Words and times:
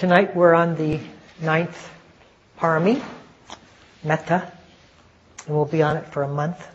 Tonight 0.00 0.34
we're 0.34 0.54
on 0.54 0.76
the 0.76 0.98
ninth 1.42 1.90
parami, 2.58 3.02
metta, 4.02 4.50
and 5.46 5.54
we'll 5.54 5.66
be 5.66 5.82
on 5.82 5.98
it 5.98 6.06
for 6.06 6.22
a 6.22 6.26
month. 6.28 6.66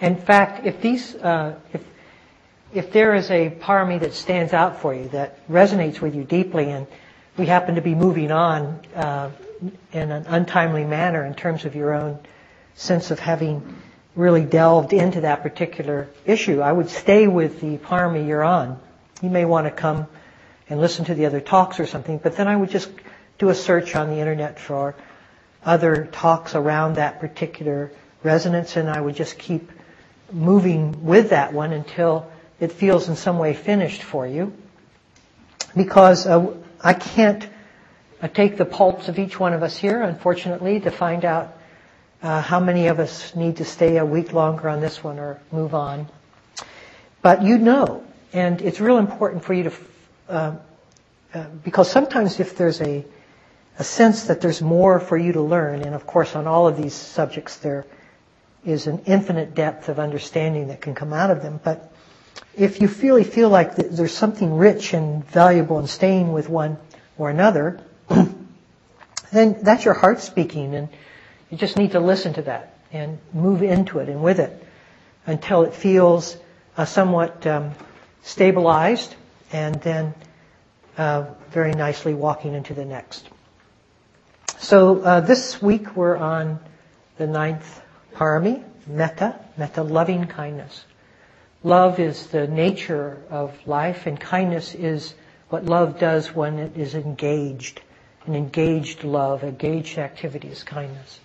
In 0.00 0.16
fact, 0.16 0.64
if 0.64 0.80
these, 0.80 1.14
uh, 1.16 1.56
if 1.74 1.84
if 2.72 2.90
there 2.90 3.14
is 3.14 3.30
a 3.30 3.50
parami 3.50 4.00
that 4.00 4.14
stands 4.14 4.54
out 4.54 4.80
for 4.80 4.94
you, 4.94 5.08
that 5.08 5.46
resonates 5.46 6.00
with 6.00 6.14
you 6.14 6.24
deeply, 6.24 6.70
and 6.70 6.86
we 7.36 7.44
happen 7.44 7.74
to 7.74 7.82
be 7.82 7.94
moving 7.94 8.32
on 8.32 8.80
uh, 8.94 9.28
in 9.92 10.10
an 10.10 10.24
untimely 10.26 10.84
manner 10.86 11.22
in 11.22 11.34
terms 11.34 11.66
of 11.66 11.76
your 11.76 11.92
own 11.92 12.18
sense 12.76 13.10
of 13.10 13.18
having 13.18 13.76
really 14.14 14.46
delved 14.46 14.94
into 14.94 15.20
that 15.20 15.42
particular 15.42 16.08
issue, 16.24 16.62
I 16.62 16.72
would 16.72 16.88
stay 16.88 17.26
with 17.28 17.60
the 17.60 17.76
parami 17.76 18.26
you're 18.26 18.42
on. 18.42 18.80
You 19.20 19.28
may 19.28 19.44
want 19.44 19.66
to 19.66 19.70
come 19.70 20.06
and 20.68 20.80
listen 20.80 21.04
to 21.06 21.14
the 21.14 21.26
other 21.26 21.40
talks 21.40 21.80
or 21.80 21.86
something, 21.86 22.18
but 22.18 22.36
then 22.36 22.48
I 22.48 22.56
would 22.56 22.70
just 22.70 22.90
do 23.38 23.48
a 23.50 23.54
search 23.54 23.94
on 23.94 24.08
the 24.08 24.18
internet 24.18 24.58
for 24.58 24.94
other 25.64 26.08
talks 26.12 26.54
around 26.54 26.94
that 26.94 27.20
particular 27.20 27.90
resonance, 28.22 28.76
and 28.76 28.88
I 28.88 29.00
would 29.00 29.16
just 29.16 29.38
keep 29.38 29.70
moving 30.32 31.04
with 31.04 31.30
that 31.30 31.52
one 31.52 31.72
until 31.72 32.30
it 32.60 32.72
feels 32.72 33.08
in 33.08 33.16
some 33.16 33.38
way 33.38 33.54
finished 33.54 34.02
for 34.02 34.26
you. 34.26 34.52
Because 35.76 36.26
uh, 36.26 36.54
I 36.80 36.94
can't 36.94 37.46
uh, 38.22 38.28
take 38.28 38.56
the 38.56 38.64
pulse 38.64 39.08
of 39.08 39.18
each 39.18 39.38
one 39.38 39.52
of 39.52 39.62
us 39.62 39.76
here, 39.76 40.02
unfortunately, 40.02 40.80
to 40.80 40.90
find 40.90 41.24
out 41.24 41.56
uh, 42.22 42.40
how 42.40 42.60
many 42.60 42.86
of 42.86 42.98
us 42.98 43.34
need 43.36 43.58
to 43.58 43.64
stay 43.64 43.98
a 43.98 44.04
week 44.04 44.32
longer 44.32 44.68
on 44.68 44.80
this 44.80 45.04
one 45.04 45.18
or 45.18 45.38
move 45.52 45.74
on. 45.74 46.08
But 47.22 47.42
you 47.42 47.58
know, 47.58 48.04
and 48.32 48.62
it's 48.62 48.80
real 48.80 48.98
important 48.98 49.44
for 49.44 49.52
you 49.52 49.64
to, 49.64 49.72
uh, 50.28 50.56
uh, 51.34 51.44
because 51.64 51.90
sometimes 51.90 52.40
if 52.40 52.56
there's 52.56 52.80
a, 52.80 53.04
a 53.78 53.84
sense 53.84 54.24
that 54.24 54.40
there's 54.40 54.62
more 54.62 55.00
for 55.00 55.16
you 55.16 55.32
to 55.32 55.40
learn, 55.40 55.82
and 55.82 55.94
of 55.94 56.06
course 56.06 56.34
on 56.34 56.46
all 56.46 56.66
of 56.66 56.76
these 56.76 56.94
subjects 56.94 57.56
there 57.56 57.84
is 58.64 58.86
an 58.86 59.02
infinite 59.06 59.54
depth 59.54 59.88
of 59.88 59.98
understanding 59.98 60.68
that 60.68 60.80
can 60.80 60.94
come 60.94 61.12
out 61.12 61.30
of 61.30 61.42
them, 61.42 61.60
but 61.62 61.92
if 62.56 62.80
you 62.80 62.88
really 63.02 63.24
feel 63.24 63.48
like 63.48 63.76
there's 63.76 64.14
something 64.14 64.56
rich 64.56 64.94
and 64.94 65.24
valuable 65.26 65.78
in 65.78 65.86
staying 65.86 66.32
with 66.32 66.48
one 66.48 66.78
or 67.18 67.30
another, 67.30 67.80
then 69.30 69.58
that's 69.62 69.84
your 69.84 69.94
heart 69.94 70.20
speaking, 70.20 70.74
and 70.74 70.88
you 71.50 71.58
just 71.58 71.76
need 71.76 71.92
to 71.92 72.00
listen 72.00 72.34
to 72.34 72.42
that 72.42 72.74
and 72.92 73.18
move 73.32 73.62
into 73.62 73.98
it 73.98 74.08
and 74.08 74.22
with 74.22 74.40
it 74.40 74.64
until 75.26 75.62
it 75.62 75.74
feels 75.74 76.36
uh, 76.76 76.84
somewhat 76.84 77.46
um, 77.46 77.72
stabilized, 78.22 79.14
and 79.52 79.74
then 79.82 80.14
uh, 80.98 81.26
very 81.50 81.72
nicely 81.72 82.14
walking 82.14 82.54
into 82.54 82.74
the 82.74 82.84
next. 82.84 83.28
So 84.58 85.00
uh, 85.00 85.20
this 85.20 85.60
week 85.60 85.96
we're 85.96 86.16
on 86.16 86.58
the 87.18 87.26
ninth 87.26 87.82
parami, 88.14 88.64
metta, 88.86 89.38
metta, 89.56 89.82
loving 89.82 90.26
kindness. 90.26 90.84
Love 91.62 91.98
is 91.98 92.28
the 92.28 92.46
nature 92.46 93.18
of 93.30 93.54
life, 93.66 94.06
and 94.06 94.18
kindness 94.18 94.74
is 94.74 95.14
what 95.48 95.64
love 95.64 95.98
does 95.98 96.34
when 96.34 96.58
it 96.58 96.76
is 96.76 96.94
engaged. 96.94 97.80
An 98.26 98.34
engaged 98.34 99.04
love, 99.04 99.44
engaged 99.44 99.98
activity 99.98 100.48
is 100.48 100.62
kindness. 100.62 101.20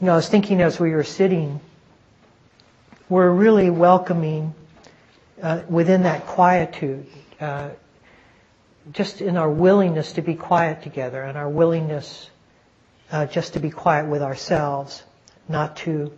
You 0.00 0.06
know, 0.06 0.12
I 0.12 0.16
was 0.16 0.28
thinking 0.28 0.60
as 0.60 0.80
we 0.80 0.90
were 0.92 1.04
sitting, 1.04 1.60
we're 3.08 3.30
really 3.30 3.70
welcoming 3.70 4.54
uh, 5.44 5.60
within 5.68 6.04
that 6.04 6.26
quietude, 6.26 7.06
uh, 7.38 7.68
just 8.92 9.20
in 9.20 9.36
our 9.36 9.50
willingness 9.50 10.14
to 10.14 10.22
be 10.22 10.34
quiet 10.34 10.82
together 10.82 11.22
and 11.22 11.36
our 11.36 11.50
willingness 11.50 12.30
uh, 13.12 13.26
just 13.26 13.52
to 13.52 13.60
be 13.60 13.68
quiet 13.68 14.06
with 14.06 14.22
ourselves, 14.22 15.02
not 15.46 15.76
to 15.76 16.10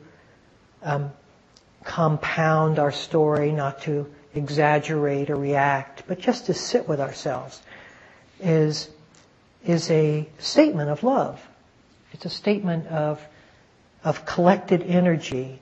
um, 0.85 1.11
compound 1.83 2.79
our 2.79 2.93
story, 2.93 3.51
not 3.51 3.83
to 3.83 4.07
exaggerate 4.37 5.29
or 5.29 5.37
react, 5.37 6.05
but 6.07 6.21
just 6.21 6.47
to 6.47 6.55
sit 6.55 6.89
with 6.89 7.01
ourselves 7.01 7.61
is, 8.39 8.89
is 9.65 9.91
a 9.91 10.29
statement 10.39 10.89
of 10.89 11.03
love. 11.03 11.45
It's 12.13 12.27
a 12.27 12.31
statement 12.31 12.87
of, 12.87 13.21
of 14.05 14.25
collected 14.25 14.83
energy 14.83 15.59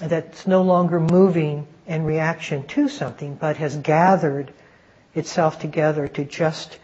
that's 0.00 0.46
no 0.46 0.62
longer 0.62 0.98
moving 1.00 1.66
in 1.86 2.04
reaction 2.04 2.66
to 2.66 2.88
something, 2.88 3.34
but 3.34 3.56
has 3.56 3.76
gathered 3.76 4.52
itself 5.14 5.58
together 5.58 6.08
to 6.08 6.24
just 6.24 6.78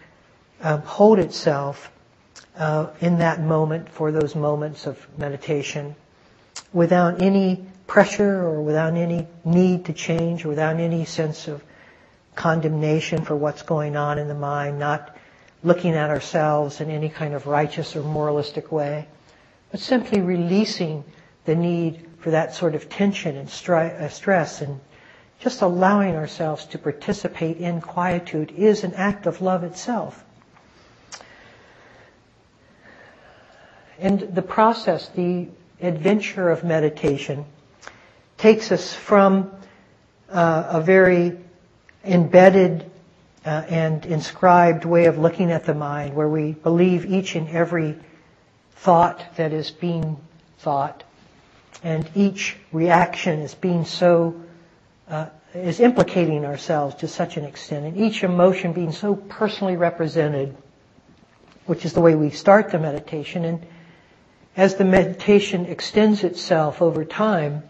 um, 0.62 0.82
hold 0.82 1.18
itself 1.18 1.90
uh, 2.56 2.88
in 3.00 3.18
that 3.18 3.40
moment 3.40 3.88
for 3.88 4.12
those 4.12 4.34
moments 4.34 4.86
of 4.86 5.06
meditation 5.18 5.94
without 6.72 7.22
any 7.22 7.64
pressure 7.86 8.42
or 8.42 8.60
without 8.62 8.94
any 8.94 9.26
need 9.44 9.84
to 9.86 9.92
change 9.92 10.44
without 10.44 10.76
any 10.76 11.04
sense 11.04 11.48
of 11.48 11.62
condemnation 12.34 13.24
for 13.24 13.34
what's 13.34 13.62
going 13.62 13.96
on 13.96 14.18
in 14.18 14.28
the 14.28 14.34
mind, 14.34 14.78
not 14.78 15.16
looking 15.62 15.94
at 15.94 16.10
ourselves 16.10 16.80
in 16.80 16.90
any 16.90 17.08
kind 17.08 17.34
of 17.34 17.46
righteous 17.46 17.96
or 17.96 18.02
moralistic 18.02 18.70
way, 18.72 19.06
but 19.70 19.80
simply 19.80 20.20
releasing 20.20 21.04
the 21.44 21.54
need 21.54 22.06
for 22.18 22.30
that 22.30 22.54
sort 22.54 22.74
of 22.74 22.88
tension 22.88 23.36
and 23.36 23.48
stri- 23.48 24.00
uh, 24.00 24.08
stress 24.08 24.60
and 24.60 24.80
just 25.40 25.62
allowing 25.62 26.14
ourselves 26.16 26.66
to 26.66 26.78
participate 26.78 27.56
in 27.56 27.80
quietude 27.80 28.52
is 28.52 28.84
an 28.84 28.94
act 28.94 29.26
of 29.26 29.40
love 29.40 29.64
itself. 29.64 30.22
And 33.98 34.20
the 34.34 34.42
process, 34.42 35.08
the 35.08 35.48
adventure 35.80 36.50
of 36.50 36.62
meditation, 36.62 37.44
takes 38.36 38.70
us 38.70 38.94
from 38.94 39.50
uh, 40.30 40.64
a 40.68 40.80
very 40.80 41.38
embedded 42.04 42.90
uh, 43.44 43.48
and 43.68 44.04
inscribed 44.06 44.84
way 44.84 45.06
of 45.06 45.18
looking 45.18 45.50
at 45.50 45.64
the 45.64 45.74
mind, 45.74 46.14
where 46.14 46.28
we 46.28 46.52
believe 46.52 47.06
each 47.06 47.34
and 47.34 47.48
every 47.48 47.96
thought 48.72 49.36
that 49.36 49.52
is 49.52 49.70
being 49.70 50.18
thought, 50.58 51.02
and 51.82 52.08
each 52.14 52.56
reaction 52.72 53.40
is 53.40 53.54
being 53.54 53.84
so 53.86 54.34
uh, 55.10 55.26
is 55.54 55.80
implicating 55.80 56.44
ourselves 56.44 56.94
to 56.96 57.08
such 57.08 57.36
an 57.36 57.44
extent, 57.44 57.84
and 57.84 57.96
each 57.96 58.22
emotion 58.22 58.72
being 58.72 58.92
so 58.92 59.16
personally 59.16 59.76
represented, 59.76 60.56
which 61.66 61.84
is 61.84 61.92
the 61.92 62.00
way 62.00 62.14
we 62.14 62.30
start 62.30 62.70
the 62.70 62.78
meditation. 62.78 63.44
And 63.44 63.66
as 64.56 64.76
the 64.76 64.84
meditation 64.84 65.66
extends 65.66 66.22
itself 66.22 66.80
over 66.80 67.04
time, 67.04 67.64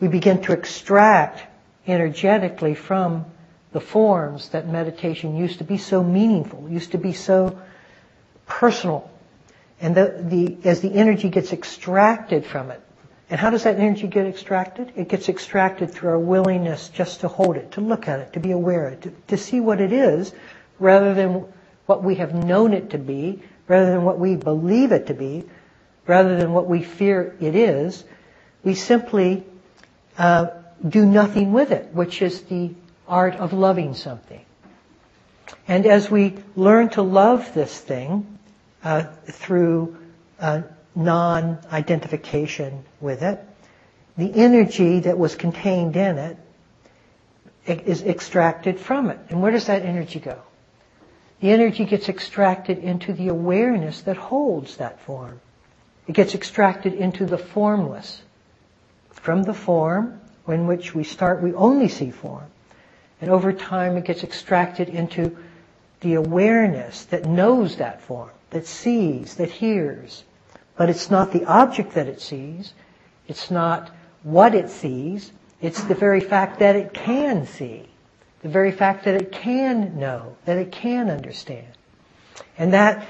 we 0.00 0.08
begin 0.08 0.42
to 0.42 0.52
extract 0.52 1.42
energetically 1.86 2.74
from 2.74 3.24
the 3.72 3.80
forms 3.80 4.48
that 4.50 4.66
meditation 4.68 5.36
used 5.36 5.58
to 5.58 5.64
be 5.64 5.78
so 5.78 6.02
meaningful, 6.02 6.68
used 6.68 6.92
to 6.92 6.98
be 6.98 7.12
so 7.12 7.58
personal. 8.46 9.10
And 9.80 9.94
the, 9.94 10.16
the, 10.18 10.68
as 10.68 10.80
the 10.80 10.92
energy 10.92 11.28
gets 11.28 11.52
extracted 11.52 12.44
from 12.44 12.70
it, 12.70 12.80
and 13.28 13.40
how 13.40 13.50
does 13.50 13.64
that 13.64 13.78
energy 13.78 14.06
get 14.06 14.26
extracted? 14.26 14.92
It 14.94 15.08
gets 15.08 15.28
extracted 15.28 15.90
through 15.90 16.10
our 16.10 16.18
willingness 16.18 16.88
just 16.90 17.20
to 17.20 17.28
hold 17.28 17.56
it, 17.56 17.72
to 17.72 17.80
look 17.80 18.06
at 18.06 18.20
it, 18.20 18.32
to 18.34 18.40
be 18.40 18.52
aware 18.52 18.86
of 18.86 18.92
it, 18.94 19.02
to, 19.02 19.12
to 19.28 19.36
see 19.36 19.58
what 19.58 19.80
it 19.80 19.92
is, 19.92 20.32
rather 20.78 21.12
than 21.12 21.44
what 21.86 22.04
we 22.04 22.16
have 22.16 22.34
known 22.34 22.72
it 22.72 22.90
to 22.90 22.98
be, 22.98 23.42
rather 23.66 23.90
than 23.90 24.04
what 24.04 24.20
we 24.20 24.36
believe 24.36 24.92
it 24.92 25.08
to 25.08 25.14
be, 25.14 25.44
rather 26.06 26.36
than 26.36 26.52
what 26.52 26.66
we 26.66 26.82
fear 26.82 27.36
it 27.40 27.56
is. 27.56 28.04
We 28.62 28.74
simply 28.74 29.44
uh, 30.18 30.48
do 30.88 31.04
nothing 31.04 31.52
with 31.52 31.72
it, 31.72 31.88
which 31.92 32.22
is 32.22 32.42
the 32.42 32.74
art 33.08 33.34
of 33.34 33.52
loving 33.52 33.94
something. 33.94 34.44
And 35.66 35.84
as 35.86 36.10
we 36.10 36.36
learn 36.54 36.90
to 36.90 37.02
love 37.02 37.54
this 37.54 37.76
thing 37.78 38.38
uh, 38.84 39.04
through 39.26 39.96
uh, 40.38 40.62
non-identification 40.96 42.84
with 43.00 43.22
it, 43.22 43.44
the 44.16 44.32
energy 44.34 45.00
that 45.00 45.18
was 45.18 45.36
contained 45.36 45.94
in 45.94 46.18
it 46.18 46.38
is 47.66 48.02
extracted 48.02 48.80
from 48.80 49.10
it. 49.10 49.18
And 49.28 49.42
where 49.42 49.52
does 49.52 49.66
that 49.66 49.82
energy 49.82 50.20
go? 50.20 50.38
The 51.40 51.50
energy 51.50 51.84
gets 51.84 52.08
extracted 52.08 52.78
into 52.78 53.12
the 53.12 53.28
awareness 53.28 54.00
that 54.02 54.16
holds 54.16 54.78
that 54.78 55.00
form. 55.00 55.40
It 56.06 56.14
gets 56.14 56.34
extracted 56.34 56.94
into 56.94 57.26
the 57.26 57.38
formless. 57.38 58.22
From 59.10 59.42
the 59.42 59.54
form 59.54 60.20
in 60.48 60.66
which 60.66 60.94
we 60.94 61.04
start, 61.04 61.42
we 61.42 61.52
only 61.54 61.88
see 61.88 62.10
form. 62.10 62.46
And 63.20 63.30
over 63.30 63.52
time, 63.52 63.96
it 63.96 64.04
gets 64.04 64.22
extracted 64.22 64.88
into 64.88 65.36
the 66.00 66.14
awareness 66.14 67.04
that 67.06 67.26
knows 67.26 67.76
that 67.76 68.00
form, 68.02 68.30
that 68.50 68.66
sees, 68.66 69.34
that 69.36 69.50
hears. 69.50 70.22
But 70.76 70.90
it's 70.90 71.10
not 71.10 71.32
the 71.32 71.44
object 71.46 71.94
that 71.94 72.06
it 72.06 72.20
sees. 72.20 72.72
It's 73.28 73.50
not 73.50 73.90
what 74.22 74.54
it 74.54 74.70
sees. 74.70 75.32
It's 75.60 75.82
the 75.84 75.94
very 75.94 76.20
fact 76.20 76.58
that 76.58 76.76
it 76.76 76.92
can 76.92 77.46
see. 77.46 77.88
the 78.42 78.52
very 78.52 78.70
fact 78.70 79.04
that 79.06 79.14
it 79.14 79.32
can 79.32 79.98
know, 79.98 80.36
that 80.44 80.56
it 80.56 80.70
can 80.70 81.10
understand. 81.10 81.66
And 82.58 82.74
that, 82.74 83.04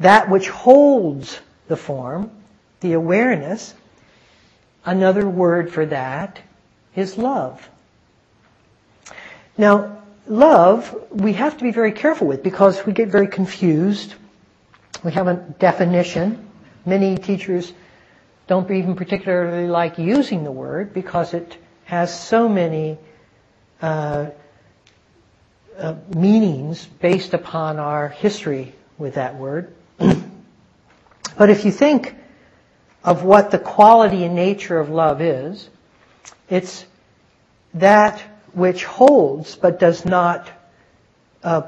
that 0.00 0.28
which 0.28 0.48
holds 0.48 1.40
the 1.68 1.76
form, 1.76 2.30
the 2.80 2.92
awareness, 2.92 3.74
another 4.84 5.26
word 5.26 5.72
for 5.72 5.86
that 5.86 6.40
is 6.94 7.16
love. 7.16 7.66
Now, 9.56 10.02
love, 10.26 10.94
we 11.10 11.34
have 11.34 11.56
to 11.56 11.64
be 11.64 11.70
very 11.70 11.92
careful 11.92 12.26
with 12.26 12.42
because 12.42 12.84
we 12.84 12.92
get 12.92 13.08
very 13.08 13.28
confused. 13.28 14.14
We 15.04 15.12
have 15.12 15.28
a 15.28 15.34
definition. 15.58 16.48
Many 16.84 17.16
teachers 17.16 17.72
don't 18.46 18.70
even 18.70 18.96
particularly 18.96 19.68
like 19.68 19.98
using 19.98 20.44
the 20.44 20.50
word 20.50 20.92
because 20.92 21.32
it 21.34 21.56
has 21.84 22.18
so 22.18 22.48
many 22.48 22.98
uh, 23.80 24.30
uh, 25.78 25.94
meanings 26.14 26.84
based 26.84 27.34
upon 27.34 27.78
our 27.78 28.08
history 28.08 28.74
with 28.98 29.14
that 29.14 29.36
word. 29.36 29.72
but 29.98 31.50
if 31.50 31.64
you 31.64 31.70
think 31.70 32.14
of 33.04 33.24
what 33.24 33.50
the 33.50 33.58
quality 33.58 34.24
and 34.24 34.34
nature 34.34 34.78
of 34.78 34.88
love 34.88 35.20
is, 35.20 35.68
it's 36.48 36.84
that 37.74 38.20
which 38.52 38.84
holds 38.84 39.56
but 39.56 39.78
does 39.78 40.04
not 40.04 40.48
uh, 41.42 41.62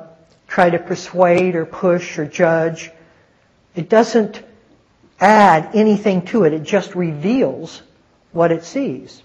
try 0.46 0.70
to 0.70 0.78
persuade 0.78 1.54
or 1.54 1.66
push 1.66 2.18
or 2.18 2.26
judge. 2.26 2.90
It 3.74 3.88
doesn't 3.88 4.42
add 5.20 5.74
anything 5.74 6.26
to 6.26 6.44
it. 6.44 6.52
It 6.52 6.62
just 6.62 6.94
reveals 6.94 7.82
what 8.32 8.52
it 8.52 8.64
sees. 8.64 9.22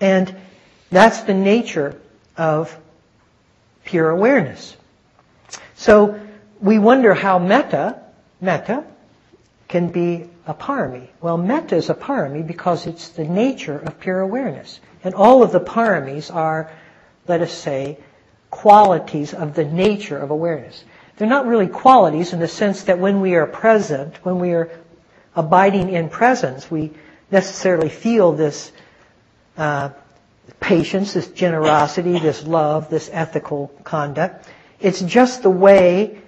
And 0.00 0.34
that's 0.90 1.20
the 1.22 1.34
nature 1.34 2.00
of 2.36 2.76
pure 3.84 4.10
awareness. 4.10 4.76
So 5.76 6.20
we 6.60 6.78
wonder 6.78 7.14
how 7.14 7.38
metta, 7.38 8.00
metta, 8.40 8.84
can 9.68 9.88
be 9.88 10.28
a 10.46 10.54
parami. 10.54 11.08
Well, 11.20 11.36
metta 11.36 11.76
is 11.76 11.90
a 11.90 11.94
parami 11.94 12.46
because 12.46 12.86
it's 12.86 13.10
the 13.10 13.24
nature 13.24 13.78
of 13.78 14.00
pure 14.00 14.20
awareness. 14.20 14.80
And 15.04 15.14
all 15.14 15.42
of 15.42 15.52
the 15.52 15.60
paramis 15.60 16.34
are, 16.34 16.70
let 17.26 17.40
us 17.40 17.52
say, 17.52 17.98
qualities 18.50 19.34
of 19.34 19.54
the 19.54 19.64
nature 19.64 20.18
of 20.18 20.30
awareness. 20.30 20.84
They're 21.16 21.28
not 21.28 21.46
really 21.46 21.68
qualities 21.68 22.32
in 22.32 22.40
the 22.40 22.48
sense 22.48 22.84
that 22.84 22.98
when 22.98 23.20
we 23.20 23.34
are 23.34 23.46
present, 23.46 24.24
when 24.24 24.38
we 24.38 24.52
are 24.52 24.70
abiding 25.36 25.90
in 25.90 26.08
presence, 26.08 26.70
we 26.70 26.92
necessarily 27.30 27.88
feel 27.88 28.32
this 28.32 28.72
uh, 29.56 29.90
patience, 30.60 31.14
this 31.14 31.28
generosity, 31.28 32.18
this 32.18 32.46
love, 32.46 32.90
this 32.90 33.10
ethical 33.12 33.68
conduct. 33.84 34.48
It's 34.80 35.00
just 35.00 35.42
the 35.42 35.50
way 35.50 36.18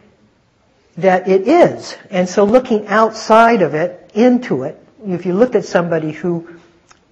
that 0.97 1.29
it 1.29 1.49
is. 1.49 1.97
And 2.11 2.29
so 2.29 2.45
looking 2.45 2.87
outside 2.87 3.63
of 3.63 3.75
it, 3.75 4.11
into 4.15 4.63
it, 4.63 4.81
if 5.07 5.27
you 5.27 5.35
looked 5.35 5.55
at 5.55 5.65
somebody 5.65 6.13
who 6.13 6.49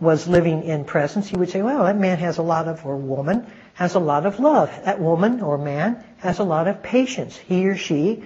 was 0.00 0.26
living 0.26 0.64
in 0.64 0.84
presence, 0.84 1.32
you 1.32 1.38
would 1.38 1.50
say, 1.50 1.62
well, 1.62 1.84
that 1.84 1.96
man 1.96 2.19
has 2.19 2.38
a 2.38 2.42
lot 2.42 2.69
of, 2.69 2.84
or 2.84 2.96
woman, 2.96 3.46
has 3.74 3.94
a 3.94 4.00
lot 4.00 4.26
of 4.26 4.40
love. 4.40 4.69
That 4.84 5.00
woman 5.00 5.40
or 5.40 5.58
man 5.58 6.02
has 6.22 6.38
a 6.38 6.44
lot 6.44 6.69
of 6.69 6.82
patience. 6.84 7.36
He 7.36 7.69
or 7.69 7.76
she 7.76 8.22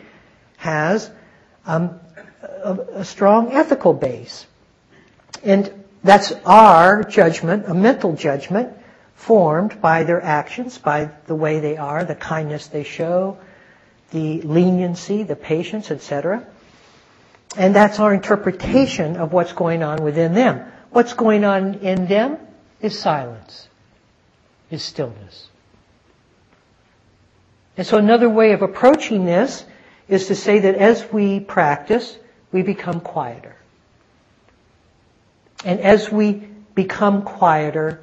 has 0.59 1.11
um, 1.65 1.99
a, 2.43 2.75
a 2.97 3.05
strong 3.05 3.53
ethical 3.53 3.95
base. 3.95 4.47
And 5.43 5.73
that's 6.05 6.33
our 6.45 7.05
judgment, 7.05 7.65
a 7.67 7.75
mental 7.75 8.13
judgment, 8.15 8.77
formed 9.15 9.81
by 9.81 10.05
their 10.05 10.23
actions, 10.23 10.77
by 10.77 11.11
the 11.27 11.35
way 11.35 11.61
they 11.61 11.79
are, 11.79 12.05
the 12.05 12.15
kindness 12.15 12.67
they 12.67 12.85
show, 12.85 13.39
the 14.11 14.43
leniency, 14.43 15.23
the 15.23 15.35
patience, 15.35 15.91
etc. 15.91 16.47
And 17.57 17.75
that's 17.75 17.99
our 17.99 18.13
interpretation 18.13 19.17
of 19.17 19.33
what's 19.33 19.55
going 19.55 19.83
on 19.83 20.05
within 20.05 20.35
them. 20.35 20.71
What's 20.91 21.15
going 21.15 21.45
on 21.45 21.77
in 21.77 22.07
them 22.07 22.37
is 22.83 22.99
silence, 22.99 23.69
is 24.71 24.83
stillness. 24.83 25.49
And 27.77 27.87
so 27.87 27.99
another 27.99 28.29
way 28.29 28.53
of 28.53 28.63
approaching 28.63 29.25
this 29.25 29.65
is 30.09 30.29
to 30.29 30.35
say 30.35 30.61
that 30.61 30.77
as 30.77 31.13
we 31.13 31.41
practice, 31.41 32.17
we 32.53 32.63
become 32.63 33.01
quieter. 33.01 33.57
And 35.65 35.81
as 35.81 36.11
we 36.11 36.33
become 36.75 37.23
quieter, 37.23 38.03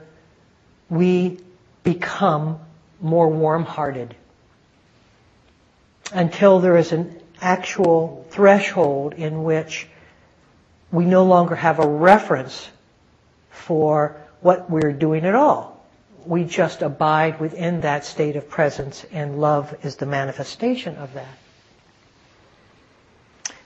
we 0.90 1.40
become 1.84 2.60
more 3.02 3.30
warm-hearted 3.30 4.16
until 6.14 6.60
there 6.60 6.78
is 6.78 6.92
an 6.92 7.20
actual 7.42 8.26
threshold 8.30 9.14
in 9.14 9.44
which 9.44 9.88
we 10.92 11.06
no 11.06 11.26
longer 11.26 11.56
have 11.56 11.80
a 11.80 11.88
reference 11.88 12.70
for 13.50 14.22
what 14.42 14.70
we're 14.70 14.94
doing 14.94 15.26
at 15.26 15.36
all. 15.36 15.73
We 16.26 16.44
just 16.46 16.82
abide 16.82 17.40
within 17.40 17.82
that 17.82 18.06
state 18.06 18.36
of 18.36 18.50
presence 18.50 19.06
and 19.12 19.40
love 19.40 19.76
is 19.84 19.98
the 19.98 20.06
manifestation 20.06 20.96
of 20.96 21.14
that. 21.14 21.38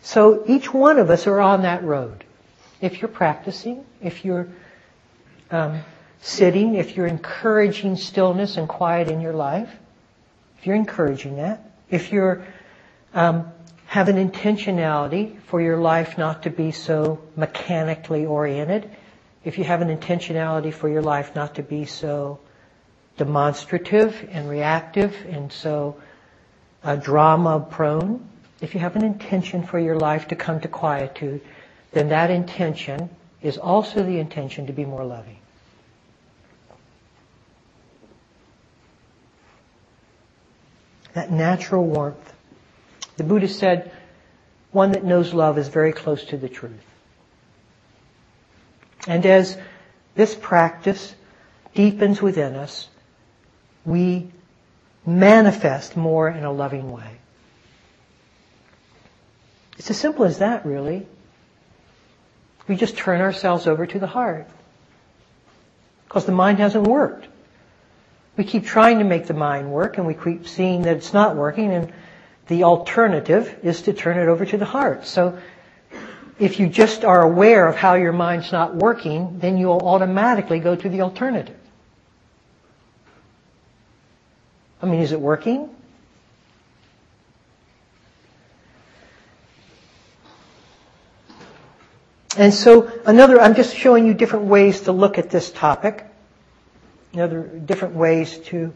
So 0.01 0.43
each 0.47 0.73
one 0.73 0.99
of 0.99 1.09
us 1.09 1.27
are 1.27 1.39
on 1.39 1.63
that 1.63 1.83
road. 1.83 2.23
If 2.79 3.01
you're 3.01 3.09
practicing, 3.09 3.83
if 4.01 4.23
you're 4.23 4.47
um, 5.51 5.81
sitting, 6.21 6.75
if 6.75 6.95
you're 6.95 7.07
encouraging 7.07 7.97
stillness 7.97 8.57
and 8.57 8.67
quiet 8.67 9.09
in 9.09 9.21
your 9.21 9.33
life, 9.33 9.69
if 10.59 10.65
you're 10.65 10.75
encouraging 10.75 11.37
that, 11.37 11.71
if 11.89 12.11
you're 12.11 12.45
um, 13.13 13.51
have 13.87 14.09
an 14.09 14.15
intentionality 14.15 15.39
for 15.41 15.61
your 15.61 15.77
life 15.77 16.17
not 16.17 16.43
to 16.43 16.49
be 16.49 16.71
so 16.71 17.19
mechanically 17.35 18.25
oriented, 18.25 18.89
if 19.45 19.57
you 19.57 19.63
have 19.63 19.81
an 19.81 19.95
intentionality 19.95 20.73
for 20.73 20.89
your 20.89 21.01
life 21.01 21.35
not 21.35 21.55
to 21.55 21.63
be 21.63 21.85
so 21.85 22.39
demonstrative 23.17 24.27
and 24.31 24.49
reactive 24.49 25.15
and 25.29 25.51
so 25.51 25.97
uh, 26.83 26.95
drama 26.95 27.59
prone, 27.59 28.27
if 28.61 28.73
you 28.73 28.79
have 28.79 28.95
an 28.95 29.03
intention 29.03 29.63
for 29.63 29.79
your 29.79 29.95
life 29.95 30.27
to 30.29 30.35
come 30.35 30.59
to 30.61 30.67
quietude, 30.67 31.41
then 31.91 32.09
that 32.09 32.29
intention 32.29 33.09
is 33.41 33.57
also 33.57 34.03
the 34.03 34.19
intention 34.19 34.67
to 34.67 34.73
be 34.73 34.85
more 34.85 35.03
loving. 35.03 35.37
That 41.13 41.31
natural 41.31 41.83
warmth. 41.85 42.33
The 43.17 43.23
Buddha 43.23 43.47
said, 43.47 43.91
one 44.71 44.91
that 44.91 45.03
knows 45.03 45.33
love 45.33 45.57
is 45.57 45.67
very 45.69 45.91
close 45.91 46.23
to 46.25 46.37
the 46.37 46.49
truth. 46.49 46.73
And 49.07 49.25
as 49.25 49.57
this 50.15 50.35
practice 50.35 51.15
deepens 51.73 52.21
within 52.21 52.55
us, 52.55 52.89
we 53.87 54.27
manifest 55.05 55.95
more 55.95 56.27
in 56.27 56.43
a 56.43 56.51
loving 56.51 56.91
way. 56.91 57.09
It's 59.77 59.89
as 59.89 59.97
simple 59.97 60.25
as 60.25 60.39
that, 60.39 60.65
really. 60.65 61.07
We 62.67 62.75
just 62.75 62.97
turn 62.97 63.21
ourselves 63.21 63.65
over 63.65 63.85
to 63.85 63.97
the 63.97 64.07
heart. 64.07 64.47
Because 66.07 66.25
the 66.25 66.33
mind 66.33 66.59
hasn't 66.59 66.85
worked. 66.85 67.27
We 68.35 68.43
keep 68.43 68.65
trying 68.65 68.99
to 68.99 69.05
make 69.05 69.25
the 69.25 69.33
mind 69.33 69.71
work 69.71 69.97
and 69.97 70.05
we 70.05 70.13
keep 70.13 70.47
seeing 70.47 70.83
that 70.83 70.97
it's 70.97 71.13
not 71.13 71.35
working 71.35 71.71
and 71.71 71.93
the 72.47 72.65
alternative 72.65 73.59
is 73.63 73.83
to 73.83 73.93
turn 73.93 74.17
it 74.17 74.27
over 74.27 74.45
to 74.45 74.57
the 74.57 74.65
heart. 74.65 75.05
So 75.05 75.39
if 76.39 76.59
you 76.59 76.67
just 76.67 77.03
are 77.03 77.21
aware 77.21 77.67
of 77.67 77.75
how 77.75 77.95
your 77.95 78.13
mind's 78.13 78.51
not 78.51 78.75
working, 78.75 79.39
then 79.39 79.57
you'll 79.57 79.81
automatically 79.81 80.59
go 80.59 80.75
to 80.75 80.89
the 80.89 81.01
alternative. 81.01 81.55
I 84.81 84.85
mean, 84.85 85.01
is 85.01 85.11
it 85.11 85.19
working? 85.19 85.69
And 92.37 92.53
so 92.53 92.91
another, 93.05 93.41
I'm 93.41 93.55
just 93.55 93.75
showing 93.75 94.05
you 94.05 94.13
different 94.13 94.45
ways 94.45 94.81
to 94.81 94.91
look 94.91 95.17
at 95.17 95.31
this 95.31 95.51
topic. 95.51 96.05
Other 97.17 97.41
different 97.41 97.95
ways 97.95 98.37
to 98.49 98.73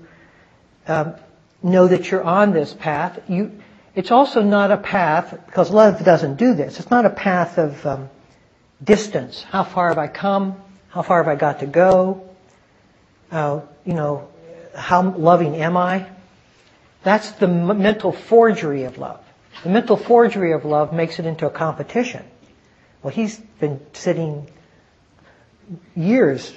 um, 0.88 1.14
know 1.62 1.88
that 1.88 2.10
you're 2.10 2.24
on 2.24 2.54
this 2.54 2.74
path. 2.74 3.20
You, 3.28 3.62
it's 3.94 4.10
also 4.10 4.42
not 4.42 4.72
a 4.72 4.78
path, 4.78 5.38
because 5.46 5.70
love 5.70 6.04
doesn't 6.04 6.38
do 6.38 6.56
this, 6.56 6.80
it's 6.80 6.90
not 6.90 7.06
a 7.06 7.12
path 7.12 7.60
of 7.60 7.86
um, 7.86 8.10
distance. 8.84 9.44
How 9.44 9.64
far 9.64 9.90
have 9.90 10.00
I 10.00 10.08
come? 10.08 10.60
How 10.90 11.04
far 11.04 11.24
have 11.24 11.28
I 11.28 11.36
got 11.36 11.60
to 11.60 11.68
go? 11.68 12.28
Uh, 13.32 13.62
you 13.86 13.94
know, 13.94 14.28
how 14.76 15.12
loving 15.12 15.56
am 15.56 15.78
I? 15.78 16.08
That's 17.04 17.32
the 17.32 17.48
mental 17.48 18.12
forgery 18.12 18.84
of 18.84 18.98
love. 18.98 19.24
The 19.64 19.70
mental 19.70 19.98
forgery 19.98 20.54
of 20.54 20.66
love 20.66 20.94
makes 20.94 21.20
it 21.20 21.26
into 21.26 21.48
a 21.48 21.50
competition. 21.50 22.24
Well, 23.04 23.14
he's 23.14 23.38
been 23.60 23.80
sitting 23.94 24.50
years 25.96 26.54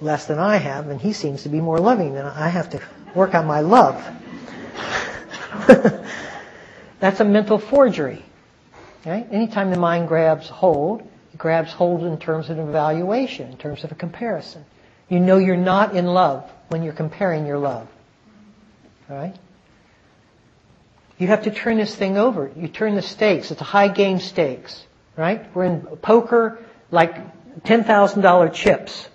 less 0.00 0.26
than 0.26 0.38
I 0.38 0.56
have, 0.56 0.88
and 0.88 1.00
he 1.00 1.12
seems 1.12 1.44
to 1.44 1.48
be 1.48 1.60
more 1.60 1.78
loving 1.78 2.14
than 2.14 2.26
I 2.26 2.48
have 2.48 2.70
to 2.70 2.80
work 3.14 3.34
on 3.34 3.46
my 3.46 3.60
love. 3.60 4.04
That's 7.00 7.20
a 7.20 7.24
mental 7.24 7.58
forgery. 7.58 8.24
Right? 9.04 9.26
Anytime 9.30 9.70
the 9.70 9.78
mind 9.78 10.08
grabs 10.08 10.48
hold, 10.48 11.02
it 11.32 11.38
grabs 11.38 11.72
hold 11.72 12.04
in 12.04 12.18
terms 12.18 12.50
of 12.50 12.58
an 12.58 12.68
evaluation, 12.68 13.50
in 13.50 13.56
terms 13.56 13.84
of 13.84 13.92
a 13.92 13.94
comparison. 13.94 14.64
You 15.08 15.20
know 15.20 15.38
you're 15.38 15.56
not 15.56 15.94
in 15.96 16.06
love 16.06 16.50
when 16.68 16.82
you're 16.82 16.92
comparing 16.92 17.46
your 17.46 17.58
love. 17.58 17.88
All 19.10 19.16
right? 19.16 19.36
You 21.18 21.28
have 21.28 21.44
to 21.44 21.50
turn 21.50 21.76
this 21.76 21.94
thing 21.94 22.16
over. 22.16 22.50
You 22.56 22.68
turn 22.68 22.94
the 22.94 23.02
stakes. 23.02 23.50
It's 23.50 23.60
a 23.60 23.64
high 23.64 23.88
game 23.88 24.18
stakes. 24.18 24.84
Right? 25.16 25.54
We're 25.54 25.64
in 25.64 25.80
poker 25.82 26.58
like 26.90 27.14
$10,000 27.62 28.52
chips. 28.52 29.08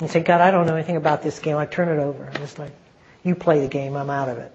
You 0.00 0.08
say, 0.08 0.20
God, 0.20 0.40
I 0.40 0.50
don't 0.50 0.66
know 0.66 0.74
anything 0.74 0.96
about 0.96 1.22
this 1.22 1.38
game. 1.38 1.56
I 1.56 1.64
turn 1.64 1.88
it 1.88 2.02
over. 2.02 2.30
It's 2.34 2.58
like, 2.58 2.72
you 3.22 3.34
play 3.34 3.60
the 3.60 3.68
game. 3.68 3.96
I'm 3.96 4.10
out 4.10 4.28
of 4.28 4.38
it. 4.38 4.52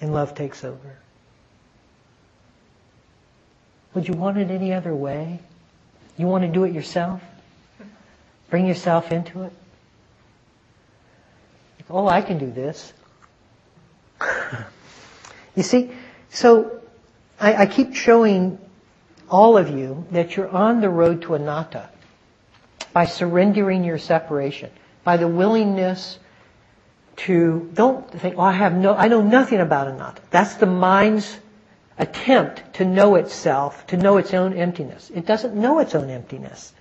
And 0.00 0.12
love 0.12 0.34
takes 0.34 0.62
over. 0.62 0.98
Would 3.96 4.06
you 4.06 4.14
want 4.14 4.36
it 4.36 4.50
any 4.50 4.74
other 4.74 4.94
way? 4.94 5.40
You 6.18 6.26
want 6.26 6.42
to 6.42 6.48
do 6.48 6.64
it 6.64 6.74
yourself? 6.74 7.22
Bring 8.50 8.66
yourself 8.66 9.10
into 9.10 9.44
it? 9.44 9.52
Oh, 11.88 12.06
I 12.06 12.20
can 12.20 12.36
do 12.36 12.50
this. 12.50 12.92
you 15.56 15.62
see, 15.62 15.92
so 16.28 16.82
I, 17.40 17.62
I 17.62 17.66
keep 17.66 17.94
showing 17.94 18.58
all 19.30 19.56
of 19.56 19.70
you 19.70 20.04
that 20.10 20.36
you're 20.36 20.50
on 20.50 20.82
the 20.82 20.90
road 20.90 21.22
to 21.22 21.34
anatta 21.34 21.88
by 22.92 23.06
surrendering 23.06 23.82
your 23.82 23.96
separation, 23.96 24.68
by 25.04 25.16
the 25.16 25.26
willingness 25.26 26.18
to 27.16 27.70
don't 27.72 28.10
think, 28.10 28.34
oh, 28.36 28.42
I 28.42 28.52
have 28.52 28.74
no, 28.74 28.94
I 28.94 29.08
know 29.08 29.22
nothing 29.22 29.60
about 29.60 29.88
anatta. 29.88 30.20
That's 30.30 30.56
the 30.56 30.66
mind's 30.66 31.38
attempt 31.98 32.74
to 32.74 32.84
know 32.84 33.14
itself, 33.14 33.86
to 33.88 33.96
know 33.96 34.18
its 34.18 34.34
own 34.34 34.52
emptiness. 34.52 35.10
It 35.14 35.26
doesn't 35.26 35.54
know 35.54 35.78
its 35.78 35.94
own 35.94 36.10
emptiness. 36.10 36.72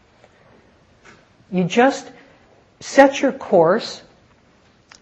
You 1.51 1.63
just 1.63 2.10
set 2.79 3.22
your 3.22 3.31
course 3.31 4.01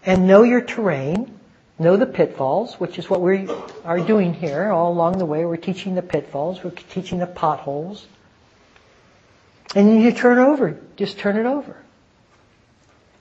and 0.06 0.26
know 0.26 0.42
your 0.42 0.60
terrain, 0.60 1.38
know 1.78 1.96
the 1.96 2.06
pitfalls, 2.06 2.74
which 2.74 2.98
is 2.98 3.10
what 3.10 3.20
we 3.20 3.48
are 3.84 3.98
doing 3.98 4.34
here 4.34 4.70
all 4.70 4.92
along 4.92 5.18
the 5.18 5.26
way. 5.26 5.44
We're 5.44 5.56
teaching 5.56 5.94
the 5.94 6.02
pitfalls, 6.02 6.62
we're 6.62 6.70
teaching 6.70 7.18
the 7.18 7.26
potholes. 7.26 8.06
And 9.74 9.88
then 9.88 10.00
you 10.00 10.12
turn 10.12 10.38
over, 10.38 10.78
just 10.96 11.18
turn 11.18 11.36
it 11.36 11.46
over. 11.46 11.76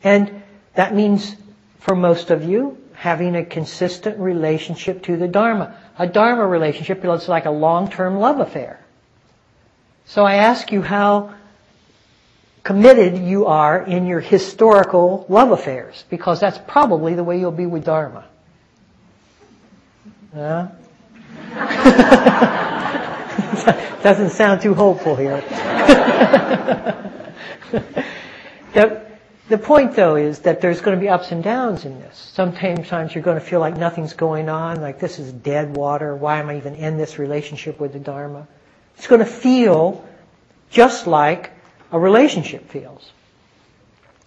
And 0.03 0.43
that 0.75 0.93
means, 0.93 1.35
for 1.79 1.95
most 1.95 2.29
of 2.29 2.43
you, 2.43 2.77
having 2.93 3.35
a 3.35 3.45
consistent 3.45 4.19
relationship 4.19 5.03
to 5.03 5.17
the 5.17 5.27
Dharma. 5.27 5.75
A 5.97 6.07
Dharma 6.07 6.47
relationship 6.47 7.05
is 7.05 7.27
like 7.27 7.45
a 7.45 7.51
long-term 7.51 8.19
love 8.19 8.39
affair. 8.39 8.79
So 10.05 10.25
I 10.25 10.35
ask 10.35 10.71
you 10.71 10.81
how 10.81 11.33
committed 12.63 13.17
you 13.17 13.45
are 13.45 13.81
in 13.81 14.07
your 14.07 14.19
historical 14.19 15.25
love 15.29 15.51
affairs, 15.51 16.03
because 16.09 16.39
that's 16.39 16.57
probably 16.67 17.13
the 17.13 17.23
way 17.23 17.39
you'll 17.39 17.51
be 17.51 17.65
with 17.65 17.85
Dharma. 17.85 18.25
Yeah? 20.35 20.69
Doesn't 24.03 24.31
sound 24.31 24.62
too 24.62 24.73
hopeful 24.73 25.15
here. 25.15 25.38
the, 28.73 29.02
the 29.53 29.60
point, 29.60 29.95
though, 29.95 30.15
is 30.15 30.39
that 30.39 30.62
there's 30.62 30.81
going 30.81 30.98
to 30.98 31.00
be 31.00 31.10
ups 31.10 31.31
and 31.31 31.43
downs 31.43 31.86
in 31.86 32.00
this. 32.00 32.17
Sometimes 32.33 33.13
you're 33.13 33.24
going 33.24 33.39
to 33.39 33.45
feel 33.45 33.60
like 33.60 33.77
nothing's 33.77 34.13
going 34.13 34.50
on, 34.50 34.81
like 34.81 35.00
this 35.00 35.19
is 35.19 35.31
dead 35.31 35.77
water. 35.77 36.15
Why 36.15 36.39
am 36.39 36.50
I 36.50 36.57
even 36.57 36.74
in 36.74 36.98
this 36.98 37.19
relationship 37.19 37.79
with 37.79 37.93
the 37.93 38.00
Dharma? 38.00 38.48
It's 38.98 39.05
going 39.05 39.19
to 39.19 39.27
feel 39.27 40.03
just 40.72 41.05
like 41.05 41.51
a 41.91 42.00
relationship 42.00 42.72
feels. 42.72 43.12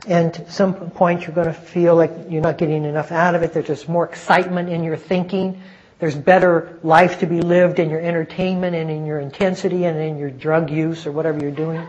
And 0.07 0.37
at 0.37 0.53
some 0.53 0.75
point 0.91 1.23
you're 1.23 1.35
going 1.35 1.49
to 1.49 1.53
feel 1.53 1.97
like 1.97 2.13
you're 2.29 2.41
not 2.41 2.57
getting 2.57 2.85
enough 2.85 3.11
out 3.11 3.35
of 3.35 3.43
it. 3.43 3.53
There's 3.53 3.67
just 3.67 3.89
more 3.89 4.05
excitement 4.05 4.69
in 4.69 4.85
your 4.85 4.97
thinking. 4.97 5.61
There's 5.99 6.15
better 6.15 6.79
life 6.85 7.19
to 7.19 7.27
be 7.27 7.41
lived 7.41 7.81
in 7.81 7.91
your 7.91 8.01
entertainment 8.01 8.77
and 8.77 8.93
in 8.93 9.07
your 9.07 9.19
intensity 9.19 9.87
and 9.87 9.99
in 9.99 10.19
your 10.19 10.31
drug 10.31 10.71
use 10.71 11.05
or 11.05 11.11
whatever 11.11 11.41
you're 11.41 11.51
doing. 11.51 11.85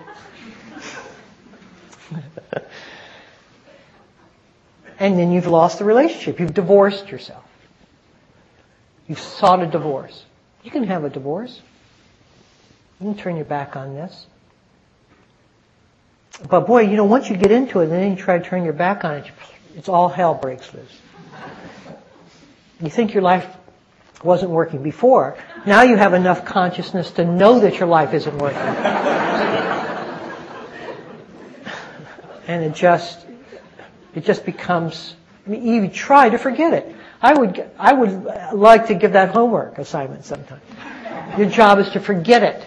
and 5.00 5.18
then 5.18 5.32
you've 5.32 5.48
lost 5.48 5.80
the 5.80 5.86
relationship. 5.86 6.40
You've 6.40 6.54
divorced 6.54 7.10
yourself. 7.10 7.44
You've 9.08 9.20
sought 9.20 9.62
a 9.62 9.68
divorce. 9.68 10.26
You 10.64 10.72
can 10.72 10.84
have 10.84 11.04
a 11.04 11.10
divorce. 11.10 11.62
You 13.00 13.08
can 13.08 13.18
turn 13.18 13.36
your 13.36 13.46
back 13.46 13.76
on 13.76 13.94
this. 13.94 14.26
But 16.50 16.68
boy, 16.68 16.82
you 16.82 16.98
know, 16.98 17.06
once 17.06 17.30
you 17.30 17.38
get 17.38 17.52
into 17.52 17.80
it 17.80 17.86
and 17.86 17.94
then 17.94 18.12
you 18.12 18.18
try 18.18 18.38
to 18.38 18.44
turn 18.44 18.64
your 18.64 18.74
back 18.74 19.04
on 19.04 19.16
it, 19.16 19.32
it's 19.76 19.90
all 19.90 20.10
hell 20.10 20.34
breaks 20.34 20.74
loose. 20.74 21.02
You 22.82 22.90
think 22.90 23.14
your 23.14 23.24
life 23.24 23.48
wasn't 24.24 24.52
working 24.52 24.84
before. 24.84 25.38
Now 25.66 25.84
you 25.84 25.96
have 25.96 26.14
enough 26.14 26.46
consciousness 26.46 27.12
to 27.12 27.26
know 27.26 27.60
that 27.60 27.80
your 27.80 27.88
life 27.88 28.14
isn't 28.14 28.38
working. 28.38 28.58
and 32.48 32.64
it 32.64 32.74
just, 32.74 33.27
it 34.18 34.26
just 34.26 34.46
becomes, 34.46 35.16
I 35.46 35.52
mean, 35.52 35.64
you 35.64 35.88
try 35.90 36.28
to 36.28 36.40
forget 36.40 36.74
it. 36.74 36.96
I 37.22 37.38
would, 37.38 37.70
I 37.78 37.94
would 37.94 38.24
like 38.52 38.88
to 38.88 38.96
give 38.96 39.14
that 39.14 39.30
homework 39.30 39.78
assignment 39.78 40.26
sometime. 40.26 40.60
Your 41.38 41.48
job 41.48 41.78
is 41.78 41.92
to 41.92 42.00
forget 42.00 42.42
it 42.42 42.66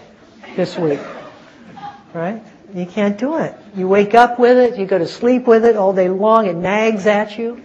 this 0.55 0.77
week. 0.77 1.01
Right? 2.13 2.41
You 2.73 2.85
can't 2.85 3.17
do 3.17 3.35
it. 3.35 3.53
You 3.75 3.89
wake 3.89 4.15
up 4.15 4.39
with 4.39 4.57
it, 4.57 4.79
you 4.79 4.85
go 4.85 4.97
to 4.97 5.05
sleep 5.05 5.45
with 5.45 5.65
it 5.65 5.75
all 5.75 5.91
day 5.91 6.07
long, 6.07 6.47
it 6.47 6.55
nags 6.55 7.05
at 7.05 7.37
you. 7.37 7.61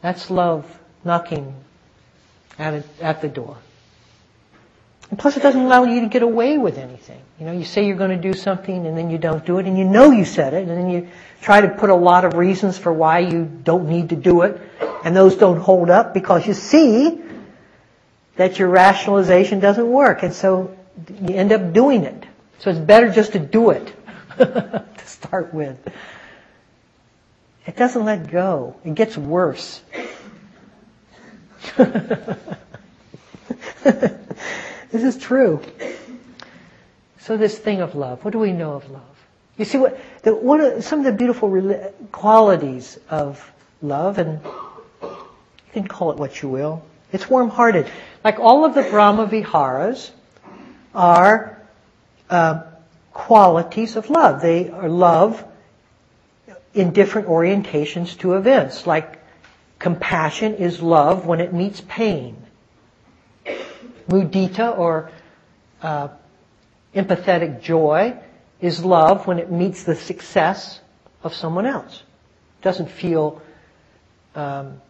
That's 0.00 0.30
love 0.30 0.64
knocking 1.04 1.54
at, 2.58 2.82
at 2.98 3.20
the 3.20 3.28
door. 3.28 3.58
And 5.14 5.18
plus 5.20 5.36
it 5.36 5.44
doesn't 5.44 5.60
allow 5.60 5.84
you 5.84 6.00
to 6.00 6.08
get 6.08 6.24
away 6.24 6.58
with 6.58 6.76
anything. 6.76 7.20
You 7.38 7.46
know, 7.46 7.52
you 7.52 7.64
say 7.64 7.86
you're 7.86 7.96
going 7.96 8.20
to 8.20 8.32
do 8.32 8.36
something 8.36 8.84
and 8.84 8.98
then 8.98 9.10
you 9.10 9.18
don't 9.18 9.46
do 9.46 9.58
it 9.58 9.66
and 9.66 9.78
you 9.78 9.84
know 9.84 10.10
you 10.10 10.24
said 10.24 10.54
it 10.54 10.66
and 10.66 10.76
then 10.76 10.90
you 10.90 11.08
try 11.40 11.60
to 11.60 11.68
put 11.68 11.88
a 11.88 11.94
lot 11.94 12.24
of 12.24 12.34
reasons 12.34 12.78
for 12.78 12.92
why 12.92 13.20
you 13.20 13.44
don't 13.44 13.88
need 13.88 14.08
to 14.08 14.16
do 14.16 14.42
it 14.42 14.60
and 15.04 15.14
those 15.14 15.36
don't 15.36 15.60
hold 15.60 15.88
up 15.88 16.14
because 16.14 16.48
you 16.48 16.52
see 16.52 17.22
that 18.34 18.58
your 18.58 18.66
rationalization 18.66 19.60
doesn't 19.60 19.88
work 19.88 20.24
and 20.24 20.34
so 20.34 20.76
you 21.22 21.36
end 21.36 21.52
up 21.52 21.72
doing 21.72 22.02
it. 22.02 22.26
So 22.58 22.70
it's 22.70 22.80
better 22.80 23.08
just 23.08 23.34
to 23.34 23.38
do 23.38 23.70
it 23.70 23.94
to 24.38 24.84
start 25.04 25.54
with. 25.54 25.78
It 27.68 27.76
doesn't 27.76 28.04
let 28.04 28.32
go. 28.32 28.74
It 28.84 28.96
gets 28.96 29.16
worse. 29.16 29.80
this 34.94 35.02
is 35.02 35.20
true. 35.20 35.60
So 37.18 37.36
this 37.36 37.58
thing 37.58 37.80
of 37.80 37.96
love, 37.96 38.24
what 38.24 38.30
do 38.30 38.38
we 38.38 38.52
know 38.52 38.74
of 38.74 38.88
love? 38.90 39.02
You 39.58 39.64
see 39.64 39.78
what 39.78 40.00
the, 40.22 40.32
one 40.34 40.60
of, 40.60 40.84
some 40.84 41.00
of 41.00 41.04
the 41.04 41.12
beautiful 41.12 41.50
qualities 42.12 42.96
of 43.10 43.52
love, 43.82 44.18
and 44.18 44.40
you 45.02 45.10
can 45.72 45.88
call 45.88 46.12
it 46.12 46.18
what 46.18 46.40
you 46.42 46.48
will. 46.48 46.84
It's 47.12 47.28
warm-hearted. 47.28 47.90
Like 48.22 48.38
all 48.38 48.64
of 48.64 48.74
the 48.74 48.82
Brahma 48.82 49.26
Viharas, 49.26 50.12
are 50.94 51.60
uh, 52.30 52.62
qualities 53.12 53.96
of 53.96 54.10
love. 54.10 54.40
They 54.42 54.70
are 54.70 54.88
love 54.88 55.44
in 56.72 56.92
different 56.92 57.26
orientations 57.26 58.16
to 58.20 58.34
events. 58.34 58.86
Like 58.86 59.18
compassion 59.80 60.54
is 60.54 60.80
love 60.80 61.26
when 61.26 61.40
it 61.40 61.52
meets 61.52 61.82
pain. 61.88 62.36
Mudita 64.08 64.76
or 64.76 65.10
uh, 65.82 66.08
empathetic 66.94 67.60
joy 67.62 68.16
is 68.60 68.84
love 68.84 69.26
when 69.26 69.38
it 69.38 69.50
meets 69.50 69.84
the 69.84 69.94
success 69.94 70.80
of 71.22 71.34
someone 71.34 71.66
else. 71.66 72.02
It 72.60 72.64
doesn't 72.64 72.90
feel 72.90 73.42
um, 74.34 74.80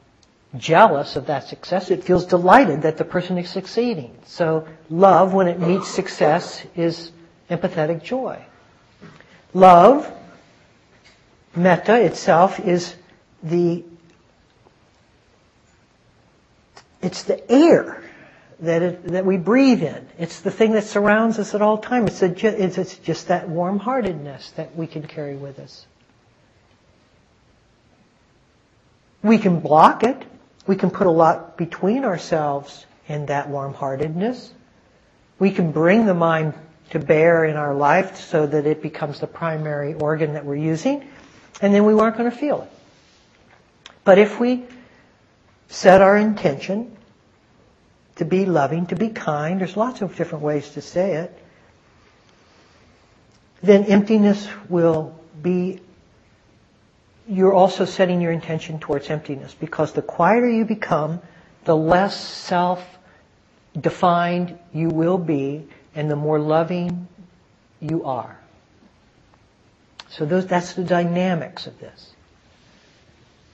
jealous 0.57 1.17
of 1.17 1.27
that 1.27 1.49
success. 1.49 1.91
It 1.91 2.05
feels 2.05 2.27
delighted 2.27 2.83
that 2.83 2.97
the 2.97 3.05
person 3.05 3.39
is 3.39 3.49
succeeding. 3.51 4.17
So 4.27 4.69
love, 4.91 5.35
when 5.35 5.49
it 5.49 5.59
meets 5.59 5.89
success, 5.89 6.65
is 6.77 7.11
empathetic 7.51 8.03
joy. 8.03 8.45
Love, 9.53 10.11
metta 11.55 12.01
itself, 12.05 12.61
is 12.61 12.95
the 13.43 13.85
it's 17.03 17.25
the 17.25 17.53
air 17.53 18.04
that, 18.61 18.83
it, 18.83 19.05
that 19.09 19.25
we 19.27 19.37
breathe 19.37 19.83
in. 19.83 20.07
It's 20.19 20.41
the 20.41 20.51
thing 20.51 20.73
that 20.73 20.85
surrounds 20.85 21.39
us 21.39 21.55
at 21.55 21.63
all 21.63 21.79
times. 21.79 22.23
It's, 22.23 22.43
a, 22.43 22.65
it's, 22.65 22.79
it's 22.79 22.99
just 22.99 23.29
that 23.29 23.49
warm-heartedness 23.49 24.51
that 24.53 24.77
we 24.77 24.87
can 24.87 25.07
carry 25.07 25.37
with 25.37 25.59
us. 25.59 25.87
We 29.23 29.39
can 29.39 29.61
block 29.61 30.05
it. 30.05 30.23
We 30.67 30.77
can 30.77 30.91
put 30.91 31.07
a 31.07 31.11
lot 31.11 31.57
between 31.57 32.05
ourselves 32.05 32.87
and 33.09 33.29
that 33.29 33.49
warm-heartedness. 33.49 34.53
We 35.39 35.51
can 35.51 35.73
bring 35.73 36.07
the 36.07 36.15
mind 36.15 36.55
to 36.91 36.99
bear 36.99 37.45
in 37.45 37.57
our 37.57 37.75
life 37.75 38.17
so 38.17 38.47
that 38.47 38.67
it 38.67 38.83
becomes 38.83 39.21
the 39.21 39.27
primary 39.27 39.95
organ 39.95 40.35
that 40.35 40.45
we're 40.45 40.57
using, 40.57 41.09
and 41.61 41.75
then 41.75 41.85
we 41.85 41.95
aren't 41.95 42.17
going 42.17 42.31
to 42.31 42.37
feel 42.37 42.63
it. 42.63 42.71
But 44.05 44.19
if 44.19 44.39
we 44.39 44.65
set 45.69 46.03
our 46.03 46.17
intention 46.17 46.97
to 48.17 48.25
be 48.25 48.47
loving, 48.47 48.87
to 48.87 48.97
be 48.97 49.09
kind, 49.09 49.61
there's 49.61 49.77
lots 49.77 50.03
of 50.03 50.17
different 50.17 50.45
ways 50.45 50.71
to 50.71 50.81
say 50.81 51.15
it, 51.15 51.39
then 53.63 53.85
emptiness 53.85 54.47
will 54.69 55.19
be, 55.43 55.81
you're 57.29 57.53
also 57.53 57.85
setting 57.85 58.21
your 58.21 58.33
intention 58.33 58.79
towards 58.79 59.09
emptiness 59.11 59.55
because 59.55 59.93
the 59.93 60.03
quieter 60.03 60.49
you 60.49 60.65
become, 60.65 61.21
the 61.65 61.75
less 61.77 62.15
self 62.19 62.85
defined 63.79 64.59
you 64.73 64.89
will 64.89 65.19
be 65.19 65.67
and 65.95 66.11
the 66.11 66.17
more 66.17 66.39
loving 66.39 67.09
you 67.81 68.05
are. 68.05 68.39
So 70.11 70.25
those, 70.25 70.47
that's 70.47 70.75
the 70.75 70.85
dynamics 70.85 71.67
of 71.67 71.79
this. 71.81 72.13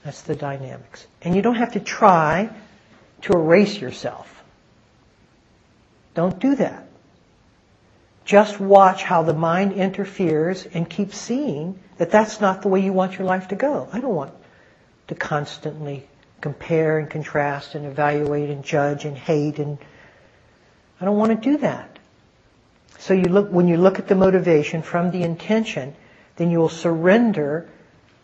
That's 0.03 0.21
the 0.21 0.35
dynamics. 0.35 1.07
And 1.21 1.35
you 1.35 1.41
don't 1.41 1.55
have 1.55 1.73
to 1.73 1.79
try 1.79 2.49
to 3.21 3.33
erase 3.33 3.79
yourself. 3.79 4.40
Don't 6.13 6.39
do 6.39 6.55
that. 6.55 6.87
Just 8.25 8.59
watch 8.59 9.03
how 9.03 9.23
the 9.23 9.33
mind 9.33 9.73
interferes 9.73 10.65
and 10.65 10.89
keep 10.89 11.13
seeing 11.13 11.79
that 11.97 12.11
that's 12.11 12.39
not 12.39 12.61
the 12.61 12.67
way 12.67 12.81
you 12.81 12.93
want 12.93 13.17
your 13.17 13.27
life 13.27 13.47
to 13.49 13.55
go. 13.55 13.89
I 13.91 13.99
don't 13.99 14.15
want 14.15 14.33
to 15.07 15.15
constantly 15.15 16.07
compare 16.39 16.97
and 16.97 17.09
contrast 17.09 17.75
and 17.75 17.85
evaluate 17.85 18.49
and 18.49 18.63
judge 18.63 19.05
and 19.05 19.17
hate 19.17 19.59
and 19.59 19.77
I 20.99 21.05
don't 21.05 21.17
want 21.17 21.31
to 21.31 21.49
do 21.51 21.57
that. 21.57 21.97
So 22.99 23.15
you 23.15 23.25
look, 23.25 23.51
when 23.51 23.67
you 23.67 23.77
look 23.77 23.97
at 23.97 24.07
the 24.07 24.15
motivation 24.15 24.83
from 24.83 25.09
the 25.09 25.23
intention, 25.23 25.95
then 26.35 26.51
you 26.51 26.59
will 26.59 26.69
surrender 26.69 27.67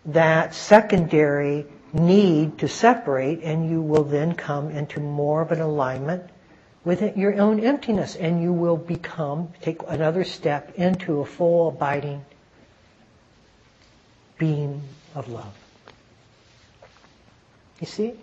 that 0.05 0.53
secondary 0.53 1.65
need 1.91 2.59
to 2.59 2.67
separate 2.67 3.41
and 3.43 3.69
you 3.69 3.81
will 3.81 4.03
then 4.03 4.35
come 4.35 4.69
into 4.69 4.99
more 4.99 5.41
of 5.41 5.51
an 5.51 5.61
alignment 5.61 6.29
with 6.87 7.17
your 7.17 7.37
own 7.37 7.59
emptiness 7.59 8.15
and 8.15 8.41
you 8.41 8.53
will 8.53 8.77
become, 8.77 9.49
take 9.61 9.81
another 9.89 10.23
step 10.23 10.75
into 10.75 11.19
a 11.19 11.25
full 11.25 11.67
abiding 11.67 12.23
being 14.37 14.81
of 15.13 15.27
love. 15.27 15.53
You 17.81 17.87
see? 17.87 18.13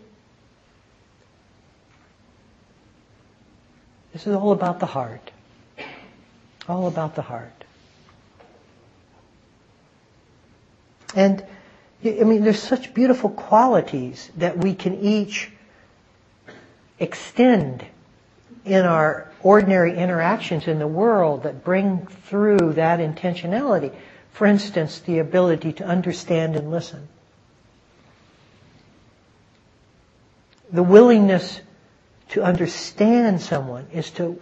This 4.15 4.27
is 4.27 4.35
all 4.35 4.53
about 4.53 4.81
the 4.81 4.87
heart. 4.87 5.31
All 6.67 6.87
about 6.89 7.17
the 7.17 7.23
heart. 7.23 7.65
And, 11.15 11.45
I 12.03 12.25
mean, 12.25 12.45
there's 12.45 12.63
such 12.63 12.95
beautiful 12.95 13.29
qualities 13.29 14.31
that 14.39 14.57
we 14.57 14.75
can 14.75 15.01
each 15.01 15.51
extend 16.99 17.85
in 18.65 18.85
our 18.85 19.31
ordinary 19.43 19.97
interactions 19.97 20.67
in 20.67 20.79
the 20.79 20.87
world 20.87 21.43
that 21.43 21.65
bring 21.65 22.07
through 22.07 22.73
that 22.75 22.99
intentionality. 22.99 23.95
For 24.33 24.47
instance, 24.47 25.01
the 25.01 25.19
ability 25.19 25.75
to 25.75 25.85
understand 25.85 26.57
and 26.57 26.71
listen. 26.71 27.09
The 30.73 30.83
willingness 30.83 31.61
to 32.31 32.43
understand 32.43 33.41
someone 33.41 33.87
is 33.93 34.11
to 34.13 34.41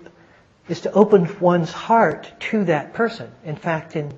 is 0.68 0.82
to 0.82 0.92
open 0.92 1.28
one's 1.40 1.72
heart 1.72 2.32
to 2.38 2.64
that 2.64 2.94
person. 2.94 3.30
In 3.44 3.56
fact, 3.56 3.96
in 3.96 4.14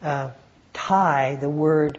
uh, 0.00 0.30
Thai, 0.72 1.36
the 1.40 1.48
word 1.48 1.98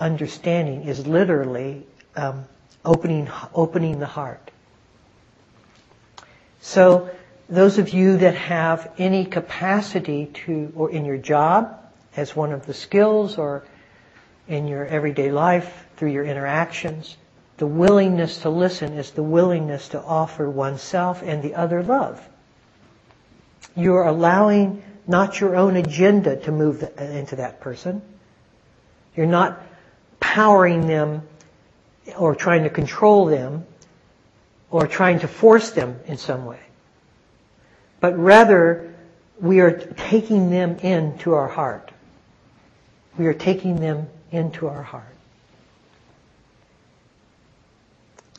understanding 0.00 0.84
is 0.84 1.06
literally 1.06 1.86
um, 2.16 2.46
opening 2.84 3.28
opening 3.54 4.00
the 4.00 4.06
heart. 4.06 4.47
So, 6.60 7.10
those 7.48 7.78
of 7.78 7.90
you 7.90 8.18
that 8.18 8.34
have 8.34 8.92
any 8.98 9.24
capacity 9.24 10.26
to, 10.44 10.72
or 10.76 10.90
in 10.90 11.04
your 11.04 11.16
job 11.16 11.78
as 12.16 12.36
one 12.36 12.52
of 12.52 12.66
the 12.66 12.74
skills, 12.74 13.38
or 13.38 13.64
in 14.48 14.66
your 14.66 14.84
everyday 14.84 15.30
life 15.30 15.86
through 15.96 16.10
your 16.10 16.24
interactions, 16.24 17.16
the 17.58 17.66
willingness 17.66 18.42
to 18.42 18.50
listen 18.50 18.94
is 18.94 19.10
the 19.12 19.22
willingness 19.22 19.88
to 19.88 20.00
offer 20.00 20.48
oneself 20.48 21.22
and 21.22 21.42
the 21.42 21.54
other 21.54 21.82
love. 21.82 22.26
You're 23.76 24.04
allowing 24.04 24.82
not 25.06 25.40
your 25.40 25.56
own 25.56 25.76
agenda 25.76 26.36
to 26.36 26.52
move 26.52 26.82
into 26.98 27.36
that 27.36 27.60
person. 27.60 28.02
You're 29.16 29.26
not 29.26 29.60
powering 30.20 30.86
them 30.86 31.22
or 32.16 32.34
trying 32.34 32.64
to 32.64 32.70
control 32.70 33.26
them 33.26 33.66
or 34.70 34.86
trying 34.86 35.20
to 35.20 35.28
force 35.28 35.70
them 35.70 35.98
in 36.06 36.16
some 36.16 36.44
way. 36.44 36.60
But 38.00 38.18
rather, 38.18 38.94
we 39.40 39.60
are 39.60 39.72
taking 39.72 40.50
them 40.50 40.76
into 40.78 41.34
our 41.34 41.48
heart. 41.48 41.90
We 43.16 43.26
are 43.26 43.34
taking 43.34 43.80
them 43.80 44.08
into 44.30 44.68
our 44.68 44.82
heart. 44.82 45.04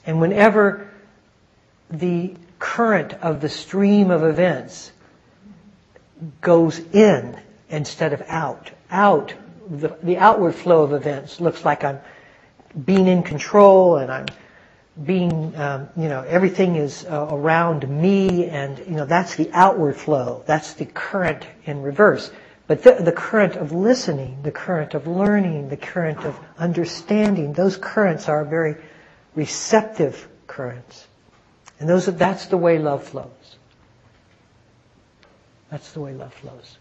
And 0.05 0.21
whenever 0.21 0.89
the 1.89 2.35
current 2.57 3.13
of 3.13 3.41
the 3.41 3.49
stream 3.49 4.11
of 4.11 4.23
events 4.23 4.91
goes 6.41 6.79
in 6.79 7.39
instead 7.69 8.13
of 8.13 8.21
out, 8.27 8.71
out, 8.91 9.33
the, 9.69 9.95
the 10.01 10.17
outward 10.17 10.55
flow 10.55 10.83
of 10.83 10.93
events 10.93 11.39
looks 11.39 11.63
like 11.63 11.83
I'm 11.83 11.99
being 12.85 13.07
in 13.07 13.23
control 13.23 13.97
and 13.97 14.11
I'm 14.11 14.25
being, 15.05 15.55
um, 15.55 15.89
you 15.95 16.09
know, 16.09 16.21
everything 16.23 16.75
is 16.75 17.05
uh, 17.05 17.27
around 17.31 17.87
me 17.87 18.45
and, 18.47 18.77
you 18.79 18.95
know, 18.95 19.05
that's 19.05 19.35
the 19.35 19.49
outward 19.53 19.95
flow. 19.95 20.43
That's 20.45 20.73
the 20.73 20.85
current 20.85 21.45
in 21.65 21.81
reverse. 21.81 22.31
But 22.67 22.83
the, 22.83 22.95
the, 22.95 23.11
current 23.11 23.55
of 23.55 23.71
listening, 23.71 24.39
the 24.43 24.51
current 24.51 24.93
of 24.93 25.07
learning, 25.07 25.69
the 25.69 25.77
current 25.77 26.23
of 26.25 26.37
understanding, 26.57 27.53
those 27.53 27.77
currents 27.77 28.29
are 28.29 28.45
very 28.45 28.75
receptive 29.35 30.27
currents. 30.47 31.07
And 31.79 31.87
those 31.89 32.07
are, 32.07 32.11
that's 32.11 32.47
the 32.47 32.57
way 32.57 32.77
love 32.77 33.03
flows. 33.03 33.57
That's 35.71 35.93
the 35.93 36.01
way 36.01 36.13
love 36.13 36.33
flows. 36.33 36.77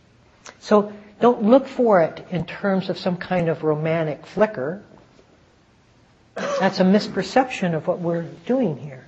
So 0.61 0.93
don't 1.21 1.43
look 1.43 1.67
for 1.67 2.03
it 2.03 2.27
in 2.31 2.45
terms 2.47 2.91
of 2.91 2.99
some 2.99 3.17
kind 3.17 3.49
of 3.49 3.63
romantic 3.63 4.27
flicker. 4.27 4.83
That's 6.61 6.81
a 6.81 6.85
misperception 6.85 7.75
of 7.75 7.87
what 7.87 8.01
we're 8.01 8.27
doing 8.47 8.77
here. 8.77 9.05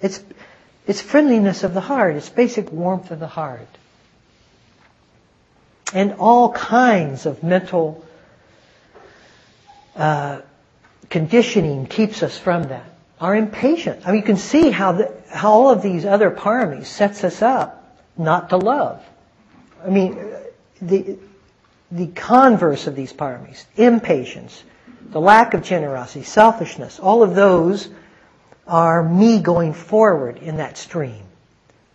It's, 0.00 0.22
it's 0.86 1.00
friendliness 1.00 1.64
of 1.64 1.74
the 1.74 1.80
heart. 1.80 2.16
It's 2.16 2.28
basic 2.28 2.72
warmth 2.72 3.10
of 3.10 3.20
the 3.20 3.26
heart. 3.26 3.68
And 5.92 6.14
all 6.14 6.52
kinds 6.52 7.26
of 7.26 7.42
mental 7.42 8.04
uh, 9.96 10.40
conditioning 11.08 11.86
keeps 11.86 12.22
us 12.22 12.38
from 12.38 12.64
that. 12.64 12.86
Our 13.20 13.36
impatience. 13.36 14.04
I 14.06 14.12
mean, 14.12 14.20
you 14.20 14.26
can 14.26 14.36
see 14.36 14.70
how, 14.70 14.92
the, 14.92 15.12
how 15.28 15.50
all 15.52 15.70
of 15.70 15.82
these 15.82 16.06
other 16.06 16.30
paramis 16.30 16.86
sets 16.86 17.22
us 17.24 17.42
up 17.42 17.98
not 18.16 18.50
to 18.50 18.56
love. 18.56 19.04
I 19.84 19.90
mean, 19.90 20.18
the, 20.80 21.18
the 21.90 22.06
converse 22.06 22.86
of 22.86 22.94
these 22.94 23.12
paramis, 23.12 23.64
impatience, 23.76 24.62
the 25.08 25.20
lack 25.20 25.54
of 25.54 25.62
generosity, 25.62 26.24
selfishness, 26.24 26.98
all 27.00 27.22
of 27.22 27.34
those 27.34 27.88
are 28.66 29.02
me 29.02 29.40
going 29.40 29.72
forward 29.72 30.38
in 30.38 30.58
that 30.58 30.78
stream. 30.78 31.22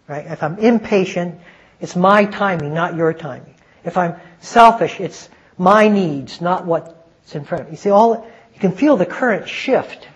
Right? 0.08 0.26
If 0.28 0.44
I'm 0.44 0.60
impatient, 0.60 1.40
it's 1.80 1.96
my 1.96 2.26
timing, 2.26 2.74
not 2.74 2.96
your 2.96 3.14
timing. 3.14 3.56
If 3.84 3.98
I'm 3.98 4.16
selfish, 4.40 5.00
it's 5.00 5.30
my 5.58 5.88
needs, 5.88 6.42
not 6.42 6.66
what's 6.66 7.34
in 7.34 7.46
front 7.46 7.62
of 7.62 7.68
me. 7.68 7.74
You 7.74 7.78
see, 7.78 7.90
all, 7.90 8.28
you 8.54 8.60
can 8.60 8.72
feel 8.72 8.98
the 8.98 9.06
current 9.06 9.48
shift. 9.48 10.08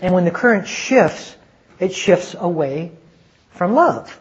And 0.00 0.14
when 0.14 0.24
the 0.24 0.30
current 0.30 0.68
shifts, 0.68 1.34
it 1.80 1.92
shifts 1.92 2.34
away 2.38 2.92
from 3.52 3.74
love. 3.74 4.18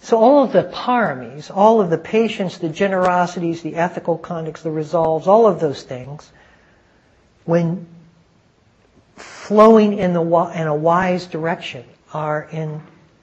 So 0.00 0.18
all 0.18 0.44
of 0.44 0.52
the 0.52 0.62
paramis, 0.62 1.50
all 1.54 1.80
of 1.80 1.90
the 1.90 1.98
patience, 1.98 2.58
the 2.58 2.68
generosities, 2.68 3.62
the 3.62 3.74
ethical 3.74 4.16
conducts, 4.16 4.62
the 4.62 4.70
resolves, 4.70 5.26
all 5.26 5.46
of 5.46 5.60
those 5.60 5.82
things, 5.82 6.30
when 7.44 7.86
flowing 9.16 9.98
in, 9.98 10.12
the, 10.12 10.22
in 10.22 10.66
a 10.66 10.74
wise 10.74 11.26
direction 11.26 11.84
are 12.12 12.48
in 12.52 12.82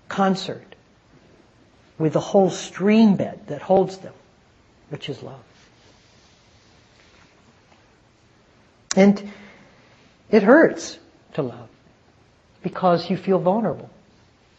concert 0.09 0.75
with 1.97 2.13
the 2.13 2.19
whole 2.19 2.49
stream 2.49 3.15
bed 3.15 3.47
that 3.47 3.61
holds 3.61 3.97
them, 3.97 4.13
which 4.89 5.09
is 5.09 5.23
love. 5.23 5.39
And 8.95 9.31
it 10.29 10.43
hurts 10.43 10.97
to 11.33 11.41
love 11.41 11.69
because 12.63 13.09
you 13.09 13.17
feel 13.17 13.39
vulnerable. 13.39 13.89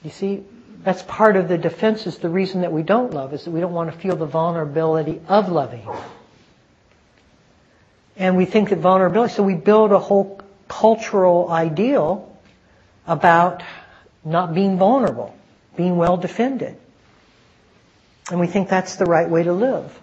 You 0.02 0.10
see, 0.10 0.44
that's 0.86 1.02
part 1.02 1.34
of 1.34 1.48
the 1.48 1.58
defense 1.58 2.06
is 2.06 2.18
the 2.18 2.28
reason 2.28 2.60
that 2.60 2.70
we 2.70 2.84
don't 2.84 3.12
love 3.12 3.34
is 3.34 3.44
that 3.44 3.50
we 3.50 3.58
don't 3.58 3.72
want 3.72 3.90
to 3.92 3.98
feel 3.98 4.14
the 4.14 4.24
vulnerability 4.24 5.20
of 5.26 5.48
loving. 5.48 5.84
And 8.16 8.36
we 8.36 8.44
think 8.44 8.68
that 8.68 8.78
vulnerability, 8.78 9.34
so 9.34 9.42
we 9.42 9.56
build 9.56 9.90
a 9.90 9.98
whole 9.98 10.40
cultural 10.68 11.50
ideal 11.50 12.32
about 13.04 13.64
not 14.24 14.54
being 14.54 14.78
vulnerable, 14.78 15.34
being 15.76 15.96
well 15.96 16.16
defended. 16.16 16.76
And 18.30 18.38
we 18.38 18.46
think 18.46 18.68
that's 18.68 18.94
the 18.94 19.06
right 19.06 19.28
way 19.28 19.42
to 19.42 19.52
live. 19.52 20.00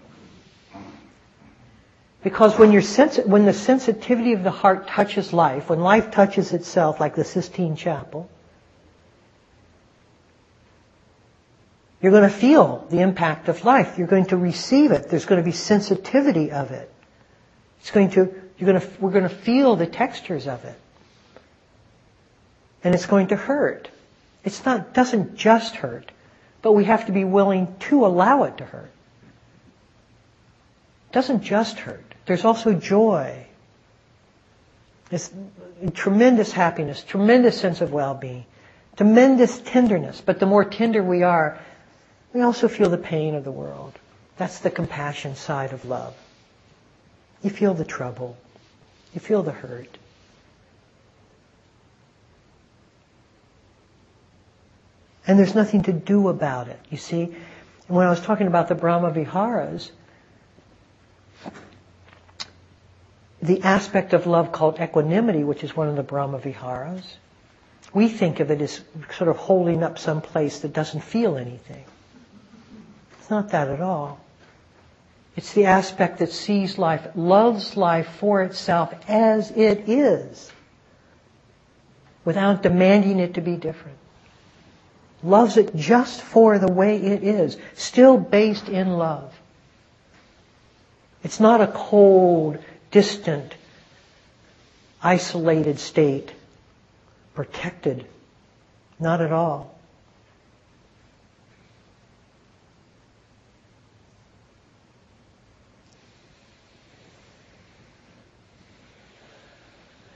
Because 2.24 2.60
when, 2.60 2.82
sensi- 2.82 3.22
when 3.22 3.46
the 3.46 3.54
sensitivity 3.54 4.34
of 4.34 4.44
the 4.44 4.52
heart 4.52 4.90
touches 4.90 5.32
life, 5.32 5.70
when 5.70 5.80
life 5.80 6.12
touches 6.12 6.52
itself, 6.52 7.00
like 7.00 7.16
the 7.16 7.24
Sistine 7.24 7.78
Chapel, 7.78 8.30
you're 12.04 12.12
going 12.12 12.30
to 12.30 12.38
feel 12.38 12.86
the 12.90 13.00
impact 13.00 13.48
of 13.48 13.64
life. 13.64 13.98
You're 13.98 14.08
going 14.08 14.26
to 14.26 14.38
receive 14.38 14.92
it. 14.92 15.08
There's 15.08 15.24
going 15.24 15.42
to 15.42 15.46
be 15.46 15.54
sensitivity 15.54 16.52
of 16.52 16.72
it. 16.72 16.92
It's 17.80 17.92
going 17.92 18.10
to, 18.12 18.42
you're 18.58 18.70
going 18.70 18.82
to, 18.82 18.88
we're 19.00 19.12
going 19.12 19.24
to 19.24 19.30
feel 19.30 19.78
the 19.78 19.88
textures 19.88 20.46
of 20.46 20.66
it. 20.66 20.78
And 22.84 22.94
it's 22.94 23.06
going 23.06 23.28
to 23.28 23.38
hurt. 23.38 23.88
It's 24.44 24.66
not, 24.66 24.94
doesn't 24.94 25.38
just 25.38 25.78
hurt, 25.78 26.12
but 26.62 26.74
we 26.74 26.84
have 26.84 27.06
to 27.06 27.14
be 27.14 27.24
willing 27.24 27.74
to 27.88 28.06
allow 28.06 28.44
it 28.44 28.58
to 28.58 28.66
hurt. 28.66 28.92
It 31.10 31.14
doesn't 31.14 31.42
just 31.42 31.80
hurt. 31.80 32.04
There's 32.26 32.44
also 32.44 32.74
joy. 32.74 33.46
There's 35.10 35.32
tremendous 35.94 36.52
happiness, 36.52 37.02
tremendous 37.02 37.62
sense 37.62 37.80
of 37.80 37.94
well-being, 37.94 38.44
tremendous 38.98 39.62
tenderness. 39.62 40.20
But 40.20 40.42
the 40.42 40.46
more 40.46 40.66
tender 40.66 41.02
we 41.02 41.24
are, 41.24 41.60
we 42.34 42.42
also 42.42 42.68
feel 42.68 42.90
the 42.90 42.98
pain 42.98 43.36
of 43.36 43.44
the 43.44 43.52
world. 43.52 43.94
That's 44.38 44.60
the 44.60 44.72
compassion 44.72 45.36
side 45.36 45.72
of 45.72 45.86
love. 45.86 46.16
You 47.44 47.50
feel 47.50 47.74
the 47.74 47.86
trouble. 47.86 48.36
You 49.14 49.20
feel 49.20 49.44
the 49.44 49.52
hurt. 49.52 49.98
And 55.28 55.40
there's 55.40 55.56
nothing 55.56 55.84
to 55.84 55.94
do 55.94 56.28
about 56.28 56.68
it, 56.68 56.80
you 56.90 56.98
see. 56.98 57.34
when 57.88 58.08
I 58.08 58.10
was 58.10 58.22
talking 58.22 58.48
about 58.48 58.68
the 58.68 58.76
Brahma 58.76 59.12
Viharas, 59.12 59.92
the 63.42 63.62
aspect 63.62 64.14
of 64.14 64.26
love 64.26 64.52
called 64.52 64.80
equanimity, 64.80 65.44
which 65.44 65.64
is 65.64 65.76
one 65.76 65.88
of 65.88 65.96
the 65.96 66.04
Brahma 66.04 66.40
Viharas, 66.40 67.18
we 67.94 68.08
think 68.08 68.40
of 68.40 68.52
it 68.52 68.62
as 68.62 68.82
sort 69.16 69.30
of 69.30 69.38
holding 69.38 69.84
up 69.84 70.00
some 70.00 70.22
place 70.22 70.60
that 70.60 70.74
doesn't 70.74 71.02
feel 71.02 71.38
anything. 71.38 71.84
It's 73.24 73.30
not 73.30 73.52
that 73.52 73.70
at 73.70 73.80
all. 73.80 74.20
It's 75.38 75.54
the 75.54 75.68
aspect 75.68 76.20
that 76.20 76.34
sees 76.34 76.78
life, 76.78 77.08
loves 77.16 77.78
life 77.78 78.10
for 78.20 78.44
itself 78.44 78.94
as 79.08 79.50
it 79.52 79.88
is, 79.88 80.52
without 82.26 82.64
demanding 82.64 83.20
it 83.20 83.36
to 83.36 83.42
be 83.42 83.56
different. 83.56 83.98
Loves 85.24 85.56
it 85.56 85.74
just 85.74 86.22
for 86.22 86.60
the 86.60 86.70
way 86.70 86.98
it 86.98 87.24
is, 87.24 87.56
still 87.76 88.18
based 88.18 88.68
in 88.68 88.98
love. 88.98 89.34
It's 91.24 91.40
not 91.40 91.62
a 91.62 91.68
cold, 91.68 92.58
distant, 92.92 93.56
isolated 95.02 95.80
state, 95.80 96.30
protected. 97.36 98.06
Not 99.00 99.22
at 99.22 99.32
all. 99.32 99.73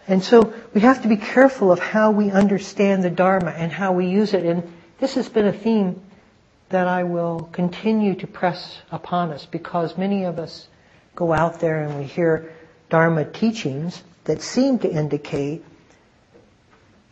And 0.08 0.24
so 0.24 0.54
we 0.74 0.82
have 0.82 1.02
to 1.02 1.08
be 1.10 1.18
careful 1.18 1.72
of 1.72 1.80
how 1.80 2.12
we 2.12 2.32
understand 2.32 3.04
the 3.04 3.10
Dharma 3.10 3.52
and 3.52 3.72
how 3.72 3.92
we 3.92 4.08
use 4.08 4.34
it. 4.34 4.46
And 4.46 4.72
this 5.00 5.16
has 5.16 5.28
been 5.28 5.46
a 5.46 5.54
theme 5.54 6.02
that 6.70 6.88
I 6.88 7.04
will 7.04 7.50
continue 7.52 8.16
to 8.16 8.28
press 8.28 8.78
upon 8.92 9.32
us 9.32 9.46
because 9.46 9.98
many 9.98 10.24
of 10.24 10.40
us 10.40 10.68
go 11.16 11.34
out 11.34 11.60
there 11.60 11.84
and 11.84 11.98
we 11.98 12.06
hear 12.06 12.54
Dharma 12.90 13.26
teachings 13.26 14.02
that 14.26 14.42
seem 14.42 14.80
to 14.80 14.90
indicate 14.90 15.64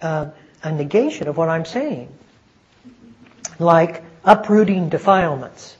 uh, 0.01 0.27
a 0.63 0.71
negation 0.71 1.27
of 1.27 1.37
what 1.37 1.49
I'm 1.49 1.65
saying, 1.65 2.09
like 3.59 4.03
uprooting 4.23 4.89
defilements. 4.89 5.75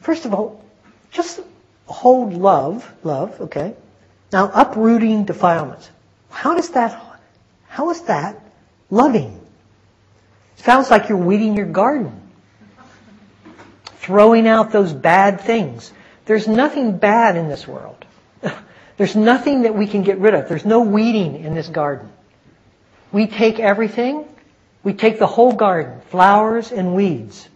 First 0.00 0.24
of 0.24 0.34
all, 0.34 0.64
just 1.10 1.40
hold 1.86 2.34
love, 2.34 2.90
love, 3.02 3.40
okay? 3.40 3.74
Now, 4.36 4.50
uprooting 4.52 5.24
defilements. 5.24 5.88
How 6.28 6.56
does 6.56 6.68
that, 6.72 7.02
how 7.68 7.88
is 7.88 8.02
that 8.02 8.38
loving? 8.90 9.40
It 10.58 10.62
sounds 10.62 10.90
like 10.90 11.08
you're 11.08 11.16
weeding 11.16 11.56
your 11.56 11.64
garden. 11.64 12.20
Throwing 13.94 14.46
out 14.46 14.72
those 14.72 14.92
bad 14.92 15.40
things. 15.40 15.90
There's 16.26 16.46
nothing 16.46 16.98
bad 16.98 17.36
in 17.36 17.48
this 17.48 17.66
world. 17.66 18.04
There's 18.98 19.16
nothing 19.16 19.62
that 19.62 19.74
we 19.74 19.86
can 19.86 20.02
get 20.02 20.18
rid 20.18 20.34
of. 20.34 20.50
There's 20.50 20.66
no 20.66 20.82
weeding 20.82 21.42
in 21.42 21.54
this 21.54 21.68
garden. 21.68 22.12
We 23.12 23.28
take 23.28 23.58
everything, 23.58 24.26
we 24.84 24.92
take 24.92 25.18
the 25.18 25.26
whole 25.26 25.52
garden, 25.52 26.02
flowers 26.10 26.72
and 26.72 26.94
weeds. 26.94 27.48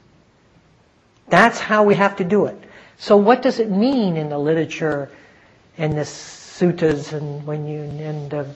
That's 1.29 1.59
how 1.59 1.85
we 1.85 1.97
have 1.97 2.17
to 2.17 2.25
do 2.25 2.47
it. 2.47 2.57
So 2.97 3.19
what 3.19 3.43
does 3.43 3.61
it 3.61 3.69
mean 3.69 4.17
in 4.17 4.31
the 4.31 4.39
literature 4.39 5.11
and 5.77 5.93
the 5.93 6.07
suttas 6.61 7.13
and 7.13 7.47
when 7.47 7.67
you 7.67 7.81
end 7.81 8.35
of 8.35 8.55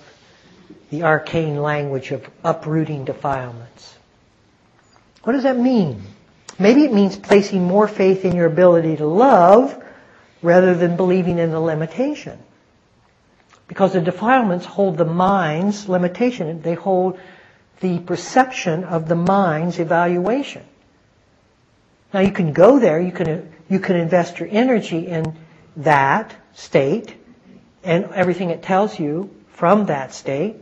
the 0.90 1.02
arcane 1.02 1.62
language 1.62 2.10
of 2.10 2.28
uprooting 2.44 3.04
defilements? 3.04 3.96
What 5.22 5.32
does 5.32 5.44
that 5.44 5.58
mean? 5.58 6.02
Maybe 6.58 6.84
it 6.84 6.92
means 6.92 7.16
placing 7.16 7.64
more 7.64 7.88
faith 7.88 8.24
in 8.24 8.36
your 8.36 8.46
ability 8.46 8.98
to 8.98 9.06
love 9.06 9.82
rather 10.42 10.74
than 10.74 10.96
believing 10.96 11.38
in 11.38 11.50
the 11.50 11.60
limitation. 11.60 12.38
Because 13.66 13.94
the 13.94 14.02
defilements 14.02 14.66
hold 14.66 14.98
the 14.98 15.06
mind's 15.06 15.88
limitation. 15.88 16.60
They 16.60 16.74
hold 16.74 17.18
the 17.80 17.98
perception 17.98 18.84
of 18.84 19.08
the 19.08 19.16
mind's 19.16 19.78
evaluation. 19.78 20.62
Now 22.12 22.20
you 22.20 22.30
can 22.30 22.52
go 22.52 22.78
there, 22.78 23.00
you 23.00 23.10
can, 23.10 23.52
you 23.68 23.80
can 23.80 23.96
invest 23.96 24.38
your 24.38 24.48
energy 24.52 25.06
in 25.06 25.36
that 25.78 26.36
state 26.52 27.16
and 27.84 28.06
everything 28.12 28.50
it 28.50 28.62
tells 28.62 28.98
you 28.98 29.30
from 29.48 29.86
that 29.86 30.12
state. 30.12 30.56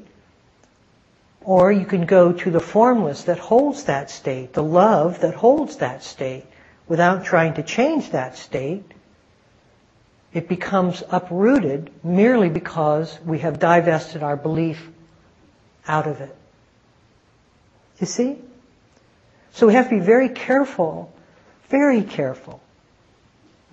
Or 1.40 1.72
you 1.72 1.87
can 1.87 2.06
go 2.06 2.32
to 2.32 2.50
the 2.50 2.61
formless 2.61 3.24
that 3.24 3.38
holds 3.38 3.85
that 3.85 4.11
state, 4.11 4.52
the 4.52 4.62
love 4.62 5.20
that 5.20 5.35
holds 5.35 5.78
that 5.78 6.04
state, 6.04 6.44
without 6.87 7.24
trying 7.24 7.54
to 7.54 7.62
change 7.62 8.11
that 8.11 8.37
state. 8.37 8.85
It 10.32 10.48
becomes 10.48 11.02
uprooted 11.11 11.90
merely 12.04 12.48
because 12.48 13.18
we 13.24 13.40
have 13.40 13.58
divested 13.58 14.22
our 14.22 14.37
belief 14.37 14.88
out 15.87 16.06
of 16.06 16.20
it. 16.20 16.35
You 17.98 18.06
see? 18.06 18.38
So 19.52 19.66
we 19.66 19.74
have 19.74 19.88
to 19.90 19.96
be 19.96 20.00
very 20.00 20.28
careful, 20.28 21.12
very 21.68 22.02
careful. 22.02 22.61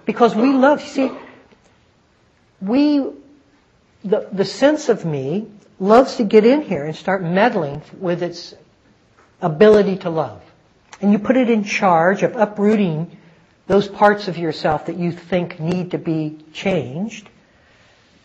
Because 0.05 0.35
we 0.35 0.51
love, 0.53 0.81
you 0.81 0.88
see, 0.88 1.12
we, 2.62 3.05
the, 4.03 4.27
the 4.31 4.45
sense 4.45 4.89
of 4.89 5.05
me 5.05 5.47
loves 5.79 6.15
to 6.15 6.23
get 6.23 6.45
in 6.45 6.62
here 6.62 6.85
and 6.85 6.95
start 6.95 7.23
meddling 7.23 7.81
with 7.99 8.23
its 8.23 8.53
ability 9.41 9.97
to 9.97 10.09
love. 10.09 10.41
And 11.01 11.12
you 11.12 11.19
put 11.19 11.38
it 11.38 11.49
in 11.49 11.63
charge 11.63 12.23
of 12.23 12.35
uprooting 12.35 13.17
those 13.67 13.88
parts 13.88 14.27
of 14.27 14.38
yourself 14.38 14.88
that 14.88 14.97
you 14.97 15.12
think 15.12 15.59
need 15.59 15.91
to 15.91 15.97
be 15.97 16.38
changed. 16.53 17.29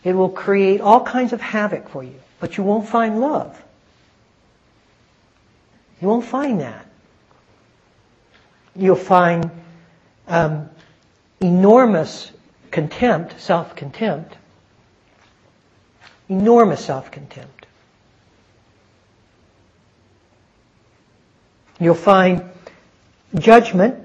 It 0.03 0.13
will 0.13 0.29
create 0.29 0.81
all 0.81 1.01
kinds 1.03 1.33
of 1.33 1.41
havoc 1.41 1.89
for 1.89 2.03
you, 2.03 2.19
but 2.39 2.57
you 2.57 2.63
won't 2.63 2.87
find 2.87 3.19
love. 3.19 3.61
You 6.01 6.07
won't 6.07 6.25
find 6.25 6.59
that. 6.61 6.85
You'll 8.75 8.95
find 8.95 9.49
um, 10.27 10.69
enormous 11.39 12.31
contempt, 12.71 13.39
self-contempt, 13.39 14.35
Enormous 16.27 16.83
self-contempt. 16.83 17.65
You'll 21.79 21.93
find 21.93 22.43
judgment 23.35 24.01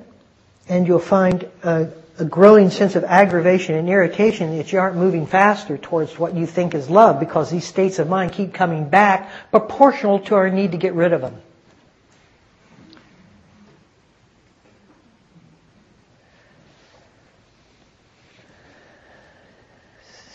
and 0.68 0.86
you'll 0.86 0.98
find 0.98 1.48
a, 1.62 1.88
a, 2.18 2.24
growing 2.24 2.70
sense 2.70 2.96
of 2.96 3.04
aggravation 3.04 3.74
and 3.76 3.88
irritation 3.88 4.56
that 4.58 4.72
you 4.72 4.78
aren't 4.78 4.96
moving 4.96 5.26
faster 5.26 5.78
towards 5.78 6.18
what 6.18 6.34
you 6.34 6.46
think 6.46 6.74
is 6.74 6.90
love 6.90 7.20
because 7.20 7.50
these 7.50 7.64
states 7.64 7.98
of 7.98 8.08
mind 8.08 8.32
keep 8.32 8.52
coming 8.52 8.88
back 8.88 9.30
proportional 9.50 10.18
to 10.20 10.34
our 10.34 10.50
need 10.50 10.72
to 10.72 10.78
get 10.78 10.94
rid 10.94 11.12
of 11.12 11.20
them. 11.20 11.40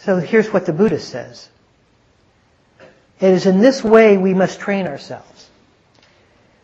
So 0.04 0.19
here's 0.19 0.54
what 0.54 0.65
the 0.67 0.74
Buddha 0.74 1.00
says. 1.00 1.50
It 3.19 3.32
is 3.32 3.45
in 3.45 3.62
this 3.62 3.84
way 3.84 4.17
we 4.17 4.34
must 4.34 4.60
train 4.60 4.88
ourselves. 4.88 5.49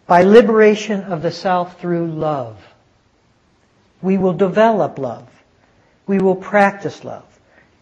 By 0.05 0.23
liberation 0.23 1.03
of 1.03 1.21
the 1.21 1.31
self 1.31 1.79
through 1.79 2.07
love. 2.07 2.57
We 4.01 4.17
will 4.17 4.33
develop 4.33 4.97
love. 4.97 5.29
We 6.07 6.19
will 6.19 6.35
practice 6.35 7.03
love. 7.05 7.25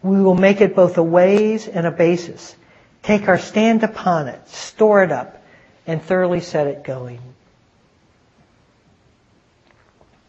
We 0.02 0.20
will 0.20 0.36
make 0.36 0.60
it 0.60 0.76
both 0.76 0.96
a 0.98 1.02
ways 1.02 1.66
and 1.66 1.86
a 1.86 1.90
basis. 1.90 2.54
Take 3.02 3.28
our 3.28 3.38
stand 3.38 3.82
upon 3.82 4.28
it, 4.28 4.48
store 4.48 5.02
it 5.02 5.10
up, 5.10 5.42
and 5.86 6.02
thoroughly 6.02 6.40
set 6.40 6.66
it 6.66 6.84
going. 6.84 7.20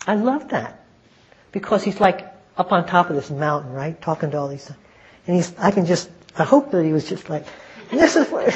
I 0.07 0.15
love 0.15 0.49
that. 0.49 0.83
Because 1.51 1.83
he's 1.83 1.99
like 1.99 2.25
up 2.57 2.71
on 2.71 2.87
top 2.87 3.09
of 3.09 3.15
this 3.15 3.29
mountain, 3.29 3.73
right? 3.73 4.01
Talking 4.01 4.31
to 4.31 4.37
all 4.37 4.47
these. 4.47 4.71
And 5.27 5.35
he's, 5.35 5.53
I 5.57 5.71
can 5.71 5.85
just, 5.85 6.09
I 6.37 6.43
hope 6.43 6.71
that 6.71 6.83
he 6.83 6.93
was 6.93 7.07
just 7.07 7.29
like, 7.29 7.45
this 7.91 8.15
is 8.15 8.27
what, 8.29 8.53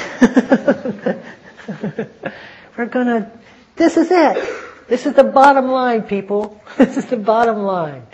we're 2.76 2.86
gonna, 2.86 3.30
this 3.76 3.96
is 3.96 4.10
it. 4.10 4.62
This 4.88 5.06
is 5.06 5.14
the 5.14 5.24
bottom 5.24 5.68
line, 5.68 6.02
people. 6.02 6.60
This 6.76 6.96
is 6.96 7.06
the 7.06 7.16
bottom 7.16 7.62
line. 7.62 8.06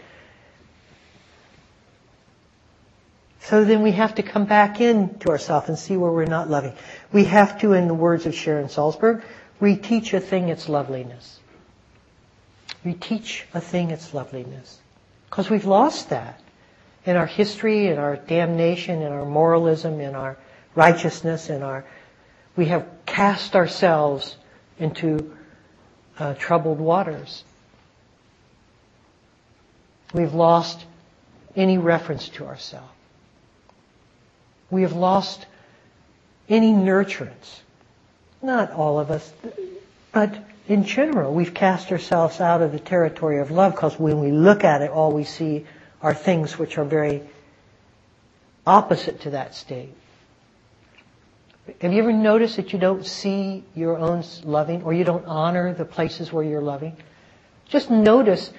So 3.40 3.64
then 3.64 3.82
we 3.82 3.92
have 3.92 4.14
to 4.14 4.22
come 4.22 4.44
back 4.44 4.80
into 4.80 5.28
ourselves 5.30 5.68
and 5.68 5.76
see 5.76 5.96
where 5.96 6.12
we're 6.12 6.26
not 6.26 6.48
loving. 6.48 6.74
We 7.12 7.24
have 7.24 7.60
to, 7.60 7.72
in 7.72 7.88
the 7.88 7.94
words 7.94 8.24
of 8.24 8.34
Sharon 8.34 8.68
Salzberg, 8.68 9.22
reteach 9.60 10.14
a 10.14 10.20
thing 10.20 10.48
its 10.48 10.68
loveliness. 10.68 11.40
Reteach 12.84 13.42
a 13.52 13.60
thing 13.60 13.90
its 13.90 14.14
loveliness. 14.14 14.78
Because 15.28 15.50
we've 15.50 15.66
lost 15.66 16.10
that 16.10 16.40
in 17.04 17.16
our 17.16 17.26
history, 17.26 17.88
in 17.88 17.98
our 17.98 18.16
damnation, 18.16 19.02
in 19.02 19.12
our 19.12 19.24
moralism, 19.24 20.00
in 20.00 20.14
our 20.14 20.36
righteousness, 20.74 21.50
in 21.50 21.62
our, 21.62 21.84
we 22.56 22.66
have 22.66 22.86
cast 23.06 23.56
ourselves 23.56 24.36
into 24.78 25.34
uh, 26.18 26.34
troubled 26.34 26.78
waters. 26.78 27.44
We've 30.12 30.34
lost 30.34 30.84
any 31.56 31.78
reference 31.78 32.28
to 32.30 32.46
ourselves. 32.46 32.88
We 34.70 34.82
have 34.82 34.94
lost 34.94 35.46
any 36.48 36.72
nurturance. 36.72 37.60
Not 38.42 38.72
all 38.72 38.98
of 38.98 39.10
us, 39.10 39.32
but 40.12 40.34
in 40.68 40.84
general, 40.84 41.32
we've 41.32 41.54
cast 41.54 41.92
ourselves 41.92 42.40
out 42.40 42.62
of 42.62 42.72
the 42.72 42.78
territory 42.78 43.38
of 43.38 43.50
love 43.50 43.72
because 43.72 43.98
when 43.98 44.20
we 44.20 44.30
look 44.30 44.64
at 44.64 44.82
it, 44.82 44.90
all 44.90 45.12
we 45.12 45.24
see 45.24 45.66
are 46.00 46.14
things 46.14 46.58
which 46.58 46.78
are 46.78 46.84
very 46.84 47.22
opposite 48.66 49.20
to 49.22 49.30
that 49.30 49.54
state. 49.54 49.94
Have 51.80 51.92
you 51.92 52.02
ever 52.02 52.12
noticed 52.12 52.56
that 52.56 52.72
you 52.72 52.78
don't 52.78 53.06
see 53.06 53.62
your 53.74 53.96
own 53.96 54.24
loving 54.44 54.82
or 54.82 54.92
you 54.92 55.04
don't 55.04 55.24
honor 55.26 55.72
the 55.72 55.84
places 55.84 56.32
where 56.32 56.42
you're 56.44 56.60
loving? 56.62 56.96
Just 57.68 57.90
notice 57.90 58.52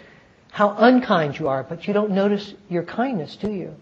how 0.51 0.73
unkind 0.77 1.37
you 1.37 1.49
are, 1.49 1.63
but 1.63 1.87
you 1.87 1.93
don't 1.93 2.11
notice 2.11 2.53
your 2.69 2.83
kindness, 2.83 3.35
do 3.35 3.51
you? 3.51 3.75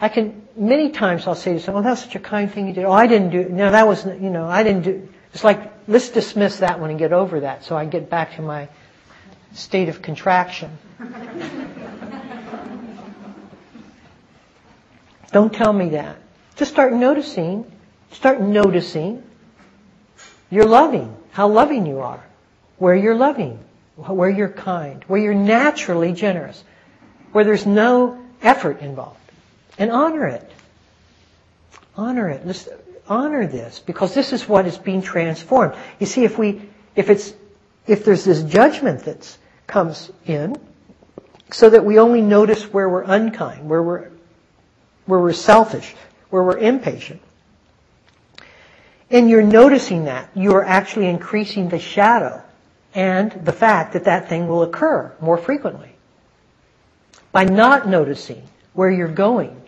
I 0.00 0.08
can, 0.08 0.46
many 0.56 0.90
times 0.90 1.26
I'll 1.26 1.34
say 1.34 1.52
to 1.52 1.60
someone, 1.60 1.84
oh, 1.84 1.88
that's 1.88 2.04
such 2.04 2.14
a 2.14 2.20
kind 2.20 2.50
thing 2.50 2.68
you 2.68 2.72
did. 2.74 2.84
Oh, 2.84 2.92
I 2.92 3.06
didn't 3.06 3.30
do, 3.30 3.48
no, 3.48 3.70
that 3.70 3.86
was, 3.86 4.04
you 4.06 4.30
know, 4.30 4.46
I 4.46 4.62
didn't 4.62 4.82
do, 4.82 5.08
it's 5.34 5.44
like, 5.44 5.72
let's 5.88 6.10
dismiss 6.10 6.58
that 6.58 6.78
one 6.80 6.90
and 6.90 6.98
get 6.98 7.12
over 7.12 7.40
that 7.40 7.64
so 7.64 7.76
I 7.76 7.84
get 7.86 8.08
back 8.08 8.36
to 8.36 8.42
my 8.42 8.68
state 9.52 9.88
of 9.88 10.00
contraction. 10.00 10.70
Don't 15.32 15.52
tell 15.52 15.72
me 15.72 15.90
that. 15.90 16.16
Just 16.56 16.72
start 16.72 16.92
noticing, 16.92 17.70
start 18.12 18.40
noticing 18.40 19.22
you're 20.50 20.66
loving, 20.66 21.16
how 21.30 21.48
loving 21.48 21.86
you 21.86 22.00
are, 22.00 22.24
where 22.78 22.96
you're 22.96 23.14
loving, 23.14 23.58
where 23.96 24.28
you're 24.28 24.48
kind, 24.48 25.04
where 25.06 25.20
you're 25.20 25.34
naturally 25.34 26.12
generous, 26.12 26.62
where 27.32 27.44
there's 27.44 27.66
no 27.66 28.20
effort 28.42 28.80
involved. 28.80 29.18
And 29.78 29.90
honor 29.90 30.26
it. 30.26 30.50
Honor 31.96 32.28
it. 32.30 32.46
Let's 32.46 32.68
honor 33.08 33.46
this 33.46 33.78
because 33.78 34.14
this 34.14 34.32
is 34.32 34.48
what 34.48 34.66
is 34.66 34.76
being 34.78 35.02
transformed. 35.02 35.74
You 35.98 36.06
see, 36.06 36.24
if 36.24 36.36
we, 36.36 36.62
if 36.96 37.10
it's, 37.10 37.32
if 37.86 38.04
there's 38.04 38.24
this 38.24 38.42
judgment 38.42 39.04
that 39.04 39.36
comes 39.66 40.10
in, 40.26 40.56
so 41.52 41.70
that 41.70 41.84
we 41.84 41.98
only 41.98 42.20
notice 42.20 42.64
where 42.72 42.88
we're 42.88 43.02
unkind, 43.02 43.68
where 43.68 43.82
we're 43.82 44.08
where 45.10 45.20
we're 45.20 45.32
selfish, 45.32 45.94
where 46.30 46.42
we're 46.42 46.58
impatient. 46.58 47.20
And 49.10 49.28
you're 49.28 49.42
noticing 49.42 50.04
that. 50.04 50.30
You're 50.34 50.64
actually 50.64 51.06
increasing 51.08 51.68
the 51.68 51.80
shadow 51.80 52.42
and 52.94 53.32
the 53.44 53.52
fact 53.52 53.92
that 53.92 54.04
that 54.04 54.28
thing 54.28 54.46
will 54.48 54.62
occur 54.62 55.12
more 55.20 55.36
frequently. 55.36 55.90
By 57.32 57.44
not 57.44 57.88
noticing 57.88 58.42
where 58.72 58.90
you're 58.90 59.08
going, 59.08 59.60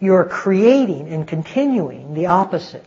you're 0.00 0.24
creating 0.24 1.08
and 1.08 1.26
continuing 1.26 2.14
the 2.14 2.26
opposite. 2.26 2.84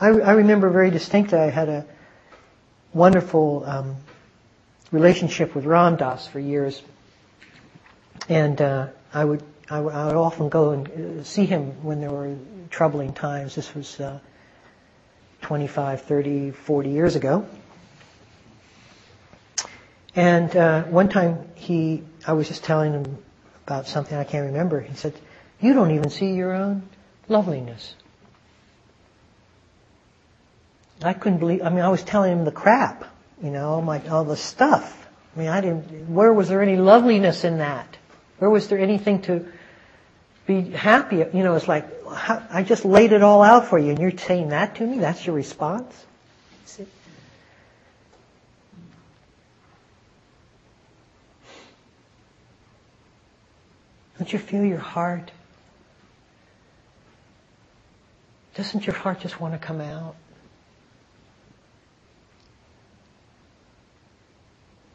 I, 0.00 0.08
I 0.08 0.32
remember 0.32 0.70
very 0.70 0.90
distinctly 0.90 1.38
I 1.38 1.50
had 1.50 1.68
a 1.68 1.84
wonderful 2.92 3.64
um, 3.66 3.96
relationship 4.90 5.54
with 5.54 5.64
Ram 5.64 5.96
Dass 5.96 6.26
for 6.26 6.40
years, 6.40 6.82
and 8.28 8.60
uh, 8.60 8.88
I 9.12 9.24
would 9.24 9.42
I, 9.70 9.76
w- 9.76 9.96
I 9.96 10.06
would 10.06 10.16
often 10.16 10.48
go 10.48 10.70
and 10.72 11.20
uh, 11.20 11.24
see 11.24 11.46
him 11.46 11.82
when 11.82 12.00
there 12.00 12.10
were 12.10 12.36
troubling 12.70 13.12
times. 13.14 13.54
This 13.54 13.74
was 13.74 13.98
uh, 14.00 14.18
25, 15.42 16.02
30, 16.02 16.50
40 16.50 16.90
years 16.90 17.16
ago. 17.16 17.46
And 20.14 20.54
uh, 20.54 20.82
one 20.84 21.08
time 21.08 21.48
he, 21.54 22.02
I 22.26 22.34
was 22.34 22.48
just 22.48 22.64
telling 22.64 22.92
him 22.92 23.18
about 23.66 23.86
something 23.86 24.16
I 24.16 24.24
can't 24.24 24.46
remember. 24.46 24.80
He 24.80 24.94
said, 24.94 25.14
"You 25.60 25.72
don't 25.72 25.92
even 25.92 26.10
see 26.10 26.34
your 26.34 26.52
own 26.52 26.82
loveliness." 27.28 27.94
I 31.04 31.12
couldn't 31.12 31.38
believe, 31.38 31.62
I 31.62 31.68
mean, 31.70 31.80
I 31.80 31.88
was 31.88 32.02
telling 32.02 32.32
him 32.32 32.44
the 32.44 32.52
crap, 32.52 33.04
you 33.42 33.50
know, 33.50 33.80
my, 33.80 34.06
all 34.08 34.24
the 34.24 34.36
stuff. 34.36 35.08
I 35.34 35.38
mean, 35.38 35.48
I 35.48 35.60
didn't, 35.60 36.08
where 36.08 36.32
was 36.32 36.48
there 36.48 36.62
any 36.62 36.76
loveliness 36.76 37.44
in 37.44 37.58
that? 37.58 37.96
Where 38.38 38.50
was 38.50 38.68
there 38.68 38.78
anything 38.78 39.22
to 39.22 39.46
be 40.46 40.62
happy? 40.62 41.16
You 41.18 41.42
know, 41.42 41.54
it's 41.54 41.68
like, 41.68 41.86
I 42.08 42.64
just 42.66 42.84
laid 42.84 43.12
it 43.12 43.22
all 43.22 43.42
out 43.42 43.66
for 43.66 43.78
you 43.78 43.90
and 43.90 43.98
you're 43.98 44.16
saying 44.16 44.50
that 44.50 44.76
to 44.76 44.86
me? 44.86 44.98
That's 44.98 45.24
your 45.26 45.34
response? 45.34 46.06
Don't 54.18 54.32
you 54.32 54.38
feel 54.38 54.64
your 54.64 54.78
heart? 54.78 55.32
Doesn't 58.54 58.86
your 58.86 58.94
heart 58.94 59.18
just 59.18 59.40
want 59.40 59.54
to 59.54 59.58
come 59.58 59.80
out? 59.80 60.14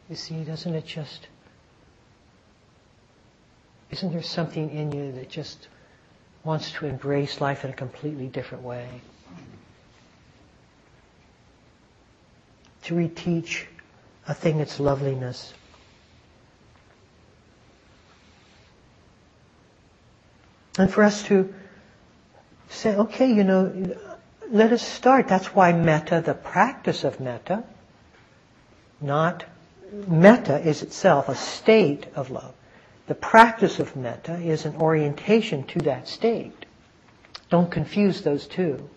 You 0.08 0.16
see, 0.16 0.42
doesn't 0.42 0.74
it 0.74 0.86
just, 0.86 1.26
isn't 3.90 4.10
there 4.10 4.22
something 4.22 4.70
in 4.70 4.90
you 4.92 5.12
that 5.12 5.28
just 5.28 5.68
wants 6.44 6.72
to 6.72 6.86
embrace 6.86 7.42
life 7.42 7.64
in 7.64 7.70
a 7.70 7.74
completely 7.74 8.26
different 8.26 8.64
way? 8.64 8.88
To 12.84 12.94
reteach 12.94 13.66
a 14.26 14.32
thing 14.32 14.60
its 14.60 14.80
loveliness. 14.80 15.52
And 20.78 20.90
for 20.90 21.02
us 21.02 21.22
to 21.24 21.52
say, 22.70 22.94
okay, 22.94 23.30
you 23.30 23.44
know, 23.44 23.94
let 24.50 24.72
us 24.72 24.80
start. 24.86 25.28
That's 25.28 25.54
why 25.54 25.72
metta, 25.72 26.22
the 26.24 26.34
practice 26.34 27.04
of 27.04 27.20
metta, 27.20 27.64
not 29.02 29.44
metta 29.92 30.58
is 30.60 30.82
itself 30.82 31.28
a 31.28 31.34
state 31.34 32.06
of 32.14 32.30
love. 32.30 32.54
The 33.06 33.14
practice 33.14 33.78
of 33.78 33.96
metta 33.96 34.34
is 34.34 34.66
an 34.66 34.76
orientation 34.76 35.64
to 35.68 35.78
that 35.80 36.08
state. 36.08 36.66
Don't 37.50 37.70
confuse 37.70 38.20
those 38.20 38.46
two. 38.46 38.88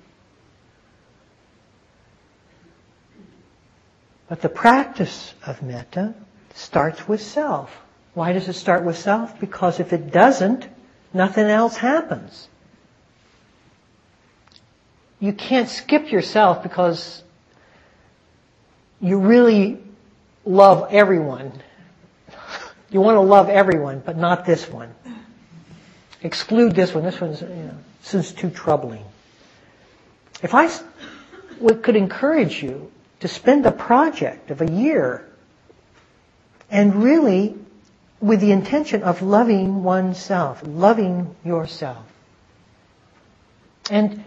But 4.28 4.42
the 4.42 4.50
practice 4.50 5.34
of 5.46 5.62
metta 5.62 6.14
starts 6.54 7.08
with 7.08 7.22
self. 7.22 7.70
Why 8.14 8.34
does 8.34 8.48
it 8.50 8.54
start 8.54 8.84
with 8.84 8.98
self? 8.98 9.40
Because 9.40 9.80
if 9.80 9.94
it 9.94 10.12
doesn't, 10.12 10.68
nothing 11.14 11.46
else 11.46 11.78
happens. 11.78 12.50
You 15.20 15.34
can't 15.34 15.70
skip 15.70 16.12
yourself 16.12 16.64
because 16.64 17.24
you 19.00 19.20
really 19.20 19.80
love 20.46 20.88
everyone. 20.92 21.52
You 22.90 23.02
want 23.02 23.16
to 23.16 23.22
love 23.22 23.50
everyone, 23.50 24.02
but 24.06 24.18
not 24.18 24.46
this 24.46 24.70
one. 24.70 24.94
Exclude 26.22 26.76
this 26.76 26.94
one. 26.94 27.04
This 27.04 27.20
one's, 27.20 27.42
you 27.42 27.48
know, 27.48 27.78
is 28.14 28.34
too 28.34 28.50
troubling. 28.50 29.06
If 30.44 30.54
I 30.54 30.70
could 31.82 31.96
encourage 31.96 32.62
you 32.62 32.92
to 33.22 33.28
spend 33.28 33.66
a 33.66 33.72
project 33.72 34.52
of 34.52 34.62
a 34.62 34.70
year 34.70 35.26
and 36.70 37.04
really 37.04 37.56
with 38.20 38.40
the 38.40 38.52
intention 38.52 39.04
of 39.04 39.22
loving 39.22 39.84
oneself, 39.84 40.62
loving 40.66 41.36
yourself. 41.44 42.06
And 43.90 44.24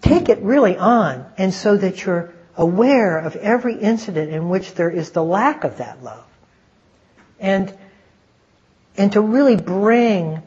take 0.00 0.28
it 0.28 0.38
really 0.40 0.76
on, 0.76 1.26
and 1.36 1.52
so 1.52 1.76
that 1.76 2.04
you're 2.04 2.32
aware 2.60 3.16
of 3.16 3.36
every 3.36 3.74
incident 3.74 4.30
in 4.30 4.50
which 4.50 4.74
there 4.74 4.90
is 4.90 5.12
the 5.12 5.24
lack 5.24 5.64
of 5.64 5.78
that 5.78 6.02
love. 6.04 6.24
And, 7.40 7.72
and 8.98 9.12
to 9.14 9.22
really 9.22 9.56
bring 9.56 10.42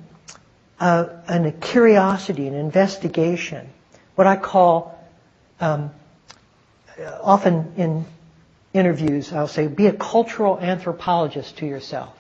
a, 0.79 1.09
a 1.27 1.51
curiosity, 1.51 2.47
an 2.47 2.53
investigation, 2.53 3.67
what 4.13 4.27
I 4.27 4.35
call, 4.35 5.03
um, 5.59 5.89
often 7.23 7.73
in 7.77 8.05
interviews, 8.73 9.33
I'll 9.33 9.47
say, 9.47 9.65
be 9.65 9.87
a 9.87 9.93
cultural 9.93 10.59
anthropologist 10.59 11.57
to 11.57 11.65
yourself. 11.65 12.15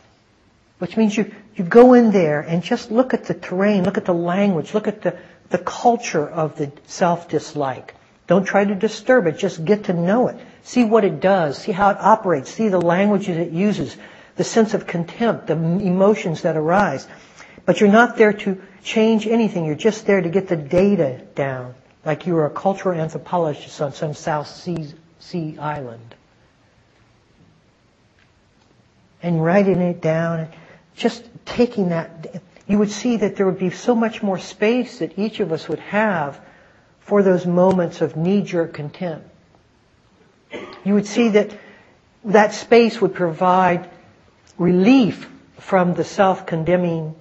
Which 0.79 0.97
means 0.97 1.15
you, 1.15 1.31
you 1.55 1.63
go 1.63 1.93
in 1.93 2.09
there 2.11 2.41
and 2.41 2.63
just 2.63 2.89
look 2.89 3.13
at 3.13 3.25
the 3.25 3.35
terrain, 3.35 3.83
look 3.83 3.99
at 3.99 4.05
the 4.05 4.13
language, 4.13 4.73
look 4.73 4.87
at 4.87 5.03
the, 5.03 5.19
the 5.49 5.59
culture 5.59 6.27
of 6.27 6.57
the 6.57 6.71
self-dislike. 6.87 7.93
Don't 8.27 8.45
try 8.45 8.63
to 8.63 8.75
disturb 8.75 9.27
it. 9.27 9.37
Just 9.37 9.65
get 9.65 9.85
to 9.85 9.93
know 9.93 10.27
it. 10.27 10.37
See 10.63 10.85
what 10.85 11.03
it 11.03 11.19
does. 11.19 11.57
See 11.57 11.73
how 11.73 11.89
it 11.89 11.97
operates. 11.99 12.49
See 12.49 12.69
the 12.69 12.79
languages 12.79 13.37
it 13.37 13.51
uses. 13.51 13.97
The 14.35 14.43
sense 14.43 14.73
of 14.73 14.87
contempt, 14.87 15.47
the 15.47 15.53
emotions 15.53 16.41
that 16.43 16.55
arise. 16.55 17.07
But 17.65 17.79
you're 17.79 17.91
not 17.91 18.17
there 18.17 18.33
to 18.33 18.61
change 18.83 19.27
anything. 19.27 19.65
You're 19.65 19.75
just 19.75 20.05
there 20.05 20.21
to 20.21 20.29
get 20.29 20.47
the 20.47 20.55
data 20.55 21.21
down. 21.35 21.75
Like 22.05 22.25
you 22.25 22.33
were 22.35 22.45
a 22.45 22.49
cultural 22.49 22.99
anthropologist 22.99 23.81
on 23.81 23.93
some 23.93 24.13
South 24.13 24.47
Sea, 24.47 24.87
sea 25.19 25.57
island. 25.59 26.15
And 29.21 29.43
writing 29.43 29.79
it 29.81 30.01
down. 30.01 30.39
And 30.41 30.49
just 30.95 31.25
taking 31.45 31.89
that, 31.89 32.41
you 32.67 32.77
would 32.77 32.91
see 32.91 33.17
that 33.17 33.35
there 33.35 33.45
would 33.45 33.59
be 33.59 33.69
so 33.69 33.95
much 33.95 34.23
more 34.23 34.39
space 34.39 34.99
that 34.99 35.17
each 35.19 35.39
of 35.39 35.51
us 35.51 35.67
would 35.67 35.79
have 35.79 36.39
for 37.05 37.23
those 37.23 37.45
moments 37.45 38.01
of 38.01 38.15
knee-jerk 38.15 38.73
contempt. 38.73 39.27
You 40.83 40.93
would 40.93 41.07
see 41.07 41.29
that 41.29 41.51
that 42.25 42.53
space 42.53 43.01
would 43.01 43.13
provide 43.13 43.89
relief 44.57 45.29
from 45.59 45.93
the 45.93 46.03
self-condemning 46.03 47.15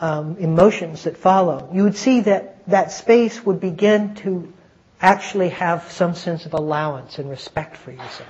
um, 0.00 0.36
emotions 0.38 1.04
that 1.04 1.16
follow. 1.16 1.68
You 1.72 1.84
would 1.84 1.96
see 1.96 2.20
that 2.20 2.66
that 2.68 2.92
space 2.92 3.44
would 3.44 3.60
begin 3.60 4.14
to 4.16 4.52
actually 5.00 5.50
have 5.50 5.90
some 5.90 6.14
sense 6.14 6.46
of 6.46 6.54
allowance 6.54 7.18
and 7.18 7.28
respect 7.28 7.76
for 7.76 7.90
yourself. 7.90 8.28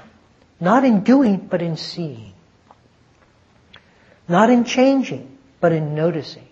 Not 0.58 0.84
in 0.84 1.02
doing, 1.02 1.38
but 1.38 1.62
in 1.62 1.76
seeing. 1.76 2.32
Not 4.28 4.50
in 4.50 4.64
changing, 4.64 5.36
but 5.60 5.72
in 5.72 5.94
noticing. 5.94 6.45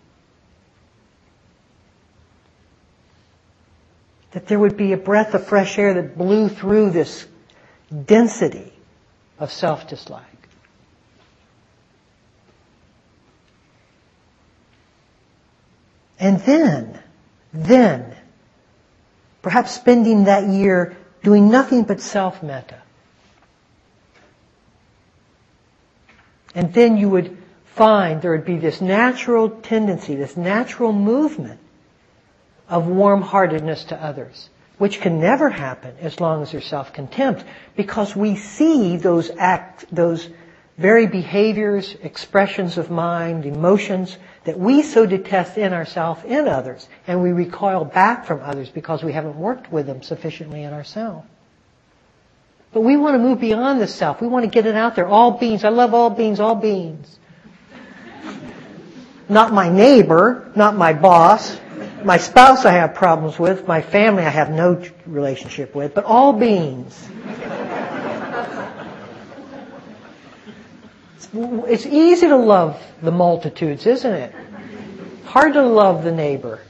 That 4.35 4.49
there 4.49 4.59
would 4.59 4.77
be 4.77 4.93
a 4.93 4.97
breath 4.97 5.33
of 5.35 5.47
fresh 5.47 5.79
air 5.79 5.95
that 5.95 6.19
blew 6.19 6.49
through 6.49 6.91
this 6.91 7.27
density 8.05 8.73
of 9.39 9.53
self-dislike. 9.53 10.25
And 16.19 16.41
then, 16.41 17.01
then, 17.53 18.17
perhaps 19.41 19.71
spending 19.71 20.25
that 20.25 20.49
year 20.49 20.97
doing 21.23 21.49
nothing 21.49 21.85
but 21.85 22.01
self-metta. 22.01 22.83
And 26.57 26.75
then 26.75 26.97
you 26.97 27.09
would 27.09 27.39
find 27.67 28.21
there 28.21 28.33
would 28.33 28.45
be 28.45 28.59
this 28.59 28.81
natural 28.81 29.49
tendency, 29.49 30.17
this 30.17 30.37
natural 30.37 30.93
movement 30.93 31.61
of 32.69 32.87
warm-heartedness 32.87 33.85
to 33.85 34.03
others, 34.03 34.49
which 34.79 35.01
can 35.01 35.21
never 35.21 35.51
happen 35.51 35.95
as 36.01 36.21
long 36.21 36.43
as 36.43 36.53
there's 36.53 36.67
self-contempt, 36.67 37.45
because 37.77 38.17
we 38.17 38.37
see 38.37 38.97
those 38.97 39.31
act, 39.39 39.85
those 39.95 40.29
very 40.77 41.07
behaviors, 41.07 41.95
expressions 42.03 42.79
of 42.79 42.91
mind, 42.91 43.47
emotions 43.47 44.17
that 44.45 44.59
we 44.59 44.83
so 44.83 45.07
detest 45.07 45.57
in 45.57 45.73
ourselves 45.73 46.23
in 46.25 46.49
others, 46.49 46.89
and 47.07 47.23
we 47.23 47.33
recoil 47.33 47.85
back 47.85 48.27
from 48.27 48.41
others 48.41 48.69
because 48.69 49.03
we 49.03 49.13
haven't 49.13 49.37
worked 49.37 49.71
with 49.71 49.87
them 49.87 50.03
sufficiently 50.03 50.63
in 50.63 50.73
ourselves. 50.73 51.27
But 52.73 52.81
we 52.81 52.97
want 52.97 53.15
to 53.15 53.19
move 53.21 53.39
beyond 53.39 53.81
the 53.81 53.87
self. 53.87 54.21
We 54.21 54.27
want 54.27 54.45
to 54.45 54.51
get 54.51 54.67
it 54.67 54.75
out 54.75 54.97
there. 54.97 55.07
All 55.07 55.31
beings. 55.31 55.63
I 55.63 55.69
love 55.69 55.95
all 55.95 56.11
beings, 56.11 56.41
all 56.41 56.57
beings. 56.57 57.19
Not 59.29 59.53
my 59.53 59.69
neighbor, 59.69 60.51
not 60.57 60.77
my 60.77 60.93
boss, 60.93 61.57
my 62.05 62.19
spouse 62.19 62.65
I 62.65 62.73
have 62.73 62.95
problems 62.95 63.39
with, 63.39 63.67
my 63.67 63.81
family 63.81 64.23
I 64.23 64.29
have 64.29 64.51
no 64.51 64.83
relationship 65.07 65.75
with, 65.75 65.95
but 65.95 66.05
all 66.05 66.33
beings. 66.33 67.09
It's 71.37 71.87
easy 71.87 72.29
to 72.29 72.37
love 72.37 72.81
the 73.03 73.11
multitudes, 73.11 73.87
isn't 73.87 74.13
it? 74.13 74.33
Hard 75.25 75.55
to 75.55 75.63
love 75.63 76.05
the 76.05 76.13
neighbor. 76.13 76.61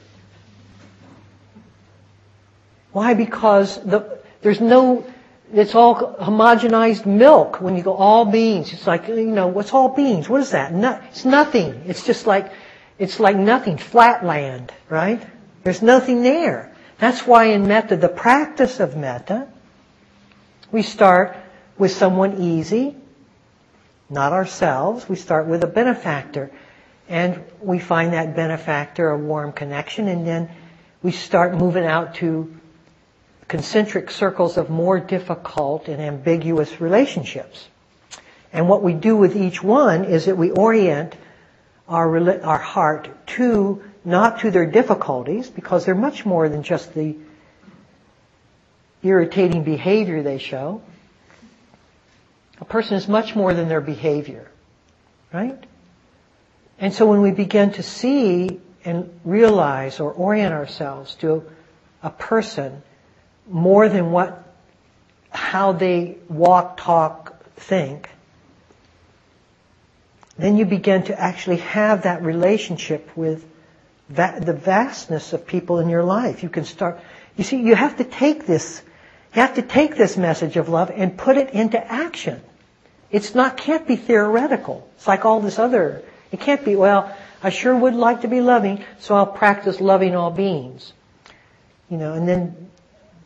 Why? 2.91 3.13
Because 3.13 3.79
the, 3.83 4.17
there's 4.41 4.61
no, 4.61 5.05
it's 5.53 5.75
all 5.75 6.15
homogenized 6.15 7.05
milk 7.05 7.61
when 7.61 7.75
you 7.75 7.83
go 7.83 7.93
all 7.93 8.25
beans. 8.25 8.73
It's 8.73 8.87
like, 8.87 9.07
you 9.07 9.25
know, 9.25 9.47
what's 9.47 9.73
all 9.73 9.89
beans? 9.89 10.27
What 10.29 10.41
is 10.41 10.51
that? 10.51 10.73
No, 10.73 10.99
it's 11.09 11.25
nothing. 11.25 11.83
It's 11.85 12.05
just 12.05 12.25
like 12.25 12.51
it's 12.97 13.19
like 13.19 13.35
nothing, 13.35 13.77
flat 13.77 14.25
land, 14.25 14.71
right? 14.89 15.25
There's 15.63 15.81
nothing 15.81 16.23
there. 16.23 16.73
That's 16.97 17.27
why 17.27 17.45
in 17.45 17.67
metta, 17.67 17.97
the 17.97 18.09
practice 18.09 18.79
of 18.79 18.95
metta, 18.95 19.47
we 20.71 20.81
start 20.81 21.35
with 21.77 21.91
someone 21.91 22.41
easy, 22.41 22.95
not 24.09 24.31
ourselves. 24.31 25.09
We 25.09 25.15
start 25.15 25.47
with 25.47 25.63
a 25.63 25.67
benefactor. 25.67 26.51
And 27.07 27.43
we 27.61 27.79
find 27.79 28.13
that 28.13 28.35
benefactor 28.35 29.09
a 29.09 29.17
warm 29.17 29.51
connection, 29.51 30.07
and 30.07 30.25
then 30.25 30.49
we 31.03 31.11
start 31.11 31.53
moving 31.53 31.85
out 31.85 32.15
to 32.15 32.55
concentric 33.47 34.09
circles 34.09 34.57
of 34.57 34.69
more 34.69 34.99
difficult 34.99 35.87
and 35.87 36.01
ambiguous 36.01 36.81
relationships. 36.81 37.67
And 38.51 38.67
what 38.67 38.81
we 38.81 38.93
do 38.93 39.15
with 39.15 39.35
each 39.35 39.61
one 39.61 40.05
is 40.05 40.25
that 40.25 40.37
we 40.37 40.49
orient 40.49 41.15
our, 41.87 42.43
our 42.43 42.57
heart 42.57 43.09
to, 43.27 43.83
not 44.03 44.39
to 44.39 44.51
their 44.51 44.65
difficulties, 44.65 45.49
because 45.49 45.85
they're 45.85 45.95
much 45.95 46.25
more 46.25 46.49
than 46.49 46.63
just 46.63 46.93
the 46.93 47.15
irritating 49.03 49.63
behavior 49.63 50.23
they 50.23 50.39
show. 50.39 50.81
A 52.59 52.65
person 52.65 52.97
is 52.97 53.07
much 53.07 53.35
more 53.35 53.53
than 53.53 53.67
their 53.67 53.81
behavior, 53.81 54.49
right? 55.31 55.63
And 56.79 56.93
so 56.93 57.05
when 57.05 57.21
we 57.21 57.31
begin 57.31 57.73
to 57.73 57.83
see 57.83 58.59
and 58.83 59.19
realize 59.23 59.99
or 59.99 60.11
orient 60.11 60.53
ourselves 60.53 61.15
to 61.15 61.43
a 62.01 62.09
person 62.09 62.81
more 63.47 63.89
than 63.89 64.11
what, 64.11 64.43
how 65.29 65.73
they 65.73 66.17
walk, 66.29 66.77
talk, 66.77 67.43
think, 67.55 68.09
then 70.37 70.57
you 70.57 70.65
begin 70.65 71.03
to 71.03 71.19
actually 71.19 71.57
have 71.57 72.03
that 72.03 72.21
relationship 72.23 73.09
with 73.15 73.45
va- 74.09 74.39
the 74.41 74.53
vastness 74.53 75.33
of 75.33 75.47
people 75.47 75.79
in 75.79 75.89
your 75.89 76.03
life. 76.03 76.43
You 76.43 76.49
can 76.49 76.65
start, 76.65 76.99
you 77.37 77.43
see, 77.43 77.61
you 77.61 77.75
have 77.75 77.97
to 77.97 78.03
take 78.03 78.45
this, 78.45 78.81
you 79.33 79.41
have 79.41 79.55
to 79.55 79.61
take 79.61 79.95
this 79.95 80.17
message 80.17 80.57
of 80.57 80.69
love 80.69 80.91
and 80.93 81.17
put 81.17 81.37
it 81.37 81.51
into 81.51 81.79
action. 81.91 82.41
It's 83.11 83.33
not, 83.35 83.57
can't 83.57 83.87
be 83.87 83.95
theoretical. 83.95 84.89
It's 84.97 85.07
like 85.07 85.25
all 85.25 85.39
this 85.39 85.57
other 85.59 86.03
It 86.31 86.41
can't 86.41 86.65
be, 86.65 86.75
well, 86.75 87.15
I 87.41 87.49
sure 87.49 87.73
would 87.73 87.93
like 87.93 88.21
to 88.21 88.27
be 88.27 88.41
loving, 88.41 88.83
so 88.99 89.15
I'll 89.15 89.25
practice 89.25 89.79
loving 89.79 90.17
all 90.17 90.31
beings. 90.31 90.91
You 91.89 91.95
know, 91.95 92.11
and 92.13 92.27
then 92.27 92.69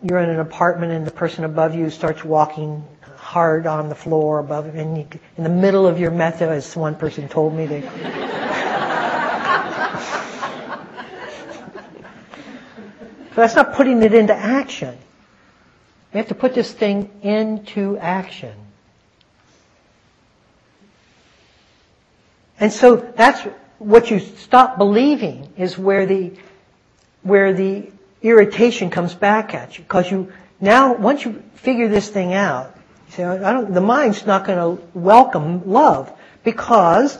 you're 0.03 0.19
in 0.19 0.29
an 0.29 0.39
apartment 0.39 0.91
and 0.91 1.07
the 1.07 1.11
person 1.11 1.43
above 1.43 1.73
you 1.73 1.89
starts 1.89 2.23
walking 2.23 2.83
hard 3.29 3.67
on 3.67 3.89
the 3.89 3.95
floor 3.95 4.39
above 4.39 4.65
you, 4.65 4.81
and 4.81 4.97
you, 4.97 5.07
in 5.37 5.43
the 5.43 5.51
middle 5.51 5.85
of 5.85 5.99
your 5.99 6.09
metta, 6.09 6.49
as 6.49 6.75
one 6.75 6.95
person 6.95 7.29
told 7.29 7.53
me, 7.53 7.67
they. 7.67 7.81
that's 13.35 13.55
not 13.55 13.75
putting 13.75 14.01
it 14.01 14.15
into 14.15 14.33
action. 14.33 14.97
We 16.11 16.17
have 16.17 16.29
to 16.29 16.33
put 16.33 16.55
this 16.55 16.71
thing 16.71 17.07
into 17.21 17.99
action. 17.99 18.55
And 22.59 22.73
so 22.73 22.95
that's 22.95 23.43
what 23.77 24.09
you 24.09 24.19
stop 24.19 24.79
believing 24.79 25.53
is 25.55 25.77
where 25.77 26.07
the 26.07 26.33
where 27.21 27.53
the 27.53 27.91
irritation 28.23 28.89
comes 28.89 29.13
back 29.13 29.53
at 29.53 29.77
you 29.77 29.83
because 29.83 30.09
you 30.09 30.33
now 30.59 30.95
once 30.95 31.23
you 31.23 31.43
figure 31.53 31.87
this 31.87 32.09
thing 32.09 32.33
out, 32.33 32.75
you 33.09 33.15
say, 33.15 33.23
I 33.23 33.53
don't, 33.53 33.73
the 33.73 33.81
mind's 33.81 34.25
not 34.25 34.45
going 34.45 34.77
to 34.77 34.83
welcome 34.93 35.69
love 35.69 36.11
because 36.43 37.17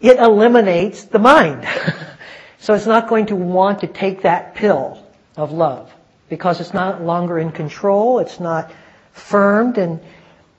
it 0.00 0.18
eliminates 0.18 1.04
the 1.04 1.18
mind. 1.18 1.66
so 2.58 2.74
it's 2.74 2.86
not 2.86 3.08
going 3.08 3.26
to 3.26 3.36
want 3.36 3.80
to 3.80 3.86
take 3.86 4.22
that 4.22 4.54
pill 4.54 5.02
of 5.36 5.50
love 5.50 5.92
because 6.28 6.60
it's 6.60 6.74
not 6.74 7.02
longer 7.02 7.38
in 7.38 7.52
control, 7.52 8.18
it's 8.18 8.38
not 8.38 8.70
firmed, 9.12 9.78
and 9.78 10.00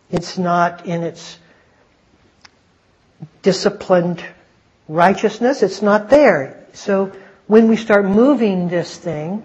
it's 0.10 0.38
not 0.38 0.86
in 0.88 1.04
its 1.04 1.38
disciplined 3.44 4.24
righteousness. 4.88 5.62
It's 5.62 5.82
not 5.82 6.10
there. 6.10 6.66
So 6.74 7.12
when 7.46 7.68
we 7.68 7.76
start 7.76 8.06
moving 8.06 8.68
this 8.68 8.98
thing, 8.98 9.44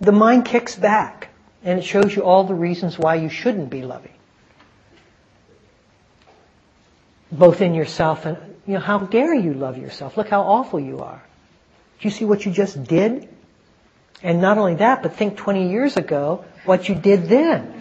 the 0.00 0.12
mind 0.12 0.44
kicks 0.44 0.76
back 0.76 1.27
and 1.68 1.78
it 1.78 1.84
shows 1.84 2.16
you 2.16 2.24
all 2.24 2.44
the 2.44 2.54
reasons 2.54 2.98
why 2.98 3.16
you 3.16 3.28
shouldn't 3.28 3.68
be 3.68 3.82
loving. 3.82 4.14
Both 7.30 7.60
in 7.60 7.74
yourself 7.74 8.24
and, 8.24 8.38
you 8.66 8.74
know, 8.74 8.80
how 8.80 9.00
dare 9.00 9.34
you 9.34 9.52
love 9.52 9.76
yourself? 9.76 10.16
Look 10.16 10.30
how 10.30 10.40
awful 10.44 10.80
you 10.80 11.00
are. 11.00 11.22
Do 12.00 12.08
you 12.08 12.10
see 12.10 12.24
what 12.24 12.46
you 12.46 12.52
just 12.52 12.82
did? 12.84 13.28
And 14.22 14.40
not 14.40 14.56
only 14.56 14.76
that, 14.76 15.02
but 15.02 15.16
think 15.16 15.36
20 15.36 15.68
years 15.68 15.98
ago 15.98 16.46
what 16.64 16.88
you 16.88 16.94
did 16.94 17.28
then. 17.28 17.74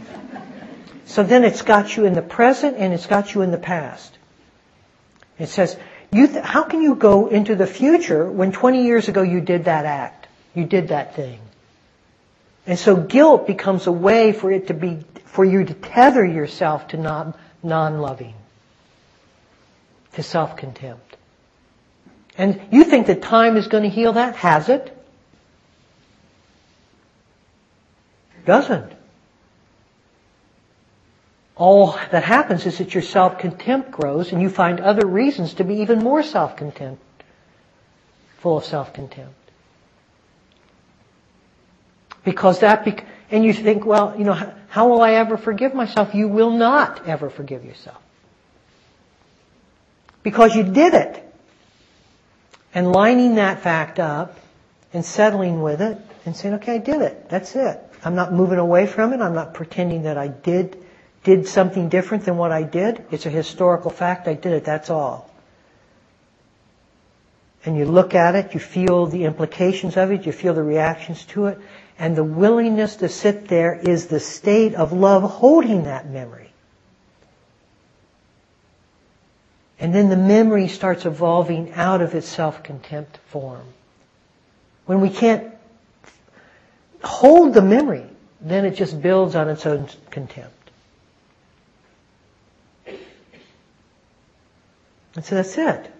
So 1.05 1.23
then 1.23 1.45
it's 1.45 1.61
got 1.61 1.95
you 1.95 2.03
in 2.03 2.11
the 2.11 2.21
present 2.21 2.75
and 2.75 2.93
it's 2.93 3.07
got 3.07 3.33
you 3.33 3.41
in 3.41 3.51
the 3.51 3.57
past. 3.57 4.17
It 5.39 5.47
says, 5.47 5.77
you 6.11 6.27
th- 6.27 6.43
how 6.43 6.63
can 6.63 6.81
you 6.81 6.95
go 6.95 7.27
into 7.27 7.55
the 7.55 7.67
future 7.67 8.29
when 8.29 8.51
20 8.51 8.83
years 8.83 9.07
ago 9.07 9.21
you 9.21 9.39
did 9.39 9.63
that 9.63 9.85
act? 9.85 10.27
You 10.53 10.65
did 10.65 10.89
that 10.89 11.15
thing. 11.15 11.39
And 12.68 12.78
so 12.78 12.97
guilt 12.97 13.47
becomes 13.47 13.88
a 13.88 13.91
way 13.93 14.34
for 14.34 14.51
it 14.51 14.68
to 14.68 14.74
be, 14.74 14.99
for 15.24 15.45
you 15.45 15.63
to 15.63 15.74
tether 15.74 16.26
yourself 16.26 16.89
to 16.89 16.97
non, 16.97 17.34
non-loving, 17.63 18.36
to 20.13 20.24
self-contempt. 20.24 21.15
And 22.38 22.61
you 22.70 22.84
think 22.84 23.07
that 23.07 23.22
time 23.22 23.55
is 23.55 23.68
going 23.68 23.84
to 23.84 23.89
heal 23.89 24.13
that? 24.13 24.36
Has 24.36 24.68
it? 24.68 24.93
Doesn't. 28.45 28.91
All 31.55 31.93
that 32.11 32.24
happens 32.24 32.65
is 32.65 32.78
that 32.78 32.93
your 32.93 33.01
self-contempt 33.01 33.91
grows 33.91 34.32
and 34.34 34.41
you 34.41 34.49
find 34.49 34.80
other 34.82 35.07
reasons 35.07 35.55
to 35.55 35.63
be 35.63 35.76
even 35.78 35.99
more 35.99 36.22
self-contempt, 36.22 37.01
full 38.39 38.57
of 38.57 38.65
self-contempt. 38.65 39.46
Because 42.28 42.59
that, 42.59 42.84
bec- 42.84 43.05
and 43.32 43.45
you 43.45 43.53
think, 43.53 43.86
well, 43.86 44.13
you 44.17 44.25
know, 44.25 44.34
how 44.67 44.89
will 44.89 45.01
I 45.01 45.13
ever 45.13 45.38
forgive 45.38 45.73
myself? 45.73 46.13
You 46.13 46.28
will 46.28 46.51
not 46.51 47.07
ever 47.07 47.30
forgive 47.30 47.63
yourself. 47.63 47.95
Because 50.23 50.53
you 50.53 50.63
did 50.63 50.93
it. 50.93 51.23
And 52.73 52.91
lining 52.91 53.36
that 53.36 53.61
fact 53.61 53.97
up 53.97 54.38
and 54.91 55.05
settling 55.05 55.61
with 55.61 55.82
it 55.82 55.97
and 56.25 56.36
saying, 56.36 56.55
okay, 56.55 56.75
I 56.75 56.78
did 56.80 57.01
it. 57.01 57.30
That's 57.30 57.55
it. 57.55 57.80
I'm 58.03 58.15
not 58.15 58.34
moving 58.34 58.59
away 58.59 58.88
from 58.88 59.13
it. 59.13 59.21
I'm 59.21 59.34
not 59.34 59.53
pretending 59.53 60.03
that 60.03 60.17
I 60.17 60.28
did 60.28 60.84
did 61.23 61.47
something 61.47 61.88
different 61.88 62.25
than 62.25 62.36
what 62.36 62.51
I 62.51 62.63
did. 62.63 63.05
It's 63.09 63.25
a 63.25 63.30
historical 63.30 63.89
fact. 63.89 64.28
I 64.28 64.34
did 64.34 64.51
it. 64.51 64.65
That's 64.65 64.89
all. 64.89 65.30
And 67.65 67.78
you 67.78 67.86
look 67.86 68.15
at 68.15 68.36
it, 68.36 68.53
you 68.53 68.59
feel 68.59 69.05
the 69.05 69.23
implications 69.23 69.95
of 69.95 70.11
it, 70.11 70.25
you 70.25 70.32
feel 70.34 70.53
the 70.53 70.63
reactions 70.63 71.25
to 71.28 71.47
it, 71.47 71.59
and 71.99 72.15
the 72.15 72.23
willingness 72.23 72.97
to 72.97 73.09
sit 73.09 73.47
there 73.47 73.73
is 73.73 74.07
the 74.07 74.19
state 74.19 74.75
of 74.75 74.93
love 74.93 75.23
holding 75.23 75.83
that 75.83 76.09
memory. 76.09 76.51
And 79.79 79.93
then 79.93 80.09
the 80.09 80.17
memory 80.17 80.67
starts 80.67 81.05
evolving 81.05 81.73
out 81.73 82.01
of 82.01 82.15
its 82.15 82.27
self-contempt 82.27 83.17
form. 83.27 83.65
When 84.85 85.01
we 85.01 85.09
can't 85.09 85.53
hold 87.03 87.53
the 87.53 87.61
memory, 87.61 88.05
then 88.41 88.65
it 88.65 88.75
just 88.75 89.01
builds 89.01 89.35
on 89.35 89.49
its 89.49 89.65
own 89.65 89.87
contempt. 90.09 90.53
And 95.15 95.25
so 95.25 95.35
that's 95.35 95.57
it. 95.57 95.91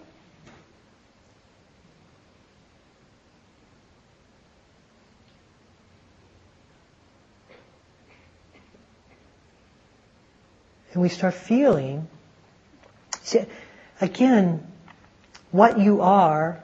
We 11.08 11.14
start 11.14 11.32
feeling, 11.32 12.06
see, 13.22 13.40
again, 13.98 14.62
what 15.52 15.78
you 15.78 16.02
are, 16.02 16.62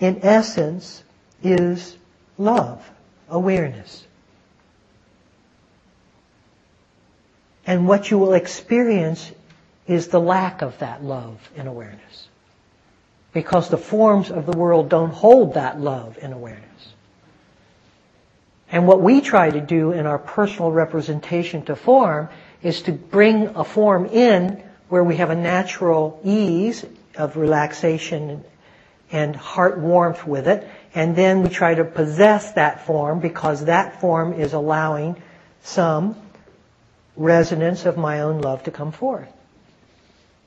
in 0.00 0.20
essence, 0.22 1.04
is 1.42 1.94
love, 2.38 2.90
awareness. 3.28 4.06
And 7.66 7.86
what 7.86 8.10
you 8.10 8.16
will 8.16 8.32
experience 8.32 9.30
is 9.86 10.08
the 10.08 10.18
lack 10.18 10.62
of 10.62 10.78
that 10.78 11.04
love 11.04 11.50
and 11.54 11.68
awareness. 11.68 12.28
Because 13.34 13.68
the 13.68 13.76
forms 13.76 14.30
of 14.30 14.46
the 14.46 14.56
world 14.56 14.88
don't 14.88 15.12
hold 15.12 15.52
that 15.52 15.78
love 15.78 16.18
and 16.22 16.32
awareness. 16.32 16.64
And 18.72 18.86
what 18.86 19.02
we 19.02 19.20
try 19.20 19.50
to 19.50 19.60
do 19.60 19.92
in 19.92 20.06
our 20.06 20.18
personal 20.18 20.72
representation 20.72 21.62
to 21.66 21.76
form 21.76 22.30
is 22.62 22.82
to 22.82 22.92
bring 22.92 23.48
a 23.48 23.64
form 23.64 24.06
in 24.06 24.62
where 24.88 25.04
we 25.04 25.16
have 25.16 25.30
a 25.30 25.34
natural 25.34 26.20
ease 26.24 26.84
of 27.16 27.36
relaxation 27.36 28.44
and 29.12 29.36
heart 29.36 29.78
warmth 29.78 30.26
with 30.26 30.48
it, 30.48 30.68
and 30.94 31.14
then 31.14 31.42
we 31.42 31.48
try 31.48 31.74
to 31.74 31.84
possess 31.84 32.52
that 32.52 32.86
form 32.86 33.20
because 33.20 33.66
that 33.66 34.00
form 34.00 34.32
is 34.32 34.52
allowing 34.52 35.20
some 35.62 36.16
resonance 37.16 37.86
of 37.86 37.96
my 37.96 38.20
own 38.20 38.40
love 38.40 38.64
to 38.64 38.70
come 38.70 38.92
forth. 38.92 39.32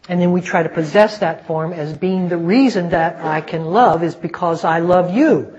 And 0.08 0.20
then 0.20 0.32
we 0.32 0.42
try 0.42 0.64
to 0.64 0.70
possess 0.70 1.20
that 1.20 1.46
form 1.46 1.72
as 1.72 1.96
being 1.96 2.30
the 2.30 2.38
reason 2.38 2.90
that 2.90 3.24
I 3.24 3.42
can 3.42 3.66
love 3.66 4.04
is 4.04 4.16
because 4.16 4.64
I 4.64 4.80
love 4.80 5.14
you. 5.14 5.56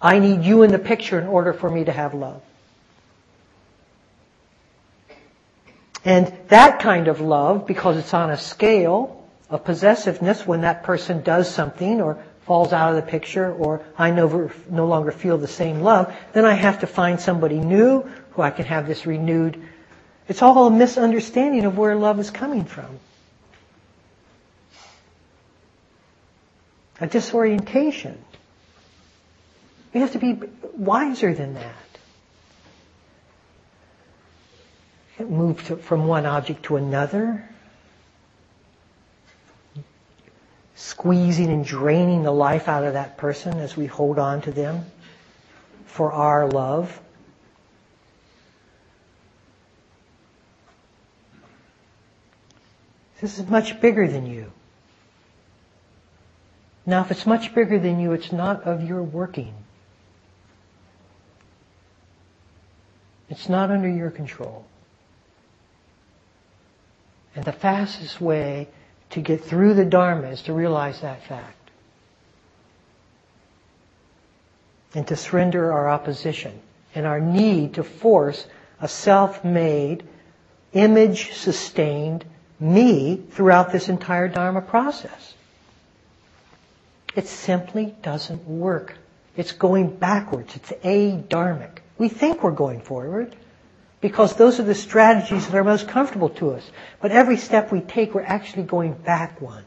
I 0.00 0.18
need 0.18 0.42
you 0.42 0.62
in 0.62 0.72
the 0.72 0.78
picture 0.78 1.18
in 1.18 1.26
order 1.26 1.52
for 1.52 1.70
me 1.70 1.84
to 1.84 1.92
have 1.92 2.12
love. 2.12 2.42
And 6.06 6.32
that 6.48 6.78
kind 6.78 7.08
of 7.08 7.20
love, 7.20 7.66
because 7.66 7.96
it's 7.96 8.14
on 8.14 8.30
a 8.30 8.38
scale 8.38 9.28
of 9.50 9.64
possessiveness, 9.64 10.46
when 10.46 10.60
that 10.60 10.84
person 10.84 11.20
does 11.22 11.52
something 11.52 12.00
or 12.00 12.22
falls 12.44 12.72
out 12.72 12.90
of 12.90 12.96
the 12.96 13.10
picture 13.10 13.52
or 13.52 13.84
I 13.98 14.12
no, 14.12 14.52
no 14.70 14.86
longer 14.86 15.10
feel 15.10 15.36
the 15.36 15.48
same 15.48 15.80
love, 15.80 16.14
then 16.32 16.44
I 16.44 16.54
have 16.54 16.80
to 16.80 16.86
find 16.86 17.20
somebody 17.20 17.58
new 17.58 18.02
who 18.30 18.42
I 18.42 18.52
can 18.52 18.66
have 18.66 18.86
this 18.86 19.04
renewed. 19.04 19.60
It's 20.28 20.42
all 20.42 20.68
a 20.68 20.70
misunderstanding 20.70 21.64
of 21.64 21.76
where 21.76 21.96
love 21.96 22.20
is 22.20 22.30
coming 22.30 22.64
from. 22.66 23.00
A 27.00 27.08
disorientation. 27.08 28.16
We 29.92 30.02
have 30.02 30.12
to 30.12 30.20
be 30.20 30.38
wiser 30.72 31.34
than 31.34 31.54
that. 31.54 31.85
Move 35.18 35.66
to, 35.66 35.76
from 35.76 36.06
one 36.06 36.26
object 36.26 36.64
to 36.64 36.76
another. 36.76 37.48
squeezing 40.76 41.50
and 41.50 41.64
draining 41.64 42.22
the 42.22 42.30
life 42.30 42.68
out 42.68 42.84
of 42.84 42.92
that 42.92 43.16
person 43.16 43.58
as 43.58 43.76
we 43.76 43.86
hold 43.86 44.18
on 44.18 44.42
to 44.42 44.52
them 44.52 44.84
for 45.86 46.12
our 46.12 46.46
love. 46.46 47.00
This 53.20 53.38
is 53.38 53.48
much 53.48 53.80
bigger 53.80 54.06
than 54.06 54.26
you. 54.26 54.52
Now, 56.84 57.00
if 57.00 57.10
it's 57.10 57.26
much 57.26 57.54
bigger 57.54 57.78
than 57.78 57.98
you, 57.98 58.12
it's 58.12 58.30
not 58.30 58.64
of 58.64 58.86
your 58.86 59.02
working. 59.02 59.54
It's 63.30 63.48
not 63.48 63.70
under 63.70 63.88
your 63.88 64.10
control. 64.10 64.66
And 67.36 67.44
the 67.44 67.52
fastest 67.52 68.18
way 68.20 68.66
to 69.10 69.20
get 69.20 69.44
through 69.44 69.74
the 69.74 69.84
Dharma 69.84 70.28
is 70.28 70.42
to 70.42 70.54
realize 70.54 71.02
that 71.02 71.22
fact. 71.24 71.52
And 74.94 75.06
to 75.08 75.16
surrender 75.16 75.70
our 75.70 75.88
opposition 75.90 76.58
and 76.94 77.04
our 77.06 77.20
need 77.20 77.74
to 77.74 77.84
force 77.84 78.46
a 78.80 78.88
self-made, 78.88 80.02
image-sustained 80.72 82.24
me 82.58 83.16
throughout 83.30 83.70
this 83.70 83.90
entire 83.90 84.28
Dharma 84.28 84.62
process. 84.62 85.34
It 87.14 87.26
simply 87.28 87.94
doesn't 88.02 88.46
work. 88.46 88.94
It's 89.36 89.52
going 89.52 89.94
backwards. 89.96 90.56
It's 90.56 90.72
a-dharmic. 90.82 91.78
We 91.98 92.08
think 92.08 92.42
we're 92.42 92.50
going 92.52 92.80
forward 92.80 93.36
because 94.06 94.36
those 94.36 94.60
are 94.60 94.62
the 94.62 94.72
strategies 94.72 95.48
that 95.48 95.56
are 95.56 95.64
most 95.64 95.88
comfortable 95.88 96.28
to 96.28 96.52
us. 96.52 96.70
But 97.00 97.10
every 97.10 97.36
step 97.36 97.72
we 97.72 97.80
take, 97.80 98.14
we're 98.14 98.22
actually 98.22 98.62
going 98.62 98.92
back 98.92 99.40
one. 99.40 99.64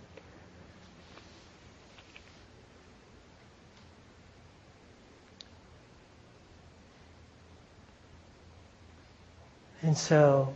And 9.81 9.97
so, 9.97 10.53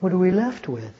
what 0.00 0.12
are 0.12 0.18
we 0.18 0.32
left 0.32 0.66
with? 0.66 0.96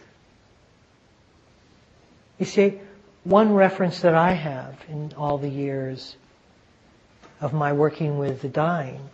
You 2.39 2.47
see, 2.47 2.79
one 3.25 3.53
reference 3.53 4.03
that 4.03 4.15
I 4.15 4.35
have 4.35 4.77
in 4.89 5.13
all 5.17 5.39
the 5.39 5.51
years 5.51 6.15
of 7.41 7.53
my 7.53 7.73
working 7.73 8.17
with 8.17 8.43
the 8.43 8.49
dying 8.49 9.11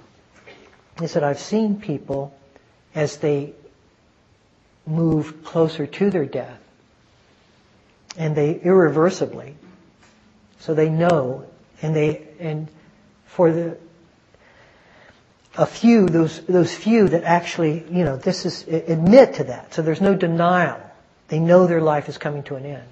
is 1.01 1.15
that 1.15 1.25
I've 1.25 1.41
seen 1.41 1.81
people 1.81 2.35
as 2.95 3.19
they 3.19 3.55
move 4.87 5.45
closer 5.45 5.87
to 5.87 6.11
their 6.11 6.25
death 6.25 6.59
and 8.17 8.35
they 8.35 8.55
irreversibly 8.55 9.55
so 10.59 10.75
they 10.75 10.89
know 10.89 11.45
and 11.83 11.95
they 11.95 12.27
and 12.39 12.69
for 13.27 13.53
the 13.53 13.77
a 15.57 15.67
few 15.67 16.07
those 16.07 16.41
those 16.47 16.75
few 16.75 17.09
that 17.09 17.25
actually 17.25 17.85
you 17.91 18.05
know 18.05 18.17
this 18.17 18.47
is 18.47 18.67
admit 18.67 19.35
to 19.35 19.45
that. 19.45 19.75
So 19.75 19.83
there's 19.83 20.01
no 20.01 20.15
denial. 20.15 20.81
They 21.29 21.39
know 21.39 21.67
their 21.67 21.81
life 21.81 22.09
is 22.09 22.19
coming 22.19 22.43
to 22.45 22.57
an 22.57 22.67
end. 22.67 22.89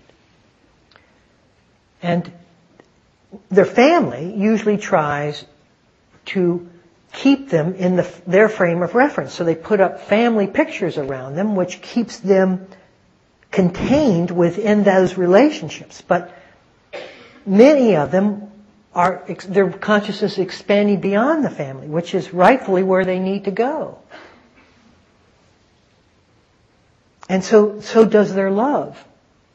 And 2.03 2.33
their 3.51 3.65
family 3.65 4.35
usually 4.37 4.79
tries 4.79 5.45
to 6.27 6.69
keep 7.13 7.49
them 7.51 7.75
in 7.75 7.97
the, 7.97 8.13
their 8.27 8.49
frame 8.49 8.83
of 8.83 8.95
reference. 8.95 9.33
So 9.33 9.45
they 9.45 9.55
put 9.55 9.81
up 9.81 10.01
family 10.01 10.47
pictures 10.47 10.99
around 10.99 11.37
them, 11.37 11.57
which 11.57 11.81
keeps 11.81 12.19
them 12.19 12.67
contained 13.51 14.31
within 14.31 14.85
those 14.85 15.17
relationships. 15.17 16.03
But 16.03 16.35
many 17.47 17.97
of 17.97 18.11
them 18.11 18.51
are, 18.95 19.25
their 19.47 19.71
consciousness 19.71 20.39
expanding 20.39 21.01
beyond 21.01 21.45
the 21.45 21.51
family, 21.51 21.89
which 21.89 22.15
is 22.15 22.33
rightfully 22.33 22.83
where 22.83 23.05
they 23.05 23.19
need 23.19 23.45
to 23.45 23.51
go. 23.51 23.99
And 27.29 27.45
so, 27.45 27.81
so 27.81 28.05
does 28.05 28.35
their 28.35 28.51
love. 28.51 29.03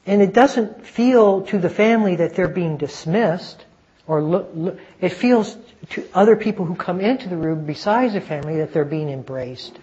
And 0.05 0.21
it 0.21 0.33
doesn't 0.33 0.85
feel 0.85 1.41
to 1.47 1.57
the 1.59 1.69
family 1.69 2.17
that 2.17 2.35
they're 2.35 2.47
being 2.47 2.77
dismissed 2.77 3.65
or 4.05 4.21
look, 4.21 4.49
look, 4.53 4.79
it 4.99 5.09
feels 5.09 5.55
to 5.89 6.07
other 6.13 6.35
people 6.35 6.65
who 6.65 6.75
come 6.75 7.01
into 7.01 7.27
the 7.29 7.37
room 7.37 7.65
besides 7.65 8.13
the 8.13 8.21
family 8.21 8.57
that 8.57 8.73
they're 8.73 8.85
being 8.85 9.09
embraced. 9.09 9.77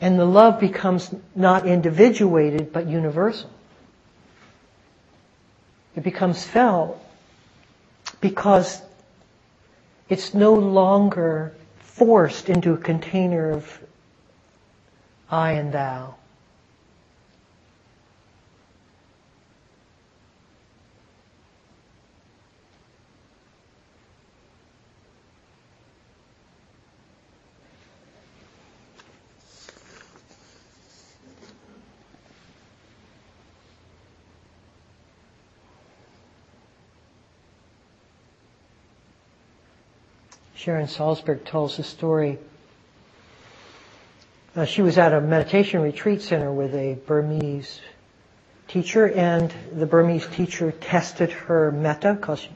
And 0.00 0.18
the 0.18 0.24
love 0.24 0.58
becomes 0.58 1.14
not 1.36 1.66
individuated 1.66 2.72
but 2.72 2.88
universal. 2.88 3.50
It 5.94 6.02
becomes 6.02 6.44
felt 6.44 6.98
because 8.20 8.82
it's 10.08 10.34
no 10.34 10.54
longer 10.54 11.54
forced 11.78 12.48
into 12.48 12.72
a 12.72 12.76
container 12.76 13.50
of 13.52 13.80
I 15.30 15.52
and 15.52 15.72
thou. 15.72 16.16
Sharon 40.62 40.86
Salzberg 40.86 41.44
tells 41.44 41.76
a 41.80 41.82
story. 41.82 42.38
Uh, 44.54 44.64
she 44.64 44.80
was 44.80 44.96
at 44.96 45.12
a 45.12 45.20
meditation 45.20 45.82
retreat 45.82 46.22
center 46.22 46.52
with 46.52 46.72
a 46.72 46.94
Burmese 47.04 47.80
teacher, 48.68 49.10
and 49.10 49.52
the 49.72 49.86
Burmese 49.86 50.24
teacher 50.28 50.70
tested 50.70 51.32
her 51.32 51.72
metta 51.72 52.14
because 52.14 52.46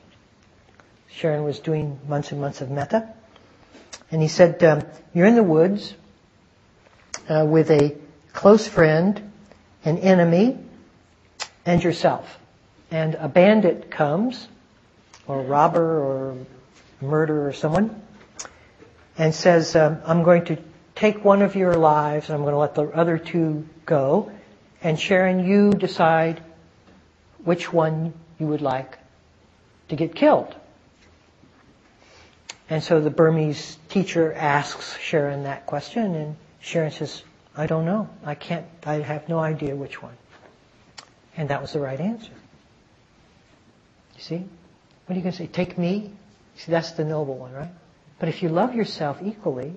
Sharon 1.11 1.43
was 1.43 1.59
doing 1.59 1.99
months 2.07 2.31
and 2.31 2.41
months 2.41 2.61
of 2.61 2.71
metta. 2.71 3.13
And 4.13 4.23
he 4.23 4.29
said, 4.29 4.63
um, 4.63 4.83
You're 5.13 5.27
in 5.27 5.35
the 5.35 5.43
woods 5.43 5.93
uh, 7.29 7.45
with 7.45 7.73
a 7.73 7.97
close 8.33 8.69
friend, 8.69 9.33
an 9.85 9.99
enemy, 9.99 10.57
and 11.65 11.83
yourself. 11.83 12.39
And 12.89 13.17
a 13.17 13.27
bandit 13.27 13.91
comes, 13.91 14.47
or 15.27 15.41
a 15.41 15.43
robber, 15.43 15.99
or 15.99 16.37
murderer 17.01 17.53
someone, 17.53 18.03
and 19.19 19.35
says, 19.35 19.77
um, 19.77 19.99
I'm 20.05 20.23
going 20.23 20.45
to 20.47 20.59
take 20.95 21.25
one 21.25 21.43
of 21.43 21.55
your 21.55 21.75
lives 21.75 22.29
and 22.29 22.37
I'm 22.37 22.43
going 22.43 22.55
to 22.55 22.59
let 22.59 22.75
the 22.75 22.85
other 22.85 23.19
two 23.19 23.69
go. 23.85 24.33
And 24.83 24.99
Sharon, 24.99 25.45
you 25.47 25.71
decide 25.71 26.43
which 27.45 27.73
one 27.73 28.13
you 28.39 28.47
would 28.49 28.63
like 28.63 28.99
to 29.89 29.97
get 29.97 30.15
killed. 30.15 30.55
And 32.69 32.83
so 32.83 33.01
the 33.01 33.11
Burmese 33.11 33.79
teacher 33.89 34.33
asks 34.33 34.99
Sharon 34.99 35.45
that 35.45 35.67
question 35.67 36.15
and 36.15 36.37
Sharon 36.61 36.91
says, 36.91 37.23
I 37.57 37.67
don't 37.67 37.85
know. 37.85 38.09
I 38.25 38.35
can't, 38.35 38.67
I 38.85 38.95
have 38.95 39.29
no 39.29 39.39
idea 39.39 39.77
which 39.77 40.03
one. 40.03 40.17
And 41.37 41.51
that 41.51 41.63
was 41.63 41.73
the 41.73 41.81
right 41.81 42.01
answer. 42.01 42.33
You 44.17 44.23
see? 44.23 44.45
What 45.07 45.15
are 45.15 45.15
you 45.15 45.23
going 45.23 45.33
to 45.33 45.39
say? 45.39 45.47
Take 45.47 45.79
me? 45.79 46.11
See, 46.57 46.73
that's 46.73 46.93
the 46.93 47.05
noble 47.05 47.37
one, 47.37 47.53
right? 47.53 47.71
But 48.19 48.29
if 48.29 48.43
you 48.43 48.49
love 48.49 48.75
yourself 48.75 49.19
equally, 49.23 49.75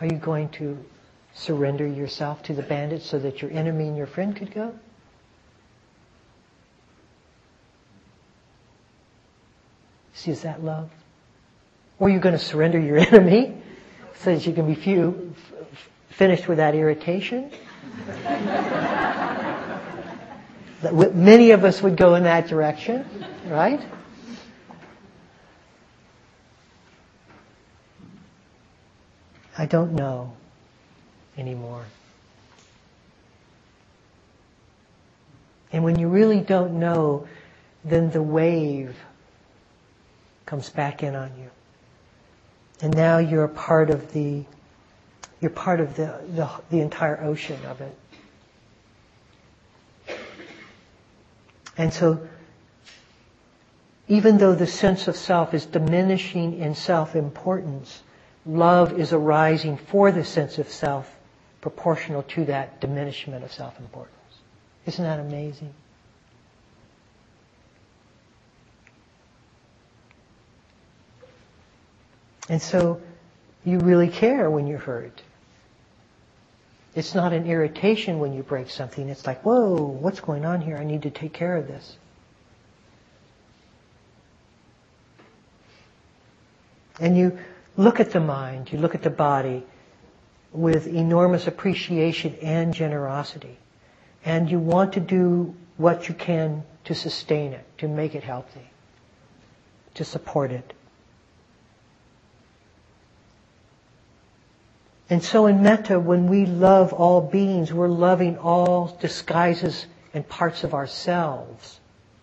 are 0.00 0.06
you 0.06 0.16
going 0.16 0.48
to 0.50 0.82
surrender 1.34 1.86
yourself 1.86 2.42
to 2.44 2.54
the 2.54 2.62
bandit 2.62 3.02
so 3.02 3.18
that 3.18 3.42
your 3.42 3.50
enemy 3.50 3.88
and 3.88 3.96
your 3.96 4.06
friend 4.06 4.34
could 4.34 4.52
go? 4.54 4.74
See, 10.14 10.30
is 10.30 10.42
that 10.42 10.64
love? 10.64 10.90
Or 11.98 12.08
are 12.08 12.10
you 12.10 12.18
going 12.18 12.34
to 12.34 12.38
surrender 12.38 12.78
your 12.78 12.98
enemy 13.12 13.56
so 14.20 14.34
that 14.34 14.46
you 14.46 14.52
can 14.52 14.66
be 14.66 14.74
few, 14.74 15.34
f- 15.72 15.88
finished 16.10 16.48
with 16.48 16.58
that 16.58 16.74
irritation? 16.74 17.50
Many 21.14 21.50
of 21.50 21.64
us 21.64 21.82
would 21.82 21.96
go 21.96 22.14
in 22.14 22.24
that 22.24 22.46
direction, 22.48 23.04
right? 23.46 23.80
I 29.56 29.66
don't 29.66 29.92
know 29.92 30.32
anymore. 31.36 31.84
And 35.72 35.82
when 35.82 35.98
you 35.98 36.08
really 36.08 36.40
don't 36.40 36.78
know, 36.78 37.26
then 37.84 38.10
the 38.10 38.22
wave 38.22 38.96
comes 40.46 40.70
back 40.70 41.02
in 41.02 41.14
on 41.14 41.32
you. 41.38 41.50
And 42.80 42.94
now 42.94 43.18
you're 43.18 43.48
part 43.48 43.90
of 43.90 44.12
the, 44.12 44.44
you're 45.40 45.50
part 45.50 45.80
of 45.80 45.96
the, 45.96 46.20
the, 46.28 46.48
the 46.70 46.80
entire 46.80 47.20
ocean 47.20 47.58
of 47.66 47.80
it. 47.80 47.98
And 51.76 51.92
so, 51.92 52.26
even 54.06 54.38
though 54.38 54.54
the 54.54 54.66
sense 54.66 55.08
of 55.08 55.16
self 55.16 55.54
is 55.54 55.66
diminishing 55.66 56.58
in 56.58 56.74
self-importance, 56.74 58.02
love 58.46 58.98
is 58.98 59.12
arising 59.12 59.76
for 59.76 60.12
the 60.12 60.24
sense 60.24 60.58
of 60.58 60.68
self 60.68 61.10
proportional 61.60 62.22
to 62.24 62.44
that 62.44 62.80
diminishment 62.80 63.42
of 63.42 63.52
self-importance. 63.52 64.12
Isn't 64.86 65.04
that 65.04 65.18
amazing? 65.18 65.72
And 72.50 72.60
so 72.60 73.00
you 73.64 73.78
really 73.78 74.08
care 74.08 74.50
when 74.50 74.66
you're 74.66 74.78
hurt. 74.78 75.22
It's 76.94 77.14
not 77.14 77.32
an 77.32 77.46
irritation 77.46 78.18
when 78.18 78.34
you 78.34 78.42
break 78.42 78.68
something. 78.70 79.08
It's 79.08 79.26
like, 79.26 79.42
whoa, 79.42 79.74
what's 79.74 80.20
going 80.20 80.44
on 80.44 80.60
here? 80.60 80.76
I 80.76 80.84
need 80.84 81.02
to 81.02 81.10
take 81.10 81.32
care 81.32 81.56
of 81.56 81.66
this. 81.66 81.96
And 87.00 87.16
you 87.16 87.38
look 87.76 88.00
at 88.00 88.10
the 88.12 88.20
mind, 88.20 88.72
you 88.72 88.78
look 88.78 88.94
at 88.94 89.02
the 89.02 89.10
body 89.10 89.64
with 90.52 90.86
enormous 90.86 91.46
appreciation 91.46 92.36
and 92.40 92.72
generosity. 92.72 93.58
And 94.24 94.50
you 94.50 94.58
want 94.58 94.94
to 94.94 95.00
do 95.00 95.54
what 95.76 96.08
you 96.08 96.14
can 96.14 96.62
to 96.84 96.94
sustain 96.94 97.52
it, 97.52 97.66
to 97.78 97.88
make 97.88 98.14
it 98.14 98.22
healthy, 98.22 98.70
to 99.94 100.04
support 100.04 100.52
it. 100.52 100.72
And 105.10 105.22
so 105.22 105.46
in 105.46 105.62
metta, 105.62 106.00
when 106.00 106.28
we 106.28 106.46
love 106.46 106.92
all 106.92 107.20
beings, 107.20 107.72
we're 107.72 107.88
loving 107.88 108.38
all 108.38 108.96
disguises 109.00 109.86
and 110.14 110.26
parts 110.26 110.64
of 110.64 110.72
ourselves. 110.72 111.80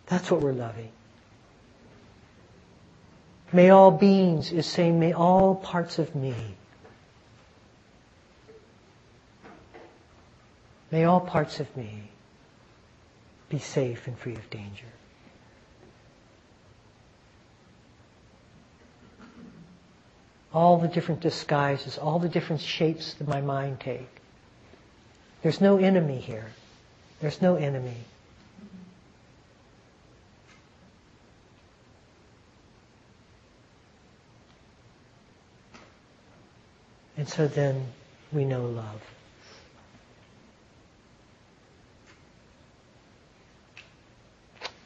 That's 0.08 0.32
what 0.32 0.42
we're 0.42 0.54
loving. 0.54 0.92
May 3.54 3.70
all 3.70 3.92
beings 3.92 4.52
is 4.52 4.66
saying, 4.66 5.00
may 5.00 5.14
all 5.14 5.56
parts 5.56 6.00
of 6.00 6.16
me. 6.16 6.36
May 10.92 11.06
all 11.06 11.20
parts 11.20 11.60
of 11.60 11.76
me 11.76 12.04
be 13.50 13.60
safe 13.60 14.08
and 14.08 14.18
free 14.18 14.36
of 14.36 14.50
danger. 14.50 14.86
all 20.54 20.78
the 20.78 20.88
different 20.88 21.22
disguises, 21.22 21.98
all 21.98 22.20
the 22.20 22.30
different 22.30 22.62
shapes 22.62 23.14
that 23.16 23.28
my 23.28 23.42
mind 23.42 23.80
take. 23.80 24.10
There's 25.42 25.62
no 25.62 25.78
enemy 25.78 26.20
here. 26.20 26.52
There's 27.22 27.42
no 27.42 27.56
enemy. 27.56 27.96
And 37.22 37.30
so 37.30 37.48
then 37.48 37.86
we 38.34 38.46
know 38.46 38.66
love. 38.66 39.00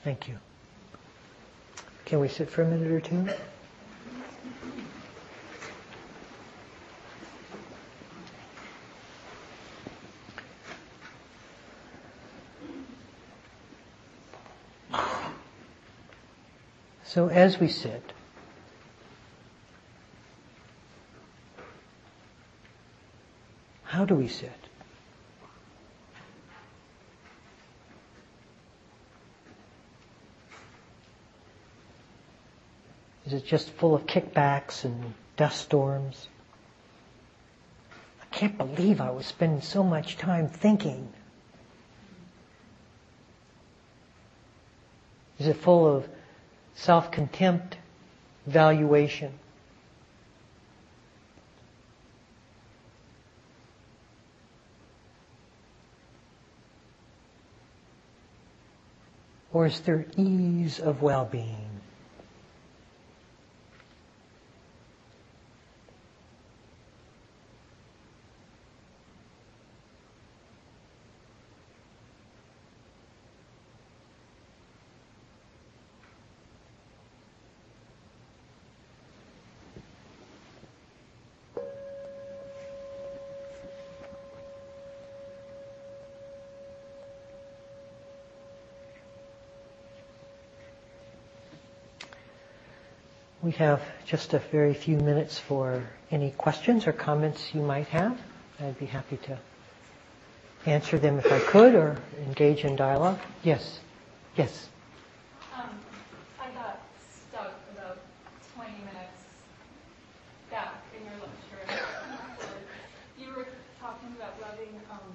Thank 0.04 0.28
you. 0.28 0.38
Can 2.04 2.20
we 2.20 2.28
sit 2.28 2.50
for 2.50 2.64
a 2.64 2.68
minute 2.68 2.92
or 2.92 3.00
two? 3.00 3.30
So 17.06 17.30
as 17.30 17.62
we 17.62 17.70
sit, 17.70 18.12
how 24.06 24.10
do 24.10 24.14
we 24.14 24.28
sit? 24.28 24.52
Is 33.26 33.34
it 33.34 33.44
just 33.44 33.72
full 33.72 33.96
of 33.96 34.06
kickbacks 34.06 34.86
and 34.86 35.16
dust 35.38 35.60
storms? 35.60 36.28
I 38.22 38.26
can't 38.26 38.56
believe 38.60 39.02
I 39.02 39.10
was 39.10 39.26
spending 39.26 39.62
so 39.62 39.84
much 39.84 40.18
time 40.18 40.50
thinking. 40.50 41.12
Is 45.40 45.48
it 45.48 45.58
full 45.58 45.88
of 45.88 46.08
self 46.76 47.10
contempt, 47.10 47.78
valuation. 48.46 49.32
Or 59.56 59.68
is 59.68 59.80
there 59.80 60.06
ease 60.18 60.82
of 60.82 61.02
well 61.02 61.24
being? 61.24 61.66
We 93.45 93.45
have 93.56 93.82
just 94.06 94.34
a 94.34 94.40
very 94.40 94.74
few 94.74 94.98
minutes 94.98 95.40
for 95.40 95.84
any 96.12 96.32
questions 96.32 96.88
or 96.88 96.94
comments 96.94 97.54
you 97.54 97.62
might 97.62 97.88
have. 97.88 98.18
I'd 98.60 98.78
be 98.80 98.86
happy 98.86 99.18
to 99.18 99.38
answer 100.66 100.98
them 100.98 101.20
if 101.20 101.32
I 101.32 101.40
could 101.40 101.76
or 101.76 101.98
engage 102.26 102.66
in 102.66 102.76
dialogue. 102.76 103.20
Yes. 103.44 103.80
Yes. 104.36 104.68
Um, 105.56 105.70
I 106.40 106.50
got 106.52 106.80
stuck 107.30 107.54
about 107.76 107.98
20 108.56 108.72
minutes 108.72 109.24
back 110.52 110.74
in 110.98 111.06
your 111.06 111.16
lecture. 111.20 111.86
you 113.20 113.28
were 113.36 113.48
talking 113.80 114.10
about 114.18 114.34
loving 114.42 114.74
um, 114.92 115.12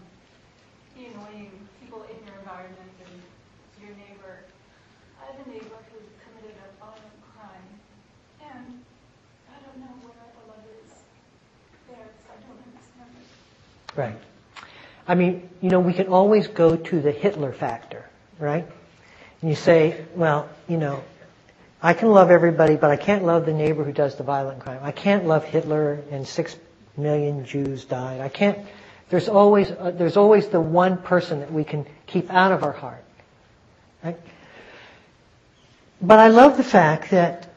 the 0.97 1.07
annoying 1.07 1.51
people 1.83 2.03
in 2.05 2.17
your 2.27 2.39
environment 2.41 2.93
and 3.05 3.21
your 3.85 3.97
neighbor. 3.97 4.45
I 5.21 5.33
have 5.33 5.47
a 5.47 5.51
neighbor 5.51 5.77
who 5.93 5.99
committed 6.25 6.57
a 6.57 6.69
violent 6.81 7.17
crime 7.37 7.69
and 8.41 8.81
I 9.51 9.57
don't 9.65 9.79
know 9.81 9.95
where 10.03 10.17
the 10.17 10.45
love 10.49 10.65
is 10.81 10.91
there, 11.89 12.09
so 12.09 12.27
I 12.33 12.37
don't 12.41 12.61
understand 12.65 13.11
it. 13.21 13.29
Right. 14.01 14.17
I 15.07 15.15
mean, 15.15 15.51
you 15.61 15.69
know, 15.69 15.81
we 15.81 15.93
can 15.93 16.07
always 16.07 16.47
go 16.47 16.75
to 16.75 17.01
the 17.03 17.13
Hitler 17.13 17.53
factor, 17.53 18.09
right? 18.39 18.67
And 19.43 19.51
you 19.51 19.55
say, 19.55 20.07
well, 20.15 20.49
you 20.69 20.79
know, 20.79 21.05
I 21.83 21.93
can 21.93 22.11
love 22.11 22.31
everybody, 22.31 22.77
but 22.77 22.91
I 22.91 22.97
can't 22.97 23.25
love 23.25 23.45
the 23.45 23.53
neighbor 23.53 23.85
who 23.85 23.93
does 23.93 24.15
the 24.15 24.23
violent 24.23 24.61
crime. 24.61 24.81
I 24.83 24.93
can't 24.93 25.27
love 25.27 25.45
Hitler 25.45 26.03
and 26.11 26.27
six 26.27 26.57
million 26.97 27.45
Jews 27.45 27.85
died. 27.85 28.23
I 28.23 28.31
can't. 28.31 28.59
There's 29.11 29.29
always 29.29 29.71
uh, 29.71 29.93
there's 29.95 30.17
always 30.17 30.49
the 30.49 30.63
one 30.63 30.97
person 30.97 31.41
that 31.41 31.53
we 31.53 31.65
can 31.65 31.85
keep 32.07 32.31
out 32.31 32.53
of 32.53 32.65
our 32.65 32.73
heart. 32.73 33.05
Right? 34.03 34.19
But 36.01 36.21
I 36.21 36.29
love 36.29 36.57
the 36.57 36.65
fact 36.65 37.11
that 37.11 37.51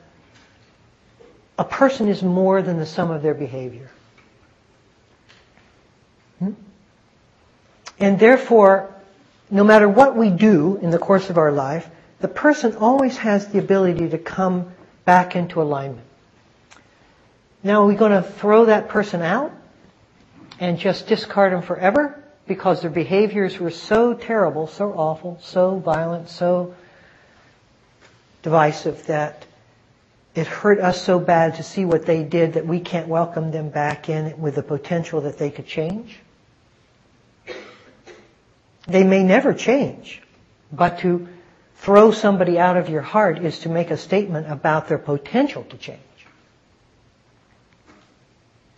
a 1.58 1.64
person 1.64 2.10
is 2.10 2.22
more 2.22 2.62
than 2.62 2.80
the 2.80 2.86
sum 2.86 3.12
of 3.12 3.22
their 3.22 3.34
behavior. 3.34 3.90
Hmm? 6.40 6.52
And 8.00 8.20
therefore, 8.20 8.94
no 9.50 9.64
matter 9.64 9.88
what 9.88 10.16
we 10.16 10.30
do 10.30 10.78
in 10.82 10.90
the 10.90 10.98
course 10.98 11.30
of 11.30 11.38
our 11.38 11.52
life, 11.52 11.90
the 12.20 12.28
person 12.28 12.76
always 12.78 13.18
has 13.18 13.48
the 13.48 13.60
ability 13.60 14.10
to 14.10 14.18
come 14.18 14.72
back 15.06 15.36
into 15.36 15.62
alignment. 15.62 16.08
Now, 17.64 17.84
are 17.84 17.86
we 17.86 17.96
going 17.96 18.12
to 18.12 18.22
throw 18.22 18.66
that 18.66 18.90
person 18.90 19.22
out 19.22 19.52
and 20.60 20.78
just 20.78 21.08
discard 21.08 21.54
them 21.54 21.62
forever 21.62 22.22
because 22.48 22.82
their 22.82 22.92
behaviors 22.92 23.60
were 23.60 23.72
so 23.72 24.14
terrible, 24.14 24.68
so 24.68 24.92
awful, 24.94 25.40
so 25.42 25.78
violent, 25.78 26.30
so 26.30 26.76
divisive 28.42 29.06
that 29.08 29.46
it 30.36 30.48
hurt 30.48 30.80
us 30.80 31.02
so 31.02 31.20
bad 31.20 31.56
to 31.56 31.64
see 31.64 31.86
what 31.86 32.06
they 32.06 32.24
did 32.24 32.54
that 32.54 32.66
we 32.66 32.80
can't 32.80 33.08
welcome 33.08 33.52
them 33.52 33.70
back 33.70 34.10
in 34.10 34.40
with 34.42 34.56
the 34.56 34.64
potential 34.64 35.22
that 35.22 35.38
they 35.38 35.52
could 35.52 35.68
change. 35.68 36.20
They 38.88 39.04
may 39.04 39.24
never 39.24 39.54
change, 39.54 40.22
but 40.72 41.00
to 41.00 41.28
throw 41.76 42.12
somebody 42.12 42.60
out 42.60 42.78
of 42.78 42.90
your 42.90 43.02
heart 43.02 43.40
is 43.40 43.60
to 43.60 43.70
make 43.70 43.92
a 43.92 43.98
statement 43.98 44.52
about 44.52 44.88
their 44.88 44.98
potential 44.98 45.64
to 45.66 45.78
change. 45.78 46.00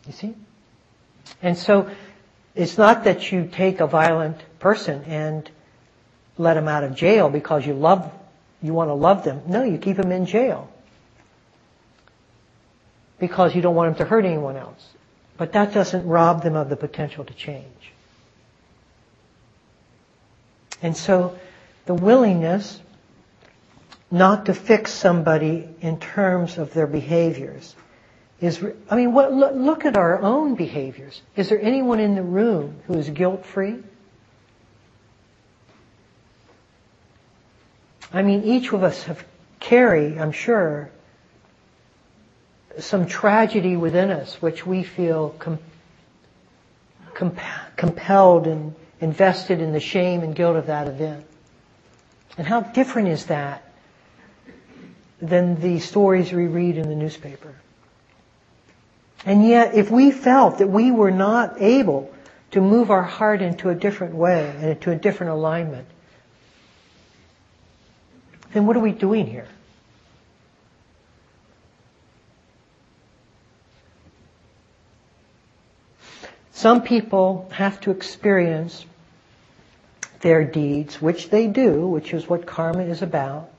You 0.08 0.14
see? 0.14 0.36
And 1.42 1.58
so 1.58 1.90
it's 2.54 2.78
not 2.78 3.04
that 3.06 3.32
you 3.32 3.48
take 3.52 3.80
a 3.80 3.88
violent 3.88 4.38
person 4.60 5.04
and 5.06 5.50
let 6.38 6.56
them 6.56 6.68
out 6.68 6.84
of 6.84 6.96
jail 6.96 7.30
because 7.30 7.66
you 7.66 7.74
love, 7.74 8.12
you 8.62 8.74
want 8.74 8.90
to 8.90 8.94
love 8.94 9.24
them. 9.24 9.42
No, 9.48 9.64
you 9.64 9.78
keep 9.78 9.98
them 9.98 10.12
in 10.12 10.26
jail. 10.26 10.70
Because 13.20 13.56
you 13.56 13.62
don't 13.62 13.76
want 13.76 13.98
them 13.98 14.06
to 14.06 14.10
hurt 14.10 14.26
anyone 14.26 14.58
else. 14.58 14.86
But 15.38 15.54
that 15.54 15.74
doesn't 15.74 16.06
rob 16.08 16.44
them 16.44 16.56
of 16.56 16.70
the 16.70 16.76
potential 16.76 17.26
to 17.26 17.34
change. 17.34 17.92
And 20.82 20.96
so 20.96 21.38
the 21.86 21.94
willingness 21.94 22.80
not 24.12 24.46
to 24.46 24.54
fix 24.54 24.92
somebody 24.94 25.68
in 25.82 26.00
terms 26.00 26.58
of 26.58 26.74
their 26.74 26.88
behaviors 26.88 27.76
is, 28.40 28.64
I 28.90 28.96
mean, 28.96 29.14
what, 29.14 29.34
look, 29.34 29.54
look 29.56 29.86
at 29.86 29.98
our 29.98 30.22
own 30.22 30.56
behaviors. 30.56 31.22
Is 31.36 31.50
there 31.50 31.62
anyone 31.62 32.00
in 32.00 32.16
the 32.16 32.24
room 32.24 32.80
who 32.88 32.96
is 32.96 33.10
guilt 33.10 33.46
free? 33.46 33.78
I 38.14 38.22
mean, 38.22 38.44
each 38.44 38.72
of 38.72 38.84
us 38.84 39.04
have 39.04 39.26
carry, 39.60 40.20
I'm 40.20 40.32
sure, 40.32 40.92
some 42.80 43.08
tragedy 43.08 43.76
within 43.76 44.12
us 44.12 44.42
which 44.42 44.66
we 44.66 44.84
feel 44.84 45.30
com- 45.40 45.60
comp- 47.14 47.40
compelled 47.76 48.48
and 48.48 48.76
invested 49.02 49.60
in 49.60 49.74
the 49.74 49.80
shame 49.80 50.22
and 50.22 50.36
guilt 50.36 50.56
of 50.56 50.68
that 50.68 50.88
event. 50.88 51.26
And 52.38 52.48
how 52.48 52.62
different 52.62 53.10
is 53.10 53.28
that 53.28 53.64
than 55.22 55.60
the 55.62 55.80
stories 55.80 56.32
we 56.32 56.48
read 56.48 56.78
in 56.78 56.90
the 56.90 56.96
newspaper? 56.96 57.56
And 59.26 59.48
yet, 59.48 59.74
if 59.74 59.90
we 59.90 60.12
felt 60.12 60.60
that 60.60 60.68
we 60.68 60.92
were 60.92 61.12
not 61.12 61.62
able 61.62 62.14
to 62.52 62.62
move 62.62 62.92
our 62.92 63.04
heart 63.04 63.42
into 63.42 63.70
a 63.70 63.76
different 63.76 64.16
way 64.16 64.50
and 64.50 64.70
into 64.70 64.92
a 64.92 64.96
different 64.96 65.34
alignment, 65.34 65.88
then 68.54 68.68
what 68.68 68.78
are 68.78 68.82
we 68.82 68.92
doing 68.92 69.26
here? 69.26 69.48
Some 76.66 76.82
people 76.82 77.48
have 77.52 77.80
to 77.82 77.92
experience 77.92 78.88
their 80.22 80.44
deeds, 80.44 81.00
which 81.00 81.30
they 81.30 81.46
do, 81.46 81.86
which 81.86 82.12
is 82.12 82.28
what 82.28 82.48
karma 82.48 82.82
is 82.82 83.04
about. 83.04 83.52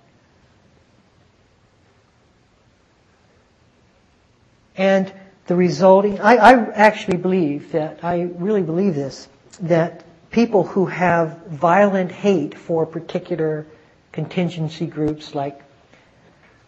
And 4.76 5.12
the 5.46 5.54
resulting, 5.54 6.18
I, 6.20 6.34
I, 6.34 6.52
actually 6.72 7.18
believe 7.18 7.70
that, 7.70 8.02
I 8.02 8.22
really 8.22 8.62
believe 8.62 8.96
this, 8.96 9.28
that 9.61 10.02
people 10.32 10.64
who 10.64 10.86
have 10.86 11.46
violent 11.46 12.11
hate 12.11 12.59
for 12.59 12.86
particular 12.86 13.68
contingency 14.11 14.86
groups 14.86 15.32
like 15.32 15.62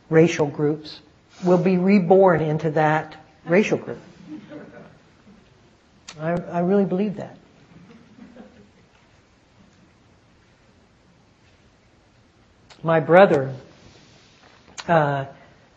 racial 0.08 0.46
groups 0.46 1.00
will 1.42 1.58
be 1.58 1.78
reborn 1.78 2.42
into 2.42 2.70
that 2.70 3.16
racial 3.44 3.78
group. 3.78 3.98
I, 6.20 6.32
I 6.32 6.60
really 6.60 6.84
believe 6.84 7.16
that. 7.16 7.36
My 12.82 13.00
brother 13.00 13.54
uh, 14.86 15.26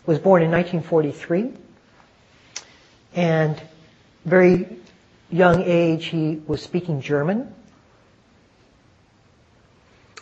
was 0.06 0.20
born 0.20 0.44
in 0.44 0.52
1943, 0.52 1.52
and 3.16 3.62
very 4.24 4.78
young 5.32 5.64
age 5.64 6.06
he 6.06 6.42
was 6.46 6.62
speaking 6.62 7.02
German. 7.02 7.54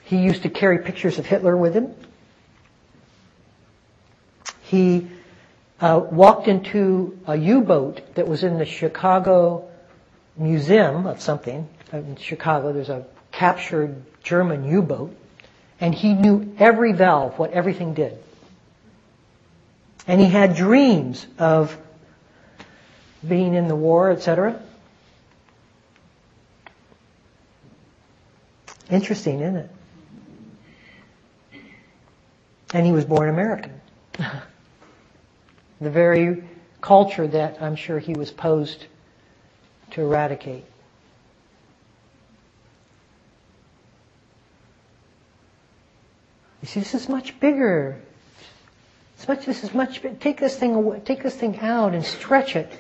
He 0.04 0.18
used 0.18 0.44
to 0.44 0.50
carry 0.50 0.80
pictures 0.80 1.20
of 1.20 1.26
Hitler 1.26 1.56
with 1.56 1.74
him. 1.74 1.94
He 4.64 5.08
uh, 5.82 6.02
walked 6.12 6.48
into 6.48 7.20
a 7.28 7.36
U-boat 7.36 8.16
that 8.16 8.28
was 8.28 8.44
in 8.44 8.58
the 8.58 8.66
Chicago 8.66 9.69
Museum 10.40 11.06
of 11.06 11.22
something. 11.22 11.68
In 11.92 12.16
Chicago, 12.16 12.72
there's 12.72 12.90
a 12.90 13.06
captured 13.32 14.02
German 14.24 14.64
U-boat. 14.64 15.16
And 15.82 15.94
he 15.94 16.14
knew 16.14 16.56
every 16.58 16.94
valve, 16.94 17.38
what 17.38 17.52
everything 17.52 17.94
did. 17.94 18.18
And 20.08 20.20
he 20.20 20.28
had 20.28 20.56
dreams 20.56 21.28
of 21.38 21.78
being 23.28 23.54
in 23.54 23.68
the 23.68 23.76
war, 23.76 24.12
etc. 24.12 24.62
Interesting, 28.90 29.42
isn't 29.42 29.56
it? 29.58 29.70
And 32.74 32.86
he 32.86 32.92
was 32.92 33.06
born 33.06 33.30
American. 33.30 33.80
the 35.82 35.90
very 35.90 36.44
culture 36.82 37.28
that 37.28 37.62
I'm 37.62 37.76
sure 37.76 38.00
he 38.00 38.14
was 38.14 38.32
posed 38.32 38.86
to 39.92 40.02
eradicate. 40.02 40.66
You 46.62 46.68
see, 46.68 46.80
this 46.82 46.94
is 46.94 47.08
much 47.08 47.40
bigger. 47.40 48.02
It's 49.16 49.28
much, 49.28 49.46
this 49.46 49.64
is 49.64 49.74
much. 49.74 50.02
Take 50.20 50.40
this 50.40 50.56
thing 50.56 50.76
away, 50.76 51.00
take 51.04 51.24
this 51.24 51.36
thing 51.36 51.58
out 51.60 51.94
and 51.94 52.06
stretch 52.06 52.56
it. 52.56 52.72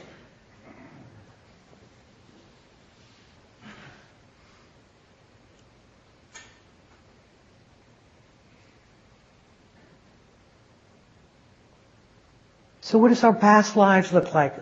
So 12.81 12.97
what 12.97 13.09
does 13.09 13.23
our 13.23 13.33
past 13.35 13.75
lives 13.77 14.11
look 14.11 14.33
like? 14.33 14.55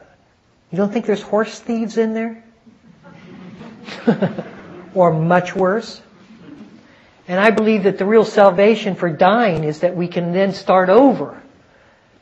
You 0.72 0.78
don't 0.78 0.92
think 0.92 1.06
there's 1.06 1.22
horse 1.22 1.60
thieves 1.60 1.98
in 1.98 2.14
there? 2.14 2.44
or 4.94 5.14
much 5.14 5.56
worse? 5.56 6.02
And 7.28 7.40
I 7.40 7.52
believe 7.52 7.84
that 7.84 7.98
the 7.98 8.06
real 8.06 8.26
salvation 8.26 8.96
for 8.96 9.10
dying 9.10 9.64
is 9.64 9.80
that 9.80 9.96
we 9.96 10.08
can 10.08 10.34
then 10.34 10.54
start 10.54 10.90
over 10.90 11.42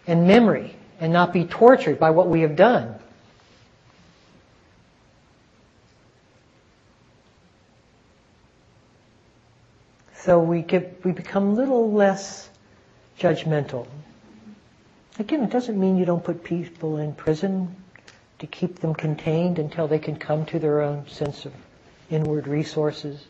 in 0.05 0.27
memory 0.27 0.75
and 0.99 1.11
not 1.11 1.33
be 1.33 1.45
tortured 1.45 1.99
by 1.99 2.11
what 2.11 2.27
we 2.27 2.41
have 2.41 2.55
done. 2.55 2.95
So 10.17 10.39
we 10.39 10.61
get, 10.61 11.03
we 11.03 11.11
become 11.11 11.49
a 11.49 11.53
little 11.53 11.91
less 11.91 12.49
judgmental. 13.19 13.87
Again, 15.19 15.43
it 15.43 15.51
doesn't 15.51 15.79
mean 15.79 15.97
you 15.97 16.05
don't 16.05 16.23
put 16.23 16.43
people 16.43 16.97
in 16.97 17.13
prison 17.13 17.75
to 18.39 18.47
keep 18.47 18.79
them 18.79 18.93
contained 18.93 19.59
until 19.59 19.87
they 19.87 19.99
can 19.99 20.15
come 20.17 20.45
to 20.47 20.59
their 20.59 20.81
own 20.81 21.07
sense 21.07 21.45
of 21.45 21.53
inward 22.09 22.47
resources. 22.47 23.25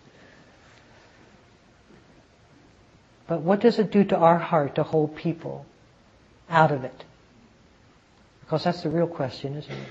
But 3.27 3.41
what 3.41 3.59
does 3.59 3.79
it 3.79 3.91
do 3.91 4.03
to 4.05 4.17
our 4.17 4.37
heart 4.37 4.75
to 4.75 4.83
hold 4.83 5.15
people 5.15 5.65
out 6.49 6.71
of 6.71 6.83
it? 6.83 7.03
Because 8.41 8.63
that's 8.63 8.81
the 8.81 8.89
real 8.89 9.07
question, 9.07 9.55
isn't 9.55 9.71
it? 9.71 9.89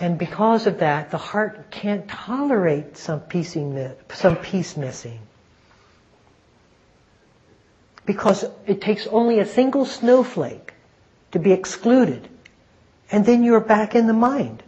And 0.00 0.16
because 0.16 0.66
of 0.66 0.78
that, 0.78 1.10
the 1.10 1.18
heart 1.18 1.70
can't 1.70 2.06
tolerate 2.08 2.96
some 2.96 3.20
piecing, 3.20 3.90
some 4.10 4.36
piece 4.36 4.76
missing 4.76 5.18
because 8.08 8.42
it 8.66 8.80
takes 8.80 9.06
only 9.08 9.38
a 9.38 9.44
single 9.44 9.84
snowflake 9.84 10.72
to 11.30 11.38
be 11.38 11.52
excluded, 11.52 12.26
and 13.12 13.26
then 13.26 13.44
you're 13.44 13.60
back 13.60 13.94
in 13.94 14.06
the 14.06 14.14
mind. 14.14 14.62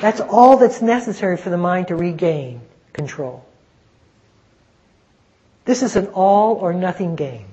That's 0.00 0.20
all 0.20 0.56
that's 0.56 0.82
necessary 0.82 1.36
for 1.36 1.48
the 1.48 1.56
mind 1.56 1.88
to 1.88 1.94
regain 1.94 2.60
control. 2.92 3.46
This 5.64 5.84
is 5.84 5.94
an 5.94 6.08
all 6.08 6.56
or 6.56 6.72
nothing 6.72 7.14
game. 7.14 7.46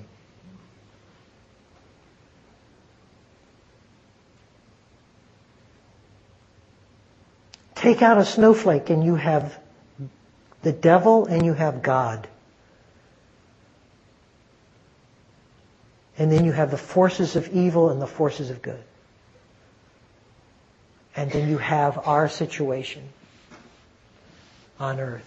Take 7.76 8.02
out 8.02 8.18
a 8.18 8.24
snowflake 8.24 8.90
and 8.90 9.04
you 9.04 9.14
have 9.14 9.56
the 10.62 10.72
devil 10.72 11.26
and 11.26 11.46
you 11.46 11.52
have 11.52 11.84
God. 11.84 12.26
And 16.20 16.30
then 16.30 16.44
you 16.44 16.52
have 16.52 16.70
the 16.70 16.76
forces 16.76 17.34
of 17.34 17.48
evil 17.48 17.88
and 17.88 18.00
the 18.00 18.06
forces 18.06 18.50
of 18.50 18.60
good. 18.60 18.84
And 21.16 21.30
then 21.32 21.48
you 21.48 21.56
have 21.56 22.06
our 22.06 22.28
situation 22.28 23.08
on 24.78 25.00
earth. 25.00 25.24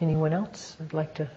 Anyone 0.00 0.32
else 0.32 0.76
would 0.80 0.92
like 0.92 1.14
to? 1.14 1.30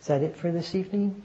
Is 0.00 0.06
that 0.08 0.22
it 0.22 0.36
for 0.36 0.50
this 0.50 0.74
evening? 0.74 1.22